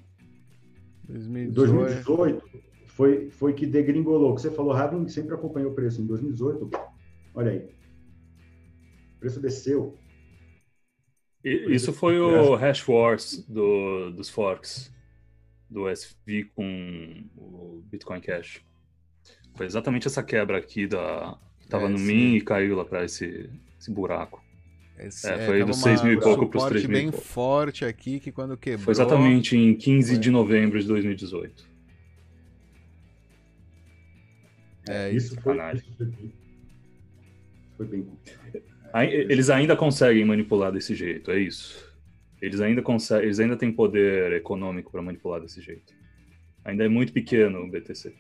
2018. 1.07 1.53
2018 1.53 2.43
foi, 2.87 3.29
foi 3.29 3.53
que 3.53 3.65
degringolou. 3.65 4.35
Que 4.35 4.41
você 4.41 4.51
falou, 4.51 4.73
Raven 4.73 5.07
sempre 5.07 5.35
acompanhou 5.35 5.71
o 5.71 5.75
preço. 5.75 6.01
Em 6.01 6.05
2018, 6.05 6.69
olha 7.35 7.51
aí. 7.51 7.69
O 9.15 9.19
preço 9.19 9.39
desceu. 9.39 9.95
E, 11.43 11.73
isso 11.73 11.93
foi 11.93 12.19
o 12.19 12.55
hash 12.55 12.87
wars 12.87 13.45
do, 13.47 14.11
dos 14.11 14.29
forks 14.29 14.91
do 15.69 15.87
SV 15.87 16.45
com 16.55 17.23
o 17.37 17.83
Bitcoin 17.85 18.19
Cash. 18.19 18.61
Foi 19.55 19.65
exatamente 19.65 20.07
essa 20.07 20.23
quebra 20.23 20.57
aqui 20.57 20.87
da 20.87 21.37
que 21.59 21.65
estava 21.65 21.85
é, 21.85 21.89
no 21.89 21.97
sim. 21.97 22.05
min 22.05 22.35
e 22.35 22.41
caiu 22.41 22.75
lá 22.75 22.85
para 22.85 23.03
esse, 23.03 23.49
esse 23.79 23.91
buraco. 23.91 24.41
Esse, 24.99 25.29
é, 25.29 25.45
foi 25.45 25.63
dos 25.63 25.77
6 25.77 26.03
mil 26.03 26.13
e 26.13 26.19
pouco 26.19 26.47
para 26.47 26.57
os 26.57 26.65
3 26.65 26.85
mil. 26.85 26.97
bem 26.97 27.11
forte 27.11 27.85
aqui 27.85 28.19
que 28.19 28.31
quando 28.31 28.57
quebrou. 28.57 28.85
Foi 28.85 28.91
exatamente 28.91 29.55
em 29.55 29.75
15 29.75 30.13
foi. 30.13 30.19
de 30.19 30.31
novembro 30.31 30.79
de 30.79 30.87
2018. 30.87 31.77
É, 34.89 35.11
isso 35.11 35.39
foi, 35.41 35.57
isso 35.75 35.93
foi 35.97 36.05
bem, 36.05 36.33
foi 37.75 37.85
bem 37.85 38.07
Eles 39.29 39.49
ainda 39.49 39.75
conseguem 39.75 40.23
manipular 40.23 40.71
desse 40.71 40.95
jeito, 40.95 41.29
é 41.29 41.39
isso. 41.39 41.85
Eles 42.41 42.61
ainda 42.61 42.81
conseguem, 42.81 43.25
eles 43.25 43.39
ainda 43.39 43.57
têm 43.57 43.71
poder 43.71 44.31
econômico 44.31 44.91
para 44.91 45.01
manipular 45.01 45.41
desse 45.41 45.61
jeito. 45.61 45.93
Ainda 46.63 46.85
é 46.85 46.87
muito 46.87 47.11
pequeno 47.11 47.59
o 47.59 47.69
BTC. 47.69 48.13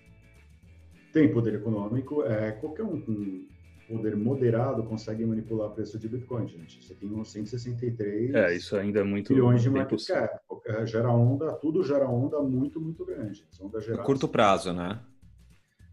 Tem 1.13 1.31
poder 1.31 1.55
econômico, 1.55 2.23
é, 2.23 2.51
qualquer 2.51 2.83
um 2.83 2.99
com 2.99 3.47
poder 3.87 4.15
moderado 4.15 4.83
consegue 4.83 5.25
manipular 5.25 5.69
o 5.69 5.71
preço 5.71 5.97
de 5.97 6.09
Bitcoin, 6.09 6.47
gente. 6.47 6.83
Você 6.83 6.93
tem 6.93 7.09
uns 7.09 7.31
163 7.31 8.35
é, 8.35 8.55
isso 8.55 8.75
ainda 8.75 8.99
é 8.99 9.03
muito 9.03 9.33
bilhões 9.33 9.61
de 9.61 9.69
market 9.69 10.05
cap. 10.05 10.39
Gera 10.85 11.09
onda, 11.09 11.53
tudo 11.53 11.83
gera 11.83 12.09
onda 12.09 12.41
muito, 12.41 12.79
muito 12.81 13.05
grande. 13.05 13.45
Onda 13.61 13.79
curto 14.03 14.27
prazo, 14.27 14.73
né? 14.73 14.99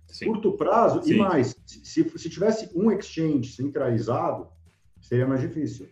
Sim. 0.08 0.26
Curto 0.26 0.52
prazo 0.52 1.02
Sim. 1.02 1.14
e 1.14 1.18
mais. 1.18 1.56
Se, 1.66 2.04
se 2.08 2.30
tivesse 2.30 2.70
um 2.74 2.90
exchange 2.90 3.52
centralizado, 3.52 4.48
seria 5.00 5.26
mais 5.26 5.40
difícil. 5.40 5.88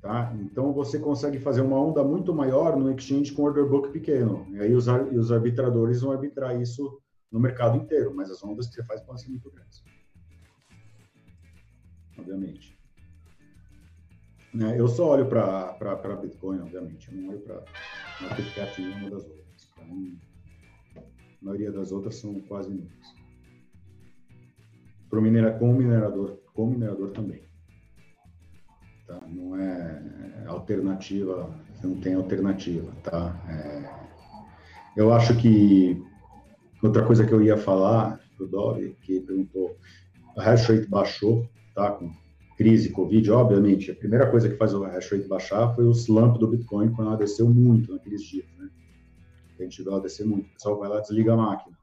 Tá? 0.00 0.32
Então 0.40 0.72
você 0.72 0.98
consegue 0.98 1.38
fazer 1.38 1.60
uma 1.60 1.80
onda 1.80 2.04
muito 2.04 2.32
maior 2.32 2.76
no 2.76 2.90
exchange 2.92 3.32
com 3.32 3.42
order 3.42 3.66
book 3.66 3.90
pequeno. 3.90 4.46
E 4.50 4.60
aí 4.60 4.74
os, 4.74 4.86
e 4.86 5.18
os 5.18 5.32
arbitradores 5.32 6.02
vão 6.02 6.12
arbitrar 6.12 6.60
isso 6.60 7.00
no 7.30 7.40
mercado 7.40 7.76
inteiro, 7.76 8.14
mas 8.14 8.30
as 8.30 8.42
ondas 8.42 8.68
que 8.68 8.74
você 8.74 8.84
faz 8.84 9.00
podem 9.00 9.22
ser 9.22 9.30
muito 9.30 9.50
grandes. 9.50 9.82
Obviamente. 12.18 12.78
Né? 14.52 14.78
Eu 14.78 14.88
só 14.88 15.10
olho 15.10 15.28
para 15.28 16.16
Bitcoin, 16.20 16.60
obviamente. 16.60 17.10
Eu 17.12 17.18
não 17.18 17.28
olho 17.30 17.40
para 17.40 17.64
market 18.20 18.78
nenhuma 18.78 19.10
das 19.10 19.24
outras. 19.24 19.72
A 21.00 21.44
maioria 21.44 21.70
das 21.70 21.92
outras 21.92 22.16
são 22.16 22.40
quase 22.42 22.70
nulas. 22.70 23.14
Para 25.08 25.20
minera, 25.20 25.58
com 25.58 25.72
minerador, 25.72 26.38
com 26.52 26.66
minerador 26.66 27.10
também. 27.12 27.42
Tá? 29.06 29.20
Não 29.26 29.56
é 29.56 30.44
alternativa, 30.46 31.48
não 31.82 32.00
tem 32.00 32.14
alternativa, 32.14 32.90
tá? 33.02 33.34
É, 33.48 35.00
eu 35.00 35.12
acho 35.12 35.36
que 35.36 36.02
outra 36.82 37.04
coisa 37.06 37.24
que 37.24 37.32
eu 37.32 37.42
ia 37.42 37.56
falar 37.56 38.20
o 38.38 38.46
Dove, 38.46 38.96
que 39.02 39.20
perguntou, 39.20 39.76
a 40.36 40.42
hash 40.42 40.68
rate 40.68 40.88
baixou, 40.88 41.48
tá? 41.78 41.92
Com 41.92 42.10
crise, 42.56 42.90
Covid, 42.90 43.30
obviamente, 43.30 43.92
a 43.92 43.94
primeira 43.94 44.28
coisa 44.28 44.48
que 44.48 44.56
faz 44.56 44.74
o 44.74 44.82
hash 44.82 45.12
rate 45.12 45.28
baixar 45.28 45.72
foi 45.76 45.84
o 45.84 45.92
slump 45.92 46.36
do 46.38 46.48
Bitcoin, 46.48 46.90
quando 46.90 47.06
ela 47.08 47.16
desceu 47.16 47.48
muito 47.48 47.92
naqueles 47.92 48.20
dias, 48.22 48.46
né? 48.58 48.68
A 49.58 49.62
gente 49.62 49.80
viu 49.80 49.92
ela 49.92 50.00
descer 50.00 50.26
muito, 50.26 50.48
o 50.48 50.52
pessoal 50.54 50.78
vai 50.78 50.88
lá 50.88 51.00
desliga 51.00 51.34
a 51.34 51.36
máquina. 51.36 51.78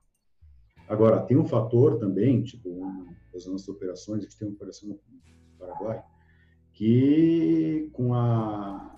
Agora, 0.88 1.22
tem 1.22 1.38
um 1.38 1.46
fator 1.46 1.98
também, 1.98 2.44
tipo, 2.44 2.70
das 3.34 3.46
nossas 3.46 3.68
operações, 3.70 4.20
a 4.20 4.24
gente 4.24 4.38
tem 4.38 4.50
uma 4.50 4.56
operação 4.56 4.90
no 4.90 5.00
Paraguai, 5.58 6.04
que 6.74 7.90
com 7.94 8.14
a, 8.14 8.92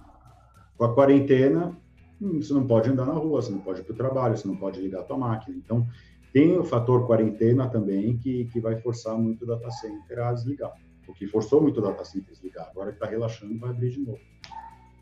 com 0.75 0.83
a 0.83 0.93
quarentena 0.93 1.77
hum, 2.19 2.41
você 2.41 2.53
não 2.53 2.65
pode 2.65 2.89
andar 2.89 3.05
na 3.05 3.13
rua, 3.13 3.41
você 3.41 3.51
não 3.51 3.59
pode 3.59 3.81
ir 3.81 3.83
para 3.83 3.93
o 3.93 3.97
trabalho, 3.97 4.35
você 4.35 4.47
não 4.47 4.57
pode 4.57 4.81
ligar 4.81 5.01
a 5.01 5.03
tua 5.03 5.17
máquina. 5.17 5.55
Então, 5.55 5.87
tem 6.33 6.57
o 6.57 6.63
fator 6.63 7.05
quarentena 7.05 7.69
também 7.69 8.17
que, 8.17 8.45
que 8.45 8.59
vai 8.59 8.75
forçar 8.81 9.15
muito 9.15 9.43
o 9.43 9.47
data 9.47 9.69
center 9.71 10.19
a 10.19 10.33
desligar. 10.33 10.73
O 11.07 11.13
que 11.13 11.27
forçou 11.27 11.61
muito 11.61 11.79
o 11.79 11.83
data 11.83 12.03
center 12.03 12.29
a 12.29 12.31
desligar. 12.31 12.67
Agora 12.69 12.91
que 12.91 12.97
está 12.97 13.07
relaxando, 13.07 13.57
vai 13.57 13.69
abrir 13.69 13.91
de 13.91 13.99
novo. 13.99 14.19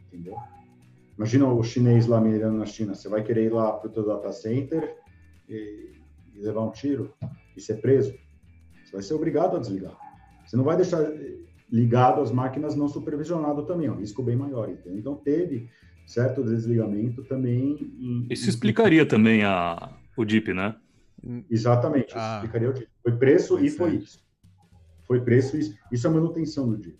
Entendeu? 0.07 0.37
Imagina 1.17 1.47
o 1.47 1.63
chinês 1.63 2.07
lá 2.07 2.19
mirando 2.19 2.57
na 2.57 2.65
China. 2.65 2.93
Você 2.93 3.07
vai 3.07 3.23
querer 3.23 3.45
ir 3.45 3.53
lá 3.53 3.71
para 3.73 3.87
o 3.87 3.91
teu 3.91 4.05
data 4.05 4.31
center 4.31 4.95
e, 5.47 5.93
e 6.33 6.39
levar 6.39 6.61
um 6.61 6.71
tiro 6.71 7.13
e 7.55 7.61
ser 7.61 7.75
preso. 7.75 8.13
Você 8.83 8.91
vai 8.91 9.01
ser 9.01 9.13
obrigado 9.13 9.55
a 9.55 9.59
desligar. 9.59 9.97
Você 10.45 10.57
não 10.57 10.63
vai 10.63 10.75
deixar 10.75 11.01
ligado 11.71 12.21
às 12.21 12.31
máquinas 12.31 12.75
não 12.75 12.87
supervisionado 12.87 13.63
também, 13.63 13.87
é 13.87 13.91
um 13.91 13.97
risco 13.97 14.21
bem 14.21 14.35
maior. 14.35 14.69
Entendeu? 14.69 14.99
Então 14.99 15.15
teve 15.15 15.69
certo 16.05 16.43
desligamento 16.43 17.23
também. 17.23 17.77
Em, 17.99 18.27
isso 18.29 18.49
explicaria 18.49 19.05
também 19.05 19.43
a, 19.43 19.93
o 20.15 20.23
DIP, 20.23 20.53
né? 20.53 20.75
Exatamente, 21.49 22.09
isso 22.09 22.17
ah, 22.19 22.35
explicaria 22.35 22.69
o 22.69 22.73
DIP. 22.73 22.89
Foi 23.01 23.11
preço 23.17 23.59
e 23.59 23.69
foi 23.69 23.95
isso. 23.95 24.24
Foi 25.07 25.21
preço 25.21 25.55
e 25.55 25.59
isso. 25.59 25.77
Isso 25.91 26.07
é 26.07 26.09
manutenção 26.09 26.69
do 26.69 26.77
DIP. 26.77 26.97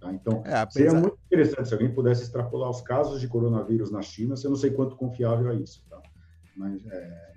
Tá? 0.00 0.12
Então, 0.12 0.42
é, 0.44 0.56
apesar... 0.56 0.70
seria 0.70 0.92
muito 0.92 1.18
interessante 1.26 1.68
se 1.68 1.74
alguém 1.74 1.92
pudesse 1.92 2.22
extrapolar 2.22 2.70
os 2.70 2.80
casos 2.80 3.20
de 3.20 3.28
coronavírus 3.28 3.90
na 3.90 4.02
China, 4.02 4.34
eu 4.42 4.50
não 4.50 4.56
sei 4.56 4.70
quanto 4.70 4.96
confiável 4.96 5.50
é 5.50 5.54
isso, 5.56 5.82
tá? 5.88 6.00
Mas 6.56 6.84
é, 6.86 7.32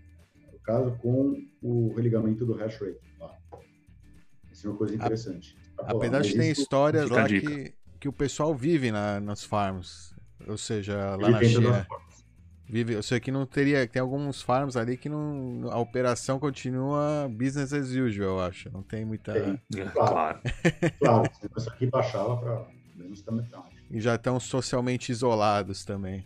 o 0.54 0.60
caso 0.60 0.96
com 0.98 1.34
o 1.62 1.94
religamento 1.94 2.46
do 2.46 2.54
hash 2.54 2.80
rate. 2.80 3.00
Tá? 3.18 3.38
Isso 4.52 4.68
é 4.68 4.70
uma 4.70 4.78
coisa 4.78 4.96
interessante. 4.96 5.58
Apesar 5.78 6.22
de 6.22 6.34
ter 6.34 6.52
histórias 6.52 7.10
lá 7.10 7.28
que, 7.28 7.74
que 8.00 8.10
o 8.10 8.14
pessoal 8.14 8.54
vive 8.54 8.92
na, 8.92 9.20
nas 9.20 9.44
farms. 9.44 10.16
Ou 10.48 10.58
seja, 10.58 11.16
lá 11.16 11.30
Ele 11.30 11.32
na 11.32 11.44
China. 11.44 11.88
Vive, 12.70 12.94
eu 12.94 13.04
sei 13.04 13.20
que 13.20 13.32
não 13.32 13.46
teria. 13.46 13.88
Tem 13.88 14.02
alguns 14.02 14.42
farms 14.42 14.76
ali 14.76 14.98
que 14.98 15.08
não. 15.08 15.70
A 15.72 15.80
operação 15.80 16.38
continua 16.38 17.30
business 17.30 17.72
as 17.72 17.90
usual, 17.90 18.30
eu 18.30 18.40
acho. 18.42 18.70
Não 18.72 18.84
tem 18.84 19.06
muita. 19.06 19.34
Tem, 19.34 19.82
é, 19.82 19.86
claro. 19.86 20.40
claro, 21.00 21.32
isso 21.58 21.70
aqui 21.72 21.86
baixava 21.86 22.36
para 22.38 22.68
menos 22.96 23.22
da 23.22 23.32
metade. 23.32 23.78
E 23.90 24.02
já 24.02 24.16
estão 24.16 24.40
socialmente 24.40 25.12
isolados 25.12 25.86
também. 25.86 26.26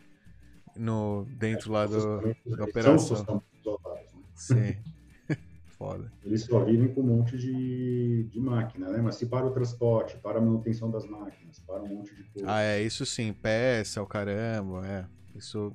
No, 0.75 1.27
dentro 1.37 1.69
é, 1.69 1.77
lá 1.77 1.85
do, 1.85 2.35
da 2.57 2.63
operação. 2.63 2.97
São 2.97 3.17
socialmente 3.17 3.47
isolados, 3.59 4.13
né? 4.13 4.21
Sim. 4.33 4.77
foda. 5.81 6.11
Eles 6.23 6.43
só 6.43 6.63
vivem 6.63 6.93
com 6.93 7.01
um 7.01 7.17
monte 7.17 7.37
de, 7.37 8.23
de 8.31 8.39
máquina, 8.39 8.89
né? 8.89 9.01
Mas 9.01 9.15
se 9.15 9.25
para 9.25 9.47
o 9.47 9.51
transporte, 9.51 10.15
para 10.17 10.37
a 10.37 10.41
manutenção 10.41 10.91
das 10.91 11.07
máquinas, 11.07 11.59
para 11.59 11.81
um 11.81 11.87
monte 11.87 12.15
de 12.15 12.23
coisa. 12.25 12.51
Ah, 12.51 12.61
é, 12.61 12.81
isso 12.81 13.03
sim, 13.05 13.33
peça, 13.33 14.01
o 14.01 14.05
caramba, 14.05 14.87
é. 14.87 15.05
Isso 15.35 15.73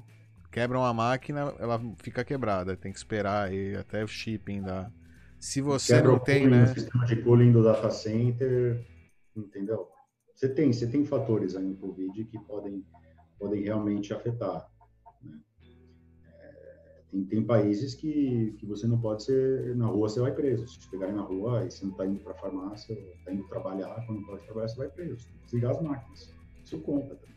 quebra 0.56 0.78
uma 0.78 0.94
máquina, 0.94 1.54
ela 1.58 1.78
fica 1.98 2.24
quebrada, 2.24 2.74
tem 2.78 2.90
que 2.90 2.96
esperar 2.96 3.48
aí 3.48 3.76
até 3.76 4.02
o 4.02 4.08
shipping 4.08 4.62
da. 4.62 4.90
Se 5.38 5.60
você 5.60 5.96
quebra 5.96 6.12
não 6.12 6.18
tem, 6.18 6.44
cooling, 6.44 6.56
né? 6.56 6.64
O 6.64 6.74
sistema 6.74 7.04
de 7.04 7.16
cooling 7.16 7.52
do 7.52 7.62
data 7.62 7.90
center, 7.90 8.82
entendeu? 9.36 9.86
Você 10.34 10.48
tem, 10.48 10.72
você 10.72 10.86
tem 10.86 11.04
fatores 11.04 11.54
aí 11.54 11.62
no 11.62 11.76
Covid 11.76 12.24
que 12.24 12.38
podem, 12.38 12.82
podem 13.38 13.64
realmente 13.64 14.14
afetar. 14.14 14.66
Tem, 17.10 17.24
tem 17.26 17.42
países 17.44 17.94
que, 17.94 18.56
que 18.58 18.64
você 18.64 18.86
não 18.86 18.98
pode 18.98 19.24
ser 19.24 19.76
na 19.76 19.88
rua, 19.88 20.08
você 20.08 20.20
vai 20.20 20.32
preso. 20.32 20.66
Se 20.66 20.78
te 20.78 20.88
pegarem 20.88 21.14
na 21.14 21.22
rua 21.22 21.66
e 21.66 21.70
você 21.70 21.84
não 21.84 21.92
está 21.92 22.06
indo 22.06 22.20
para 22.20 22.32
a 22.32 22.36
farmácia, 22.36 22.94
está 22.94 23.30
indo 23.30 23.46
trabalhar, 23.48 23.94
quando 24.06 24.20
não 24.20 24.26
pode 24.26 24.42
trabalhar, 24.44 24.68
você 24.68 24.76
vai 24.78 24.88
preso. 24.88 25.28
Desligar 25.44 25.72
as 25.72 25.82
máquinas. 25.82 26.34
Isso 26.64 26.80
conta 26.80 27.14
também. 27.14 27.35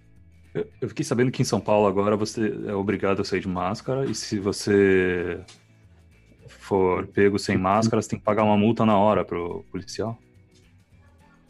Eu, 0.53 0.89
fiquei 0.89 1.05
sabendo 1.05 1.31
que 1.31 1.41
em 1.41 1.45
São 1.45 1.59
Paulo 1.59 1.87
agora 1.87 2.15
você 2.15 2.53
é 2.67 2.73
obrigado 2.73 3.21
a 3.21 3.25
sair 3.25 3.39
de 3.39 3.47
máscara 3.47 4.05
e 4.05 4.15
se 4.15 4.39
você 4.39 5.39
for 6.47 7.07
pego 7.07 7.37
sem 7.37 7.57
máscara, 7.57 8.01
você 8.01 8.09
tem 8.09 8.19
que 8.19 8.25
pagar 8.25 8.43
uma 8.43 8.57
multa 8.57 8.85
na 8.85 8.97
hora 8.97 9.23
pro 9.23 9.63
policial. 9.71 10.17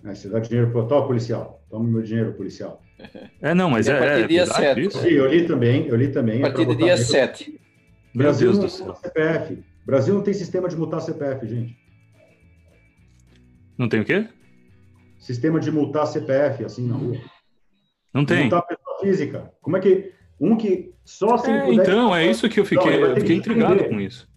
É, 0.03 0.13
você 0.13 0.29
dá 0.29 0.39
dinheiro 0.39 0.71
pro 0.71 0.87
tal 0.87 1.07
policial. 1.07 1.61
Toma 1.69 1.89
meu 1.89 2.01
dinheiro, 2.01 2.33
policial. 2.33 2.81
É, 3.41 3.53
não, 3.53 3.69
mas 3.69 3.87
é. 3.87 3.95
A 3.95 3.99
partir 3.99 4.23
é, 4.23 4.27
dia 4.27 4.45
7. 4.45 4.91
Sim, 4.91 5.07
eu 5.07 5.27
li 5.27 5.47
também, 5.47 5.87
eu 5.87 5.95
li 5.95 6.09
também. 6.09 6.39
A 6.39 6.47
partir 6.47 6.65
do 6.65 6.75
dia 6.75 6.97
7. 6.97 7.57
Brasil 8.13 8.51
Deus 8.51 8.63
do 8.63 8.69
céu. 8.69 8.95
CPF. 8.95 9.63
Brasil 9.85 10.13
não 10.13 10.21
tem 10.21 10.33
sistema 10.33 10.67
de 10.67 10.75
multar 10.75 10.99
CPF, 10.99 11.47
gente. 11.47 11.77
Não 13.77 13.87
tem 13.87 14.01
o 14.01 14.05
quê? 14.05 14.27
Sistema 15.17 15.59
de 15.59 15.71
multar 15.71 16.05
CPF, 16.07 16.65
assim, 16.65 16.85
na 16.87 16.95
rua. 16.95 17.17
Não 18.13 18.25
tem. 18.25 18.41
Multar 18.41 18.63
física. 18.99 19.51
Como 19.61 19.77
é 19.77 19.79
que... 19.79 20.11
Um 20.39 20.55
que 20.55 20.93
só 21.03 21.37
se 21.37 21.51
é, 21.51 21.73
Então, 21.73 22.15
é 22.15 22.25
isso 22.25 22.47
que 22.47 22.59
eu 22.59 22.65
fiquei, 22.65 22.99
não, 22.99 23.07
eu 23.07 23.15
fiquei 23.17 23.35
intrigado 23.35 23.83
com 23.85 23.99
isso. 23.99 24.27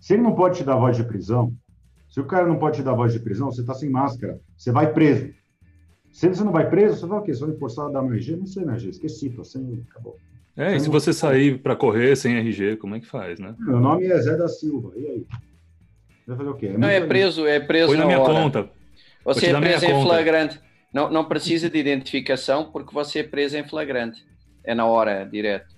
Se 0.00 0.14
ele 0.14 0.22
não 0.22 0.34
pode 0.34 0.58
te 0.58 0.64
dar 0.64 0.76
voz 0.76 0.96
de 0.96 1.04
prisão, 1.04 1.52
se 2.08 2.20
o 2.20 2.24
cara 2.24 2.46
não 2.46 2.58
pode 2.58 2.78
te 2.78 2.82
dar 2.82 2.94
voz 2.94 3.12
de 3.12 3.20
prisão, 3.20 3.50
você 3.50 3.60
está 3.60 3.72
sem 3.74 3.88
máscara, 3.88 4.40
você 4.56 4.72
vai 4.72 4.92
preso. 4.92 5.32
Se 6.10 6.28
você 6.28 6.42
não 6.42 6.50
vai 6.50 6.68
preso, 6.68 6.98
você 6.98 7.06
vai 7.06 7.18
o 7.20 7.22
quê? 7.22 7.32
Você 7.32 7.46
vai 7.46 7.56
forçar 7.56 7.86
a 7.86 7.90
dar 7.90 8.00
uma 8.00 8.12
RG? 8.12 8.36
Não 8.36 8.46
sei, 8.46 8.64
né, 8.64 8.72
RG? 8.72 8.88
Esqueci, 8.88 9.30
tô 9.30 9.44
sem... 9.44 9.84
Acabou. 9.88 10.16
É, 10.56 10.76
e 10.76 10.80
se 10.80 10.90
você 10.90 11.12
sair 11.12 11.58
para 11.58 11.74
correr 11.74 12.16
sem 12.16 12.36
RG, 12.36 12.76
como 12.76 12.94
é 12.94 13.00
que 13.00 13.06
faz, 13.06 13.38
né? 13.38 13.54
Meu 13.58 13.80
nome 13.80 14.06
é 14.06 14.20
Zé 14.20 14.36
da 14.36 14.48
Silva, 14.48 14.92
e 14.96 15.06
aí? 15.06 15.26
Vai 16.26 16.36
fazer 16.36 16.50
o 16.50 16.54
quê? 16.54 16.66
É 16.66 16.78
não, 16.78 16.88
é 16.88 17.00
preso, 17.00 17.46
é 17.46 17.58
preso 17.58 17.88
Põe 17.88 17.98
na, 17.98 18.04
minha 18.04 18.20
hora. 18.20 18.32
conta. 18.32 18.70
Você 19.24 19.46
é 19.46 19.60
preso 19.60 19.84
em 19.86 20.02
flagrante. 20.02 20.60
Não, 20.92 21.10
não 21.10 21.24
precisa 21.24 21.70
de 21.70 21.78
identificação 21.78 22.70
porque 22.70 22.92
você 22.92 23.20
é 23.20 23.22
preso 23.22 23.56
em 23.56 23.66
flagrante. 23.66 24.26
É 24.62 24.74
na 24.74 24.86
hora, 24.86 25.24
direto. 25.24 25.74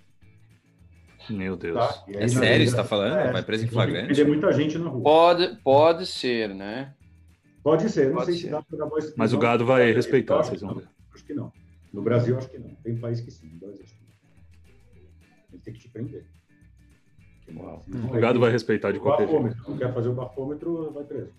Meu 1.31 1.57
Deus. 1.57 1.79
Tá, 1.79 2.05
é 2.09 2.29
sério, 2.29 2.67
você 2.67 2.73
está 2.73 2.85
falando? 2.85 3.17
É, 3.17 3.33
Vai 3.33 3.43
preso 3.43 3.65
em 3.65 3.69
flagrante? 3.69 4.15
Tem 4.15 4.27
muita 4.27 4.53
gente 4.53 4.77
na 4.77 4.91
rua. 4.91 5.03
Pode, 5.03 5.57
pode 5.63 6.07
ser, 6.07 6.55
né? 6.55 6.93
Pode 7.63 7.89
ser, 7.89 8.09
não 8.09 8.17
pode 8.17 8.27
sei 8.27 8.35
ser. 8.35 8.41
se 8.43 8.51
dá 8.51 8.63
para 8.63 8.89
Mas 9.17 9.33
o 9.33 9.39
gado 9.39 9.65
vai 9.65 9.91
respeitar, 9.93 10.37
vocês 10.37 10.61
vão 10.61 10.75
ver. 10.75 10.89
Acho 11.15 11.25
que 11.25 11.33
não. 11.33 11.51
No 11.93 12.03
Brasil, 12.03 12.37
acho 12.37 12.51
que 12.51 12.59
não. 12.59 12.75
Tem 12.83 12.97
país 12.97 13.21
que 13.21 13.31
sim. 13.31 13.49
No 13.55 13.59
Brasil, 13.61 13.81
acho 13.83 13.95
que 13.95 14.05
não. 14.05 14.11
Ele 15.53 15.63
tem 15.63 15.73
que 15.73 15.81
te 15.81 15.89
prender. 15.89 16.27
O 17.49 18.21
gado 18.21 18.41
vai 18.41 18.51
respeitar 18.51 18.93
de 18.93 18.99
qualquer 18.99 19.29
jeito. 19.29 19.57
Não 19.69 19.79
quer 19.79 19.95
fazer 19.95 20.09
o 20.09 20.15
bafômetro, 20.15 20.93
vai 20.93 21.05
preso. 21.05 21.33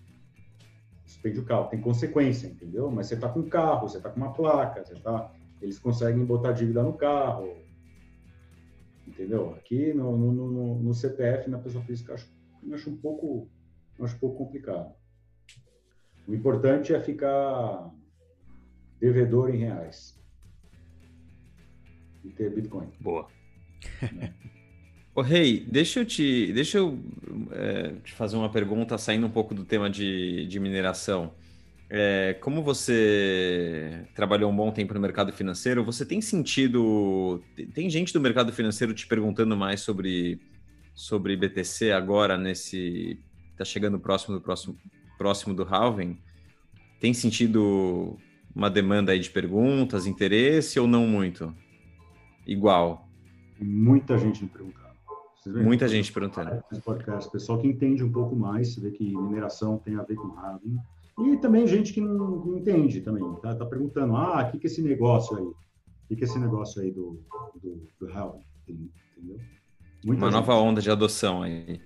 Suspende 1.16 1.40
o 1.40 1.44
carro. 1.44 1.68
Tem 1.68 1.80
consequência, 1.80 2.46
entendeu? 2.46 2.90
Mas 2.90 3.06
você 3.06 3.14
está 3.14 3.28
com 3.28 3.40
um 3.40 3.48
carro, 3.48 3.88
você 3.88 3.96
está 3.96 4.10
com 4.10 4.18
uma 4.18 4.32
placa, 4.32 4.84
você 4.84 4.94
tá... 4.96 5.32
eles 5.62 5.78
conseguem 5.78 6.24
botar 6.24 6.52
dívida 6.52 6.82
no 6.82 6.92
carro. 6.92 7.56
Entendeu? 9.06 9.54
Aqui 9.54 9.94
no, 9.94 10.16
no, 10.16 10.32
no, 10.32 10.74
no 10.82 10.94
CPF, 10.94 11.48
na 11.48 11.58
pessoa 11.58 11.82
física, 11.84 12.14
acho, 12.14 12.30
acho 12.72 12.90
um 12.90 12.96
pouco 12.96 13.48
acho 13.98 14.16
um 14.16 14.18
pouco 14.18 14.44
complicado. 14.44 14.94
O 16.28 16.34
importante 16.34 16.94
é 16.94 17.00
ficar 17.00 17.90
devedor 19.00 19.54
em 19.54 19.58
reais 19.58 20.20
e 22.24 22.30
ter 22.30 22.52
Bitcoin. 22.54 22.90
Boa. 23.00 23.28
Ô, 25.16 25.22
Rei, 25.22 25.64
deixa 25.66 26.00
eu 26.00 26.04
te, 26.04 26.52
deixa 26.52 26.76
eu 26.76 27.00
é, 27.50 27.94
te 28.04 28.12
fazer 28.12 28.36
uma 28.36 28.50
pergunta 28.50 28.98
saindo 28.98 29.26
um 29.26 29.30
pouco 29.30 29.54
do 29.54 29.64
tema 29.64 29.88
de, 29.88 30.46
de 30.46 30.60
mineração. 30.60 31.32
É, 31.88 32.36
como 32.38 32.62
você 32.62 34.04
trabalhou 34.14 34.52
um 34.52 34.54
bom 34.54 34.70
tempo 34.70 34.92
no 34.92 35.00
mercado 35.00 35.32
financeiro, 35.32 35.82
você 35.82 36.04
tem 36.04 36.20
sentido. 36.20 37.42
Tem 37.72 37.88
gente 37.88 38.12
do 38.12 38.20
mercado 38.20 38.52
financeiro 38.52 38.92
te 38.92 39.06
perguntando 39.06 39.56
mais 39.56 39.80
sobre, 39.80 40.38
sobre 40.94 41.34
BTC 41.34 41.92
agora, 41.92 42.36
nesse. 42.36 43.18
Está 43.52 43.64
chegando 43.64 43.98
próximo 43.98 44.34
do 44.34 44.42
próximo, 44.42 44.76
próximo 45.16 45.54
do 45.54 45.62
halving? 45.62 46.18
Tem 47.00 47.14
sentido 47.14 48.18
uma 48.54 48.68
demanda 48.68 49.12
aí 49.12 49.18
de 49.18 49.30
perguntas, 49.30 50.06
interesse 50.06 50.78
ou 50.78 50.86
não 50.86 51.06
muito? 51.06 51.56
Igual. 52.46 53.08
Muita 53.58 54.18
gente 54.18 54.42
me 54.42 54.50
perguntando. 54.50 54.85
Muita 55.46 55.88
gente 55.88 56.12
perguntando. 56.12 56.62
Podcast, 56.84 57.30
pessoal 57.30 57.58
que 57.58 57.68
entende 57.68 58.02
um 58.02 58.10
pouco 58.10 58.34
mais, 58.34 58.74
você 58.74 58.80
vê 58.80 58.90
que 58.90 59.16
mineração 59.16 59.78
tem 59.78 59.96
a 59.96 60.02
ver 60.02 60.16
com 60.16 60.28
halving. 60.38 60.76
E 61.18 61.36
também 61.38 61.66
gente 61.66 61.92
que 61.92 62.00
não, 62.00 62.44
não 62.44 62.58
entende 62.58 63.00
também, 63.00 63.24
tá, 63.40 63.54
tá 63.54 63.64
perguntando, 63.64 64.16
ah, 64.16 64.44
o 64.46 64.50
que, 64.50 64.58
que 64.58 64.66
é 64.66 64.70
esse 64.70 64.82
negócio 64.82 65.36
aí? 65.36 65.44
O 65.44 65.54
que, 66.08 66.16
que 66.16 66.24
é 66.24 66.26
esse 66.26 66.38
negócio 66.38 66.82
aí 66.82 66.90
do, 66.90 67.22
do, 67.62 67.88
do 67.98 68.12
halving? 68.12 68.42
Entendeu? 69.16 69.38
Muita 70.04 70.24
uma 70.24 70.30
gente. 70.30 70.40
nova 70.40 70.54
onda 70.54 70.82
de 70.82 70.90
adoção 70.90 71.42
aí. 71.42 71.80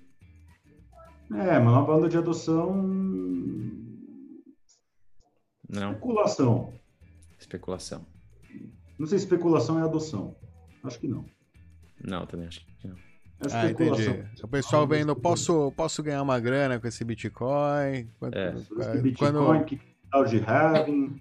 É, 1.33 1.57
uma 1.57 1.71
nova 1.71 1.95
onda 1.95 2.09
de 2.09 2.17
adoção 2.17 2.75
não. 5.71 5.93
Especulação. 5.93 6.73
Especulação. 7.39 8.05
Não 8.99 9.07
sei 9.07 9.17
se 9.17 9.23
especulação 9.23 9.79
é 9.79 9.83
adoção. 9.83 10.35
Acho 10.83 10.99
que 10.99 11.07
não. 11.07 11.25
Não, 12.03 12.25
também 12.25 12.47
acho 12.47 12.65
que 12.65 12.87
não. 12.87 12.95
É 13.41 13.55
ah, 13.55 13.71
entendi. 13.71 14.23
O 14.43 14.47
pessoal 14.47 14.87
vendo, 14.87 15.15
posso, 15.15 15.71
posso 15.71 16.03
ganhar 16.03 16.21
uma 16.21 16.39
grana 16.39 16.79
com 16.79 16.87
esse 16.87 17.03
Bitcoin? 17.03 18.07
Quando, 18.19 18.35
é. 18.35 18.53
Bitcoin, 19.01 19.31
quando... 19.31 19.65
que 19.65 19.79
tal 20.11 20.25
de 20.25 20.43
having, 20.45 21.15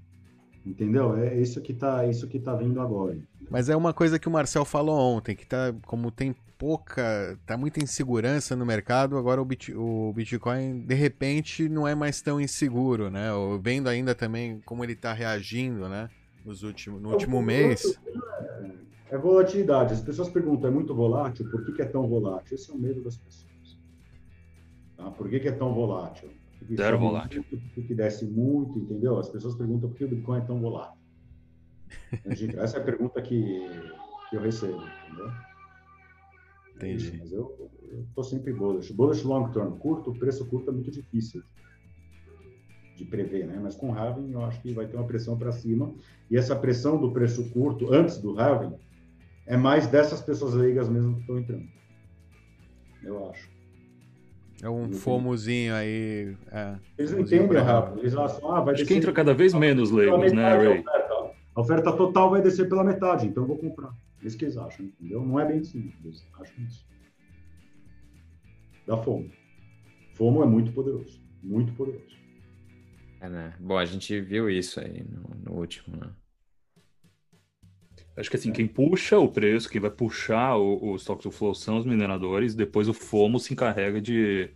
entendeu? 0.66 1.16
É 1.16 1.34
isso 1.36 1.60
que 1.62 1.72
tá, 1.72 2.06
isso 2.06 2.28
que 2.28 2.38
tá 2.38 2.54
vindo 2.54 2.80
agora. 2.80 3.16
Mas 3.48 3.68
é 3.68 3.76
uma 3.76 3.94
coisa 3.94 4.18
que 4.18 4.28
o 4.28 4.30
Marcel 4.30 4.64
falou 4.64 4.98
ontem, 4.98 5.34
que 5.34 5.46
tá, 5.46 5.74
como 5.86 6.10
tem 6.10 6.34
pouca, 6.58 7.38
tá 7.46 7.56
muita 7.56 7.82
insegurança 7.82 8.54
no 8.54 8.66
mercado, 8.66 9.16
agora 9.16 9.40
o, 9.40 9.44
Bit, 9.44 9.74
o 9.74 10.12
Bitcoin 10.14 10.80
de 10.80 10.94
repente 10.94 11.68
não 11.70 11.88
é 11.88 11.94
mais 11.94 12.20
tão 12.20 12.38
inseguro, 12.38 13.10
né? 13.10 13.32
Ou 13.32 13.58
vendo 13.58 13.88
ainda 13.88 14.14
também 14.14 14.60
como 14.66 14.84
ele 14.84 14.92
está 14.92 15.14
reagindo, 15.14 15.88
né? 15.88 16.10
Nos 16.44 16.62
últimos, 16.62 17.00
no 17.00 17.10
último 17.10 17.40
mês. 17.40 17.98
É, 18.06 18.89
é 19.10 19.18
volatilidade. 19.18 19.92
As 19.92 20.00
pessoas 20.00 20.28
perguntam, 20.28 20.70
é 20.70 20.72
muito 20.72 20.94
volátil? 20.94 21.50
Por 21.50 21.64
que, 21.64 21.72
que 21.72 21.82
é 21.82 21.86
tão 21.86 22.08
volátil? 22.08 22.54
Esse 22.54 22.70
é 22.70 22.74
o 22.74 22.78
medo 22.78 23.02
das 23.02 23.16
pessoas. 23.16 23.78
Tá? 24.96 25.10
Por 25.10 25.28
que, 25.28 25.40
que 25.40 25.48
é 25.48 25.52
tão 25.52 25.74
volátil? 25.74 26.30
Porque 26.58 26.76
Zero 26.76 26.98
volátil. 26.98 27.44
Porque 27.50 27.82
que 27.82 27.94
desce 27.94 28.24
muito, 28.24 28.78
entendeu? 28.78 29.18
As 29.18 29.28
pessoas 29.28 29.56
perguntam 29.56 29.88
por 29.88 29.98
que 29.98 30.04
o 30.04 30.08
Bitcoin 30.08 30.38
é 30.38 30.42
tão 30.42 30.60
volátil. 30.60 31.00
Essa 32.58 32.78
é 32.78 32.80
a 32.80 32.84
pergunta 32.84 33.20
que, 33.20 33.66
que 34.28 34.36
eu 34.36 34.40
recebo, 34.40 34.80
entendeu? 35.06 35.30
Entendi. 36.76 37.18
Mas 37.18 37.32
eu, 37.32 37.70
estou 38.08 38.22
sempre 38.22 38.52
bullish. 38.52 38.92
Bullish 38.92 39.26
long 39.26 39.50
term. 39.50 39.72
Curto, 39.78 40.12
preço 40.12 40.46
curto 40.48 40.70
é 40.70 40.72
muito 40.72 40.90
difícil 40.90 41.42
de 42.96 43.04
prever, 43.04 43.46
né? 43.46 43.58
Mas 43.60 43.74
com 43.74 43.92
halving 43.92 44.32
eu 44.32 44.44
acho 44.44 44.60
que 44.60 44.72
vai 44.72 44.86
ter 44.86 44.96
uma 44.96 45.06
pressão 45.06 45.36
para 45.36 45.50
cima. 45.50 45.92
E 46.30 46.36
essa 46.36 46.54
pressão 46.54 47.00
do 47.00 47.10
preço 47.10 47.50
curto, 47.50 47.92
antes 47.92 48.18
do 48.18 48.38
halving, 48.38 48.74
é 49.50 49.56
mais 49.56 49.88
dessas 49.88 50.20
pessoas 50.20 50.54
leigas 50.54 50.88
mesmo 50.88 51.14
que 51.14 51.20
estão 51.22 51.38
entrando. 51.38 51.68
Eu 53.02 53.30
acho. 53.30 53.50
É 54.62 54.70
um 54.70 54.92
fomozinho 54.92 55.74
aí. 55.74 56.36
É, 56.52 56.76
eles 56.96 57.10
não 57.10 57.20
entendem 57.20 57.58
rápido. 57.58 57.98
Eles 57.98 58.14
acham, 58.14 58.48
ah, 58.52 58.60
vai 58.60 58.74
Acho 58.74 58.86
que 58.86 58.94
entra 58.94 59.12
cada 59.12 59.34
vez 59.34 59.52
menos 59.52 59.90
leigos, 59.90 60.32
né, 60.32 60.56
Ray? 60.56 60.84
A 61.52 61.60
oferta 61.60 61.92
total 61.92 62.30
vai 62.30 62.40
descer 62.40 62.68
pela 62.68 62.84
metade, 62.84 63.26
então 63.26 63.42
eu 63.42 63.48
vou 63.48 63.58
comprar. 63.58 63.92
É 64.22 64.26
isso 64.26 64.38
que 64.38 64.44
eles 64.44 64.56
acham, 64.56 64.86
entendeu? 64.86 65.26
Não 65.26 65.40
é 65.40 65.44
bem 65.44 65.58
assim, 65.58 65.92
eles 66.04 66.24
acham 66.38 66.64
isso. 66.64 66.86
Da 68.86 68.96
FOMO. 68.96 69.32
FOMO 70.14 70.44
é 70.44 70.46
muito 70.46 70.72
poderoso, 70.72 71.20
muito 71.42 71.72
poderoso. 71.72 72.16
É, 73.20 73.28
né? 73.28 73.54
Bom, 73.58 73.76
a 73.76 73.84
gente 73.84 74.20
viu 74.20 74.48
isso 74.48 74.78
aí 74.78 75.02
no, 75.02 75.50
no 75.50 75.58
último, 75.58 75.96
né? 75.96 76.10
Acho 78.20 78.28
que 78.28 78.36
assim, 78.36 78.52
quem 78.52 78.68
puxa 78.68 79.18
o 79.18 79.32
preço, 79.32 79.70
quem 79.70 79.80
vai 79.80 79.90
puxar 79.90 80.54
o, 80.54 80.92
o 80.92 80.96
Stocks 80.96 81.22
to 81.22 81.30
Flow 81.30 81.54
são 81.54 81.78
os 81.78 81.86
mineradores, 81.86 82.54
depois 82.54 82.86
o 82.86 82.92
FOMO 82.92 83.40
se 83.40 83.54
encarrega 83.54 83.98
de, 83.98 84.50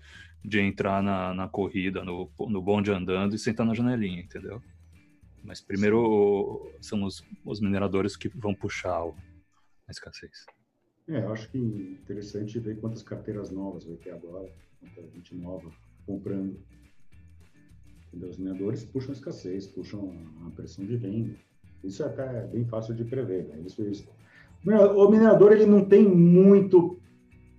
de 0.44 0.60
entrar 0.60 1.02
na, 1.02 1.32
na 1.32 1.48
corrida, 1.48 2.04
no, 2.04 2.30
no 2.38 2.60
bonde 2.60 2.90
andando 2.90 3.34
e 3.34 3.38
sentar 3.38 3.64
na 3.64 3.72
janelinha, 3.72 4.20
entendeu? 4.20 4.62
Mas 5.42 5.62
primeiro 5.62 6.70
são 6.82 7.04
os, 7.04 7.26
os 7.42 7.58
mineradores 7.58 8.18
que 8.18 8.28
vão 8.28 8.54
puxar 8.54 9.02
o, 9.02 9.16
a 9.88 9.90
escassez. 9.90 10.44
É, 11.08 11.20
eu 11.20 11.32
acho 11.32 11.50
que 11.50 11.56
interessante 11.56 12.58
ver 12.58 12.78
quantas 12.78 13.02
carteiras 13.02 13.50
novas 13.50 13.84
vai 13.84 13.96
ter 13.96 14.10
agora, 14.10 14.52
quanta 14.78 15.08
gente 15.10 15.34
nova 15.34 15.72
comprando. 16.04 16.54
Entendeu? 18.08 18.28
Os 18.28 18.36
mineradores 18.36 18.84
puxam 18.84 19.10
a 19.10 19.14
escassez, 19.14 19.66
puxam 19.66 20.14
a 20.46 20.50
pressão 20.50 20.84
de 20.84 20.98
venda. 20.98 21.34
Isso 21.84 22.02
é 22.02 22.06
até 22.06 22.46
bem 22.46 22.64
fácil 22.64 22.94
de 22.94 23.04
prever. 23.04 23.44
Né? 23.48 23.62
Isso, 23.66 23.82
isso. 23.82 24.08
O 24.96 25.10
minerador 25.10 25.52
ele 25.52 25.66
não 25.66 25.84
tem 25.84 26.08
muito, 26.08 26.98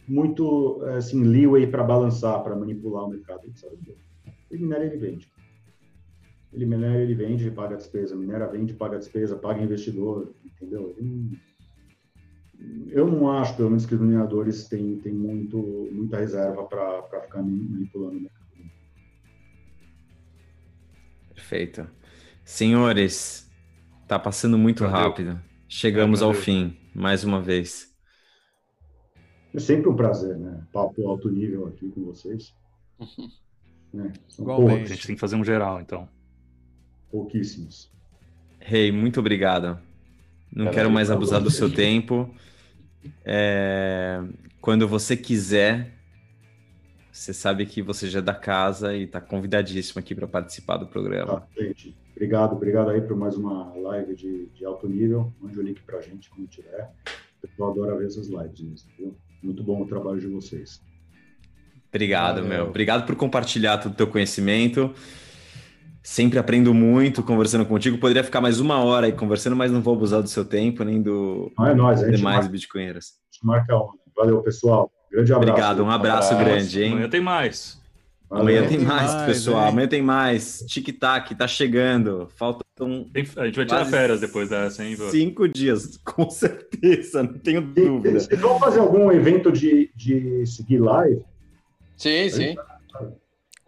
muito 0.07 0.81
assim, 0.97 1.23
leeway 1.23 1.67
para 1.67 1.83
balançar, 1.83 2.43
para 2.43 2.55
manipular 2.55 3.05
o 3.05 3.09
mercado. 3.09 3.41
Ele 3.43 3.55
sabe 3.55 3.77
Ele 4.49 4.63
minera, 4.63 4.85
ele 4.85 4.97
vende. 4.97 5.31
Ele 6.51 6.65
minera, 6.65 7.01
ele 7.01 7.13
vende, 7.13 7.51
paga 7.51 7.75
a 7.75 7.77
despesa. 7.77 8.15
Minera, 8.15 8.47
vende, 8.47 8.73
paga 8.73 8.95
a 8.95 8.99
despesa, 8.99 9.35
paga 9.35 9.61
investidor. 9.61 10.33
Entendeu? 10.43 10.95
Ele 10.97 11.37
eu 12.89 13.07
não 13.07 13.31
acho, 13.31 13.55
pelo 13.55 13.69
menos, 13.69 13.85
que 13.85 13.93
os 13.93 14.01
mineradores 14.01 14.67
têm, 14.67 14.97
têm 14.99 15.13
muito, 15.13 15.57
muita 15.91 16.17
reserva 16.17 16.63
para 16.63 17.21
ficar 17.21 17.43
manipulando 17.43 18.17
o 18.17 18.21
mercado. 18.21 18.45
Perfeito. 21.33 21.87
Senhores, 22.43 23.44
tá 24.07 24.19
passando 24.19 24.57
muito 24.57 24.85
rápido. 24.85 25.39
Chegamos 25.67 26.21
ao 26.21 26.33
fim, 26.33 26.77
mais 26.93 27.23
uma 27.23 27.41
vez. 27.41 27.93
É 29.53 29.59
sempre 29.59 29.89
um 29.89 29.95
prazer, 29.95 30.37
né? 30.37 30.63
Papo 30.71 31.07
alto 31.07 31.29
nível 31.29 31.67
aqui 31.67 31.89
com 31.89 32.03
vocês. 32.03 32.53
né? 33.93 34.11
Igualmente. 34.37 34.83
A 34.91 34.95
gente 34.95 35.07
tem 35.07 35.15
que 35.15 35.21
fazer 35.21 35.35
um 35.35 35.43
geral, 35.43 35.79
então. 35.81 36.07
Pouquíssimos. 37.09 37.91
Rei, 38.59 38.87
hey, 38.87 38.91
muito 38.91 39.19
obrigado. 39.19 39.79
Não 40.51 40.71
quero 40.71 40.91
mais 40.91 41.09
abusar 41.09 41.41
do 41.41 41.49
seu 41.49 41.71
tempo. 41.71 42.33
É... 43.23 44.21
Quando 44.61 44.87
você 44.87 45.15
quiser, 45.15 45.93
você 47.11 47.33
sabe 47.33 47.65
que 47.65 47.81
você 47.81 48.09
já 48.09 48.19
é 48.19 48.21
da 48.21 48.33
casa 48.33 48.95
e 48.95 49.03
está 49.03 49.21
convidadíssimo 49.21 49.99
aqui 49.99 50.13
para 50.13 50.27
participar 50.27 50.77
do 50.77 50.87
programa. 50.87 51.41
Tá, 51.41 51.47
gente. 51.57 51.95
Obrigado, 52.15 52.53
obrigado 52.53 52.91
aí 52.91 53.01
por 53.01 53.17
mais 53.17 53.35
uma 53.35 53.73
live 53.75 54.15
de, 54.15 54.45
de 54.47 54.65
alto 54.65 54.87
nível. 54.87 55.33
Mande 55.41 55.59
o 55.59 55.61
link 55.61 55.81
para 55.83 55.97
a 55.97 56.01
gente 56.01 56.29
quando 56.29 56.47
tiver. 56.47 56.89
O 57.37 57.47
pessoal 57.47 57.71
adora 57.71 57.97
ver 57.97 58.05
essas 58.05 58.29
lives, 58.29 58.87
viu? 58.97 59.17
Muito 59.43 59.61
bom 59.61 59.81
o 59.81 59.85
trabalho 59.85 60.17
de 60.19 60.27
vocês. 60.27 60.81
Obrigado, 61.89 62.35
Valeu. 62.35 62.49
meu. 62.49 62.67
Obrigado 62.67 63.05
por 63.05 63.17
compartilhar 63.17 63.79
todo 63.79 63.91
o 63.91 63.95
teu 63.95 64.07
conhecimento. 64.07 64.93
Sempre 66.01 66.39
aprendo 66.39 66.73
muito 66.73 67.21
conversando 67.21 67.65
contigo. 67.65 67.97
Poderia 67.97 68.23
ficar 68.23 68.39
mais 68.39 68.61
uma 68.61 68.81
hora 68.81 69.07
aí 69.07 69.11
conversando, 69.11 69.55
mas 69.55 69.69
não 69.69 69.81
vou 69.81 69.95
abusar 69.95 70.21
do 70.21 70.29
seu 70.29 70.45
tempo 70.45 70.85
nem 70.85 71.01
do 71.01 71.51
não 71.57 71.67
é 71.67 71.75
nóis, 71.75 71.99
demais 71.99 72.21
marca, 72.21 72.47
bitcoinheiras. 72.49 73.13
Marca 73.43 73.73
Valeu, 74.15 74.41
pessoal. 74.41 74.89
Grande 75.11 75.33
abraço. 75.33 75.51
Obrigado, 75.51 75.83
um 75.83 75.89
abraço, 75.89 76.33
abraço. 76.33 76.49
grande, 76.49 76.81
hein? 76.81 76.93
Amanhã 76.93 77.09
tem 77.09 77.21
mais. 77.21 77.83
Amanhã 78.29 78.67
tem 78.67 78.79
mais, 78.79 79.13
mais 79.13 79.25
pessoal. 79.25 79.63
Hein? 79.63 79.69
Amanhã 79.69 79.87
tem 79.87 80.01
mais. 80.01 80.63
Tic-tac, 80.67 81.35
tá 81.35 81.47
chegando. 81.47 82.27
Faltam. 82.35 82.65
A 83.37 83.45
gente 83.45 83.55
vai 83.55 83.65
tirar 83.65 83.85
férias 83.85 84.19
depois 84.19 84.49
dessa, 84.49 84.83
hein, 84.83 84.95
Vô? 84.95 85.09
Cinco 85.09 85.47
dias, 85.47 85.97
com 86.03 86.29
certeza, 86.29 87.23
não 87.23 87.33
tenho 87.33 87.61
dúvida. 87.61 88.19
Vocês 88.19 88.39
vão 88.39 88.59
fazer 88.59 88.79
algum 88.79 89.11
evento 89.11 89.51
de, 89.51 89.89
de 89.95 90.45
seguir 90.45 90.79
live? 90.79 91.23
Sim, 91.95 92.29
sim. 92.29 92.55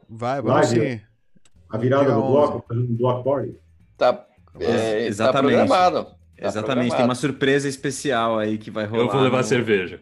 Vai, 0.09 0.41
live, 0.41 0.67
sim. 0.67 1.01
A 1.69 1.77
virada 1.77 2.13
do 2.13 2.21
bloco, 2.21 2.65
fazendo 2.67 2.91
um 2.91 2.95
block 2.95 3.23
party? 3.23 3.55
Tá, 3.97 4.25
é, 4.59 5.05
Exatamente. 5.05 5.55
Tá 5.55 5.65
programado. 5.65 6.03
Tá 6.05 6.47
Exatamente, 6.47 6.65
programado. 6.65 6.95
tem 6.95 7.05
uma 7.05 7.15
surpresa 7.15 7.67
especial 7.67 8.37
aí 8.37 8.57
que 8.57 8.69
vai 8.69 8.85
rolar. 8.85 9.03
Eu 9.03 9.09
vou 9.09 9.21
levar 9.21 9.37
no... 9.37 9.43
cerveja. 9.43 10.01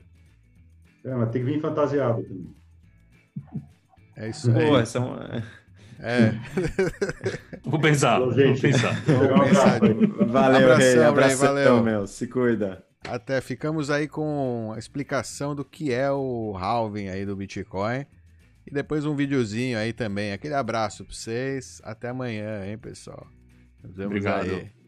É, 1.03 1.13
mas 1.13 1.29
tem 1.29 1.45
que 1.45 1.51
vir 1.51 1.61
fantasiado 1.61 2.23
também. 2.23 2.55
É 4.15 4.29
isso 4.29 4.51
aí. 4.51 4.67
Pô, 4.67 4.77
essa 4.77 4.97
é 4.97 5.01
uma... 5.01 5.43
É. 5.99 6.31
vou 7.63 7.79
pensar, 7.79 8.19
vou 8.19 8.33
pensar. 8.33 8.93
valeu, 10.27 10.57
abração, 10.57 10.77
rei, 10.77 11.03
abração, 11.03 11.47
valeu. 11.47 11.83
meu. 11.83 12.07
Se 12.07 12.27
cuida. 12.27 12.83
Até 13.07 13.39
ficamos 13.39 13.89
aí 13.89 14.07
com 14.07 14.73
a 14.75 14.79
explicação 14.79 15.55
do 15.55 15.63
que 15.63 15.93
é 15.93 16.11
o 16.11 16.53
halving 16.57 17.07
aí 17.07 17.25
do 17.25 17.35
Bitcoin. 17.35 18.05
E 18.67 18.71
depois 18.73 19.05
um 19.05 19.15
videozinho 19.15 19.77
aí 19.77 19.93
também. 19.93 20.33
Aquele 20.33 20.55
abraço 20.55 21.05
pra 21.05 21.13
vocês. 21.13 21.81
Até 21.83 22.09
amanhã, 22.09 22.65
hein, 22.65 22.77
pessoal. 22.77 23.27
Nos 23.83 23.95
vemos 23.95 24.15
Obrigado. 24.15 24.49
aí. 24.49 24.84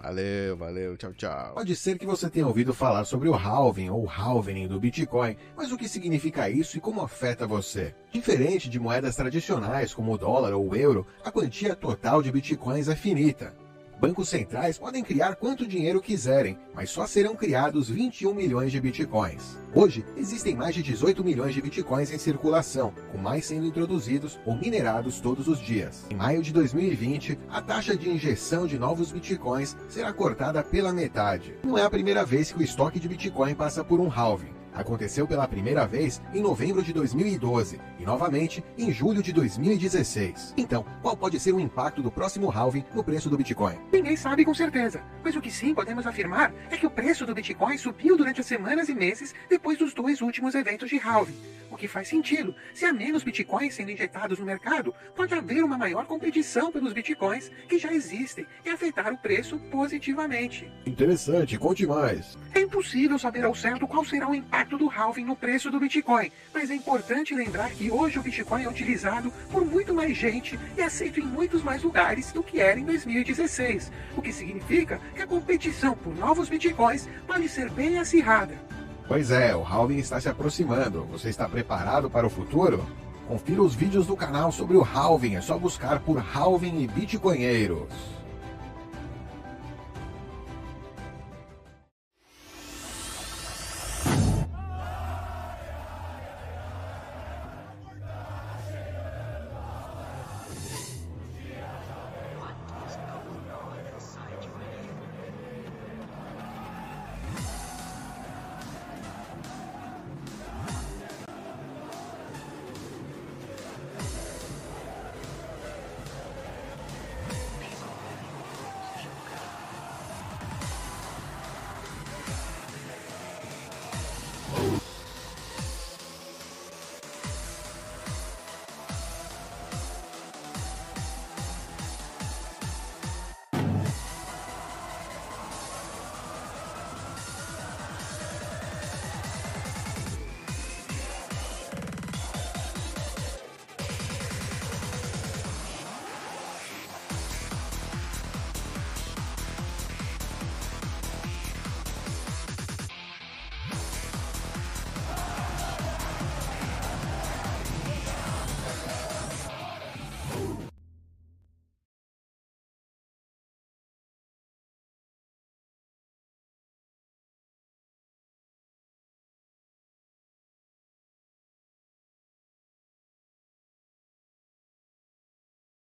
Valeu, 0.00 0.56
valeu, 0.56 0.96
tchau, 0.96 1.12
tchau. 1.12 1.54
Pode 1.54 1.74
ser 1.74 1.98
que 1.98 2.06
você 2.06 2.30
tenha 2.30 2.46
ouvido 2.46 2.72
falar 2.72 3.04
sobre 3.04 3.28
o 3.28 3.34
halving 3.34 3.90
ou 3.90 4.08
halvening 4.08 4.68
do 4.68 4.78
Bitcoin, 4.78 5.36
mas 5.56 5.72
o 5.72 5.76
que 5.76 5.88
significa 5.88 6.48
isso 6.48 6.78
e 6.78 6.80
como 6.80 7.02
afeta 7.02 7.48
você? 7.48 7.92
Diferente 8.12 8.70
de 8.70 8.78
moedas 8.78 9.16
tradicionais 9.16 9.92
como 9.92 10.12
o 10.12 10.18
dólar 10.18 10.54
ou 10.54 10.70
o 10.70 10.76
euro, 10.76 11.04
a 11.24 11.32
quantia 11.32 11.74
total 11.74 12.22
de 12.22 12.30
Bitcoins 12.30 12.88
é 12.88 12.94
finita. 12.94 13.52
Bancos 14.00 14.28
centrais 14.28 14.78
podem 14.78 15.02
criar 15.02 15.34
quanto 15.34 15.66
dinheiro 15.66 16.00
quiserem, 16.00 16.56
mas 16.72 16.88
só 16.88 17.04
serão 17.04 17.34
criados 17.34 17.90
21 17.90 18.32
milhões 18.32 18.70
de 18.70 18.80
bitcoins. 18.80 19.58
Hoje, 19.74 20.04
existem 20.16 20.54
mais 20.54 20.72
de 20.72 20.84
18 20.84 21.24
milhões 21.24 21.52
de 21.52 21.60
bitcoins 21.60 22.12
em 22.12 22.18
circulação, 22.18 22.94
com 23.10 23.18
mais 23.18 23.46
sendo 23.46 23.66
introduzidos 23.66 24.38
ou 24.46 24.56
minerados 24.56 25.18
todos 25.20 25.48
os 25.48 25.58
dias. 25.58 26.06
Em 26.10 26.14
maio 26.14 26.42
de 26.42 26.52
2020, 26.52 27.36
a 27.50 27.60
taxa 27.60 27.96
de 27.96 28.08
injeção 28.08 28.68
de 28.68 28.78
novos 28.78 29.10
bitcoins 29.10 29.76
será 29.88 30.12
cortada 30.12 30.62
pela 30.62 30.92
metade. 30.92 31.56
Não 31.64 31.76
é 31.76 31.82
a 31.82 31.90
primeira 31.90 32.24
vez 32.24 32.52
que 32.52 32.58
o 32.58 32.62
estoque 32.62 33.00
de 33.00 33.08
bitcoin 33.08 33.54
passa 33.54 33.82
por 33.82 33.98
um 33.98 34.08
halving 34.08 34.57
aconteceu 34.78 35.26
pela 35.26 35.48
primeira 35.48 35.86
vez 35.86 36.22
em 36.32 36.40
novembro 36.40 36.82
de 36.82 36.92
2012 36.92 37.80
e 37.98 38.04
novamente 38.04 38.64
em 38.78 38.92
julho 38.92 39.22
de 39.22 39.32
2016. 39.32 40.54
Então, 40.56 40.84
qual 41.02 41.16
pode 41.16 41.40
ser 41.40 41.52
o 41.52 41.60
impacto 41.60 42.00
do 42.00 42.10
próximo 42.10 42.50
halving 42.50 42.84
no 42.94 43.02
preço 43.02 43.28
do 43.28 43.36
Bitcoin? 43.36 43.76
Ninguém 43.92 44.16
sabe 44.16 44.44
com 44.44 44.54
certeza, 44.54 45.02
mas 45.22 45.34
o 45.34 45.40
que 45.40 45.50
sim 45.50 45.74
podemos 45.74 46.06
afirmar 46.06 46.54
é 46.70 46.76
que 46.76 46.86
o 46.86 46.90
preço 46.90 47.26
do 47.26 47.34
Bitcoin 47.34 47.76
subiu 47.76 48.16
durante 48.16 48.40
as 48.40 48.46
semanas 48.46 48.88
e 48.88 48.94
meses 48.94 49.34
depois 49.50 49.76
dos 49.76 49.92
dois 49.92 50.20
últimos 50.20 50.54
eventos 50.54 50.88
de 50.88 50.98
halving. 50.98 51.36
Que 51.78 51.88
faz 51.88 52.08
sentido. 52.08 52.54
Se 52.74 52.84
há 52.84 52.92
menos 52.92 53.22
Bitcoins 53.22 53.74
sendo 53.74 53.90
injetados 53.90 54.38
no 54.38 54.44
mercado, 54.44 54.94
pode 55.14 55.32
haver 55.32 55.64
uma 55.64 55.78
maior 55.78 56.04
competição 56.06 56.70
pelos 56.70 56.92
Bitcoins 56.92 57.50
que 57.68 57.78
já 57.78 57.92
existem 57.92 58.46
e 58.64 58.68
afetar 58.68 59.12
o 59.12 59.16
preço 59.16 59.58
positivamente. 59.70 60.70
Interessante, 60.84 61.56
conte 61.56 61.86
mais. 61.86 62.36
É 62.54 62.60
impossível 62.60 63.18
saber 63.18 63.44
ao 63.44 63.54
certo 63.54 63.86
qual 63.86 64.04
será 64.04 64.28
o 64.28 64.34
impacto 64.34 64.58
impacto 64.68 64.76
do 64.76 64.90
halving 64.90 65.24
no 65.24 65.36
preço 65.36 65.70
do 65.70 65.80
Bitcoin, 65.80 66.30
mas 66.52 66.70
é 66.70 66.74
importante 66.74 67.34
lembrar 67.34 67.70
que 67.70 67.90
hoje 67.90 68.18
o 68.18 68.22
Bitcoin 68.22 68.64
é 68.64 68.68
utilizado 68.68 69.32
por 69.50 69.64
muito 69.64 69.94
mais 69.94 70.16
gente 70.16 70.58
e 70.76 70.82
aceito 70.82 71.20
em 71.20 71.24
muitos 71.24 71.62
mais 71.62 71.82
lugares 71.82 72.32
do 72.32 72.42
que 72.42 72.60
era 72.60 72.78
em 72.78 72.84
2016, 72.84 73.90
o 74.16 74.20
que 74.20 74.32
significa 74.32 75.00
que 75.14 75.22
a 75.22 75.26
competição 75.26 75.94
por 75.94 76.14
novos 76.14 76.48
Bitcoins 76.48 77.08
pode 77.26 77.48
ser 77.48 77.70
bem 77.70 77.98
acirrada. 77.98 78.58
Pois 79.08 79.30
é, 79.30 79.56
o 79.56 79.62
halving 79.62 79.96
está 79.96 80.20
se 80.20 80.28
aproximando. 80.28 81.04
Você 81.10 81.30
está 81.30 81.48
preparado 81.48 82.10
para 82.10 82.26
o 82.26 82.30
futuro? 82.30 82.84
Confira 83.26 83.62
os 83.62 83.74
vídeos 83.74 84.06
do 84.06 84.14
canal 84.14 84.52
sobre 84.52 84.76
o 84.76 84.84
halving, 84.84 85.34
é 85.34 85.40
só 85.40 85.58
buscar 85.58 85.98
por 86.00 86.22
halving 86.34 86.82
e 86.82 86.86
bitcoinheiros. 86.86 87.88